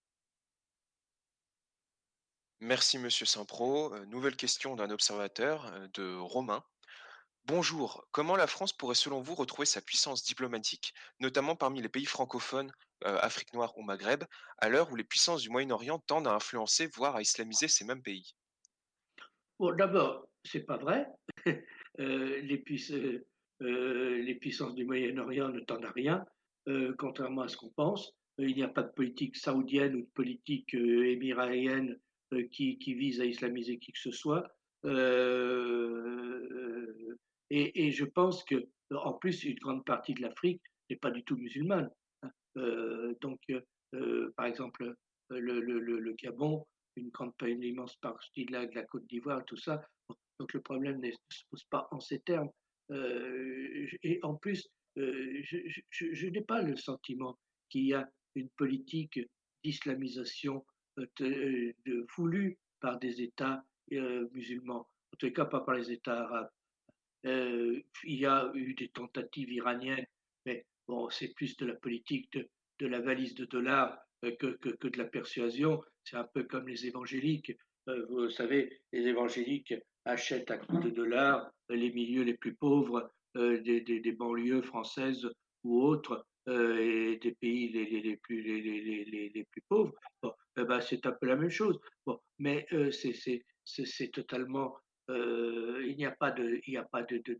[2.60, 3.94] Merci Monsieur Saint-Pro.
[3.94, 6.64] Euh, nouvelle question d'un observateur, de Romain.
[7.46, 12.04] Bonjour, comment la France pourrait selon vous retrouver sa puissance diplomatique, notamment parmi les pays
[12.04, 12.72] francophones,
[13.04, 14.24] euh, Afrique noire ou Maghreb,
[14.58, 18.02] à l'heure où les puissances du Moyen-Orient tendent à influencer, voire à islamiser ces mêmes
[18.02, 18.34] pays?
[19.60, 21.06] Bon, d'abord, c'est pas vrai.
[21.98, 22.62] Euh, les,
[23.62, 26.26] euh, les, puissances du Moyen-Orient ne tendent à rien,
[26.98, 28.14] contrairement à ce qu'on pense.
[28.38, 31.98] il n'y a pas de politique saoudienne ou de politique émiraïenne
[32.50, 34.46] qui, qui, vise à islamiser qui que ce soit.
[37.50, 41.36] Et, je pense que, en plus, une grande partie de l'Afrique n'est pas du tout
[41.36, 41.90] musulmane.
[42.22, 42.30] Hein.
[42.56, 43.40] Euh, donc,
[43.94, 44.94] euh, par exemple,
[45.30, 46.66] le, Gabon,
[46.96, 49.80] une immense partie de la Côte d'Ivoire, tout ça.
[50.40, 52.50] Donc, le problème ne se pose pas en ces termes.
[52.90, 59.20] et en plus, je, n'ai pas le sentiment qu'il y a une politique
[59.62, 60.64] d'islamisation
[62.16, 66.50] voulue par des États musulmans, en tout cas pas par les États arabes.
[67.24, 70.06] il y a eu des tentatives iraniennes,
[70.44, 72.38] mais bon, c'est plus de la politique
[72.78, 75.82] de, la valise de dollars que, que, de la persuasion.
[76.04, 77.56] C'est un peu comme les évangéliques.
[78.08, 79.74] vous savez, les évangéliques
[80.04, 85.28] achètent à coups de dollars les milieux les plus pauvres euh, des, des, banlieues françaises
[85.64, 89.92] ou autres euh, et des pays les, les, les plus, les, les, plus pauvres.
[90.22, 91.78] Bon, eh ben, c'est un peu la même chose.
[92.06, 94.76] Bon, mais euh, c'est totalement.
[95.08, 97.36] il n'y a pas de, il n'y a pas de, de,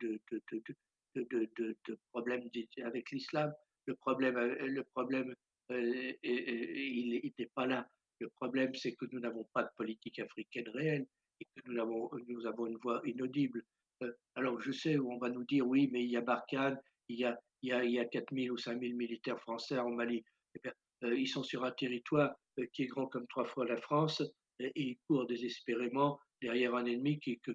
[1.14, 2.48] de, de, problème
[2.84, 3.52] avec l'islam.
[3.86, 5.34] Le problème, le problème
[5.70, 7.88] il n'est pas là.
[8.18, 11.06] Le problème, c'est que nous n'avons pas de politique africaine réelle
[11.40, 13.62] et que nous avons, nous avons une voix inaudible.
[14.02, 16.80] Euh, alors je sais où on va nous dire oui, mais il y a Barkhane,
[17.08, 19.90] il y a, il y a, il y a 4000 ou 5000 militaires français en
[19.90, 20.24] Mali.
[20.54, 20.68] Eh
[21.04, 24.22] euh, ils sont sur un territoire euh, qui est grand comme trois fois la France
[24.58, 27.52] et, ils courent désespérément derrière un ennemi qu'on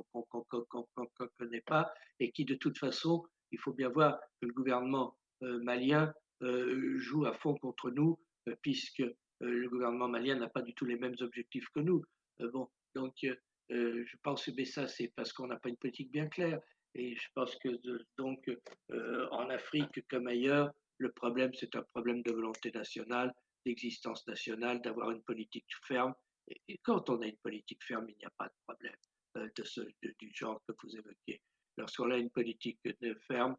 [0.00, 5.16] ne connaît pas et qui de toute façon, il faut bien voir que le gouvernement
[5.40, 8.18] malien joue à fond contre nous
[8.62, 9.04] puisque
[9.40, 12.04] le gouvernement malien n'a pas du tout les mêmes objectifs que nous.
[12.52, 13.14] bon, donc
[13.70, 16.60] euh, je pense que ça, c'est parce qu'on n'a pas une politique bien claire.
[16.94, 17.68] Et je pense que
[18.18, 18.50] donc
[18.90, 23.32] euh, en Afrique comme ailleurs, le problème c'est un problème de volonté nationale,
[23.64, 26.14] d'existence nationale, d'avoir une politique ferme.
[26.48, 28.96] Et, quand on a une politique ferme, il n'y a pas de problème
[29.36, 31.40] euh, de ce, du genre que vous évoquez.
[31.76, 32.80] Lorsqu'on a une politique
[33.28, 33.56] ferme,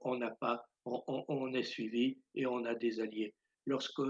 [0.00, 3.32] on n'a pas, on, on, est suivi et on a des alliés.
[3.66, 4.02] Lorsque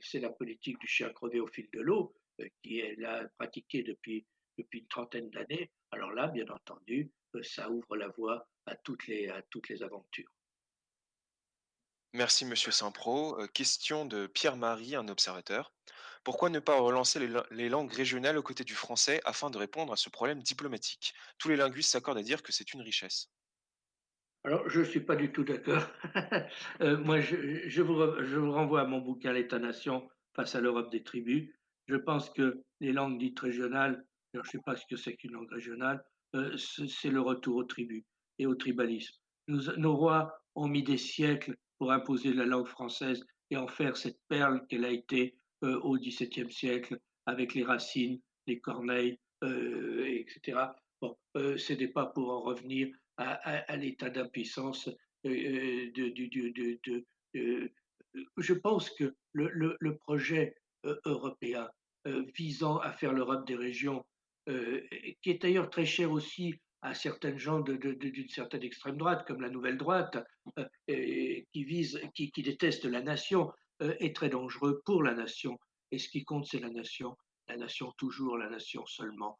[0.00, 2.14] c'est la politique du chien crevé au fil de l'eau,
[2.62, 4.26] qui est là pratiquée depuis
[4.58, 9.06] depuis une trentaine d'années, alors là, bien entendu, euh, ça ouvre la voie à toutes
[9.06, 10.30] les, à toutes les aventures.
[12.12, 13.38] Merci, Monsieur Saint-Pro.
[13.40, 15.72] Euh, question de Pierre-Marie, un observateur.
[16.24, 17.20] Pourquoi ne pas relancer
[17.50, 21.14] les, langues régionales aux côtés du français afin de répondre à ce problème diplomatique?
[21.38, 23.30] Tous les linguistes s'accordent à dire que c'est une richesse.
[24.42, 25.86] Alors, je ne suis pas du tout d'accord.
[26.80, 30.90] Euh, moi, je, je, vous, je, vous, renvoie à mon bouquin L'État-nation face à l'Europe
[30.90, 31.50] des tribus.
[31.86, 34.04] Je pense que les langues dites régionales
[34.36, 36.04] je ne sais pas ce que c'est qu'une langue régionale,
[36.34, 38.04] euh, c'est le retour aux tribus
[38.38, 39.14] et au tribalisme.
[39.48, 44.20] nos rois ont mis des siècles pour imposer la langue française et en faire cette
[44.28, 50.58] perle qu'elle a été euh, au XVIIe siècle avec les Racines, les Corneilles, euh, etc.
[51.00, 52.88] Bon, ce n'est pas pour en revenir
[53.18, 54.90] à, l'état d'impuissance
[58.36, 60.54] je pense que le projet
[61.04, 61.68] européen
[62.34, 64.04] visant à faire l'Europe des régions
[64.46, 66.54] qui est d'ailleurs très cher aussi
[66.86, 70.18] à certaines gens d'une certaine extrême droite, comme la nouvelle droite,
[70.58, 73.52] euh, qui, vise, qui, déteste la nation,
[73.82, 75.58] euh, est très dangereux pour la nation.
[75.90, 77.16] Et ce qui compte, c'est la nation.
[77.48, 79.36] La nation toujours, la nation seulement.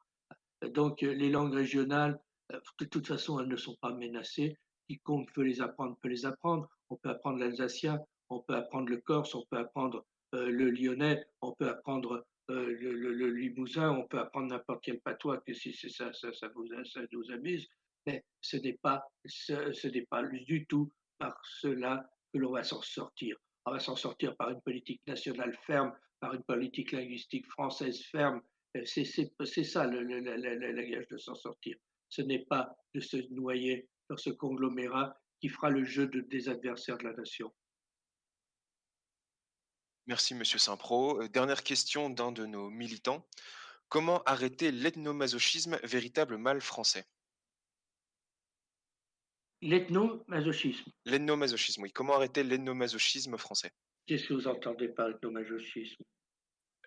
[0.62, 2.18] Donc les langues régionales,
[2.80, 4.56] de toute façon, elles ne sont pas menacées.
[4.88, 6.68] Quiconque veut les apprendre peut les apprendre.
[6.90, 11.52] On peut apprendre l'alsacien, on peut apprendre le corse, on peut apprendre le lyonnais, on
[11.52, 16.12] peut apprendre euh, le, limousin, on peut apprendre n'importe quel patois que si c'est ça,
[16.12, 17.68] ça, ça, vous, ça nous amuse,
[18.06, 22.80] mais ce n'est pas, ce, n'est pas du tout par cela que l'on va s'en
[22.82, 23.36] sortir.
[23.64, 28.40] On va s'en sortir par une politique nationale ferme, par une politique linguistique française ferme.
[28.76, 31.76] Euh, c'est ça le, la gage de s'en sortir.
[32.08, 36.48] Ce n'est pas de se noyer dans ce conglomérat qui fera le jeu de, des
[36.48, 37.52] adversaires de la nation.
[40.06, 41.22] Merci, Monsieur Saint-Pro.
[41.22, 43.26] Euh, dernière question d'un de nos militants.
[43.88, 47.04] Comment arrêter l'ethnomasochisme, véritable mal français?
[49.62, 50.90] L'ethnomasochisme.
[51.04, 51.92] L'ethnomasochisme, oui.
[51.92, 53.72] Comment arrêter l'ethnomasochisme français?
[54.06, 56.04] Qu'est-ce que vous entendez par ethnomasochisme?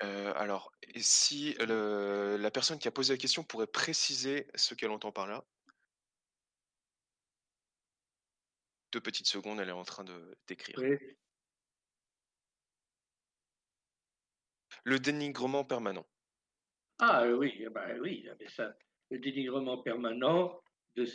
[0.02, 5.12] Euh, alors, si la personne qui a posé la question pourrait préciser ce qu'elle entend
[5.12, 5.44] par là?
[8.94, 10.78] Deux petites secondes, elle est en train de d'écrire.
[10.80, 10.98] Oui.
[14.84, 16.06] Le dénigrement permanent.
[17.00, 18.76] Ah oui, eh ben, oui, ça,
[19.10, 20.60] le dénigrement permanent
[20.96, 21.06] de,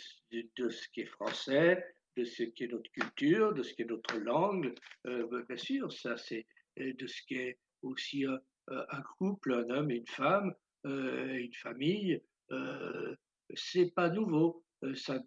[0.57, 1.85] de, ce qui est français,
[2.17, 4.75] de ce qui est notre culture, de ce qui est notre langue,
[5.07, 6.47] euh, ben, bien sûr, ça c'est
[6.81, 10.55] euh, de ce qui est aussi un, couple, un homme et une femme,
[10.87, 12.23] euh, une famille.
[12.51, 13.15] Euh,
[13.55, 14.65] c'est pas nouveau,
[14.95, 15.19] ça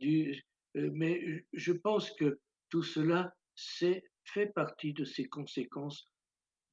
[0.73, 2.39] mais je pense que
[2.69, 6.07] tout cela c'est fait partie de ces conséquences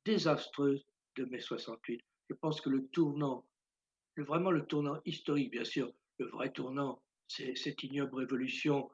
[0.05, 0.87] désastreuses
[1.17, 2.01] de mai 68.
[2.31, 3.45] Je pense que le tournant,
[4.17, 8.91] vraiment le tournant historique, bien sûr, le vrai tournant, cette ignoble révolution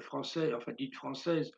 [0.00, 1.52] française, enfin dite française,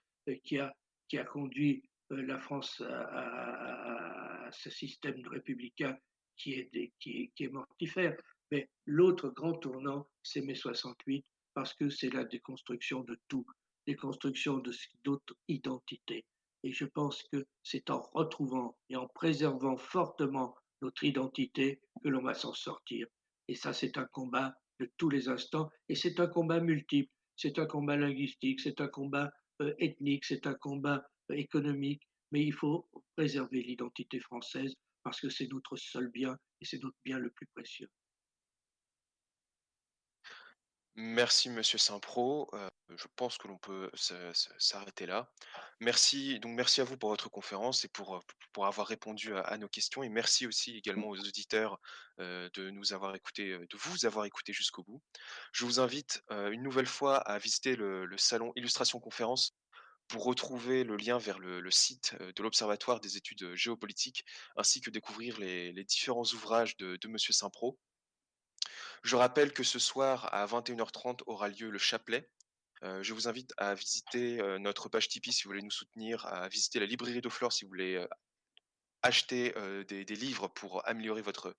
[0.44, 0.74] qui a,
[1.08, 5.96] qui a conduit la France à, ce système républicain
[6.36, 8.16] qui est, mortifère.
[8.50, 11.24] Mais l'autre grand tournant, c'est mai 68,
[11.54, 13.46] parce que c'est la déconstruction de tout,
[13.86, 14.62] déconstruction
[15.04, 16.24] d'autres identités.
[16.62, 22.22] Et je pense que c'est en retrouvant et en préservant fortement notre identité que l'on
[22.22, 23.06] va s'en sortir.
[23.48, 27.10] Et ça, c'est un combat de tous les instants, et c'est un combat multiple.
[27.36, 29.30] C'est un combat linguistique, c'est un combat
[29.62, 35.30] euh, ethnique, c'est un combat euh, économique, mais il faut préserver l'identité française parce que
[35.30, 37.88] c'est notre seul bien et c'est notre bien le plus précieux.
[40.96, 42.50] Merci Monsieur Saint-Pro.
[42.54, 43.90] Euh, je pense que l'on peut
[44.58, 45.30] s'arrêter là.
[45.78, 48.20] Merci, donc merci à vous pour votre conférence et pour, euh,
[48.52, 50.02] pour avoir répondu à, nos questions.
[50.02, 51.78] Et merci aussi également aux auditeurs
[52.18, 55.00] euh, de nous avoir écoutés, de vous avoir écouté jusqu'au bout.
[55.52, 59.54] Je vous invite une nouvelle fois à visiter le, salon Illustration Conférence
[60.08, 64.24] pour retrouver le lien vers le, site de l'Observatoire des études géopolitiques,
[64.56, 67.78] ainsi que découvrir les, différents ouvrages de, de Monsieur Saint-Pro.
[69.02, 72.28] Je rappelle que ce soir à 21h30 aura lieu le chapelet.
[72.82, 76.26] Euh, je vous invite à visiter euh, notre page Tipeee si vous voulez nous soutenir,
[76.26, 78.08] à visiter la librairie d'Oflore si vous voulez euh,
[79.02, 79.54] acheter
[79.88, 81.56] des, livres pour améliorer votre,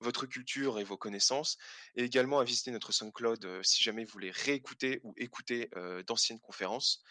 [0.00, 1.58] votre culture et vos connaissances,
[1.96, 5.68] et également à visiter notre SoundCloud si jamais vous voulez réécouter ou écouter
[6.06, 7.02] d'anciennes conférences.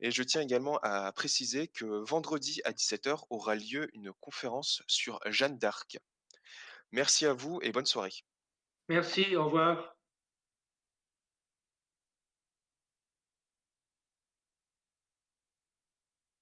[0.00, 5.20] Et je tiens également à préciser que vendredi à 17h aura lieu une conférence sur
[5.26, 5.98] Jeanne d'Arc.
[6.92, 8.24] Merci à vous et bonne soirée.
[8.88, 9.95] Merci, au revoir.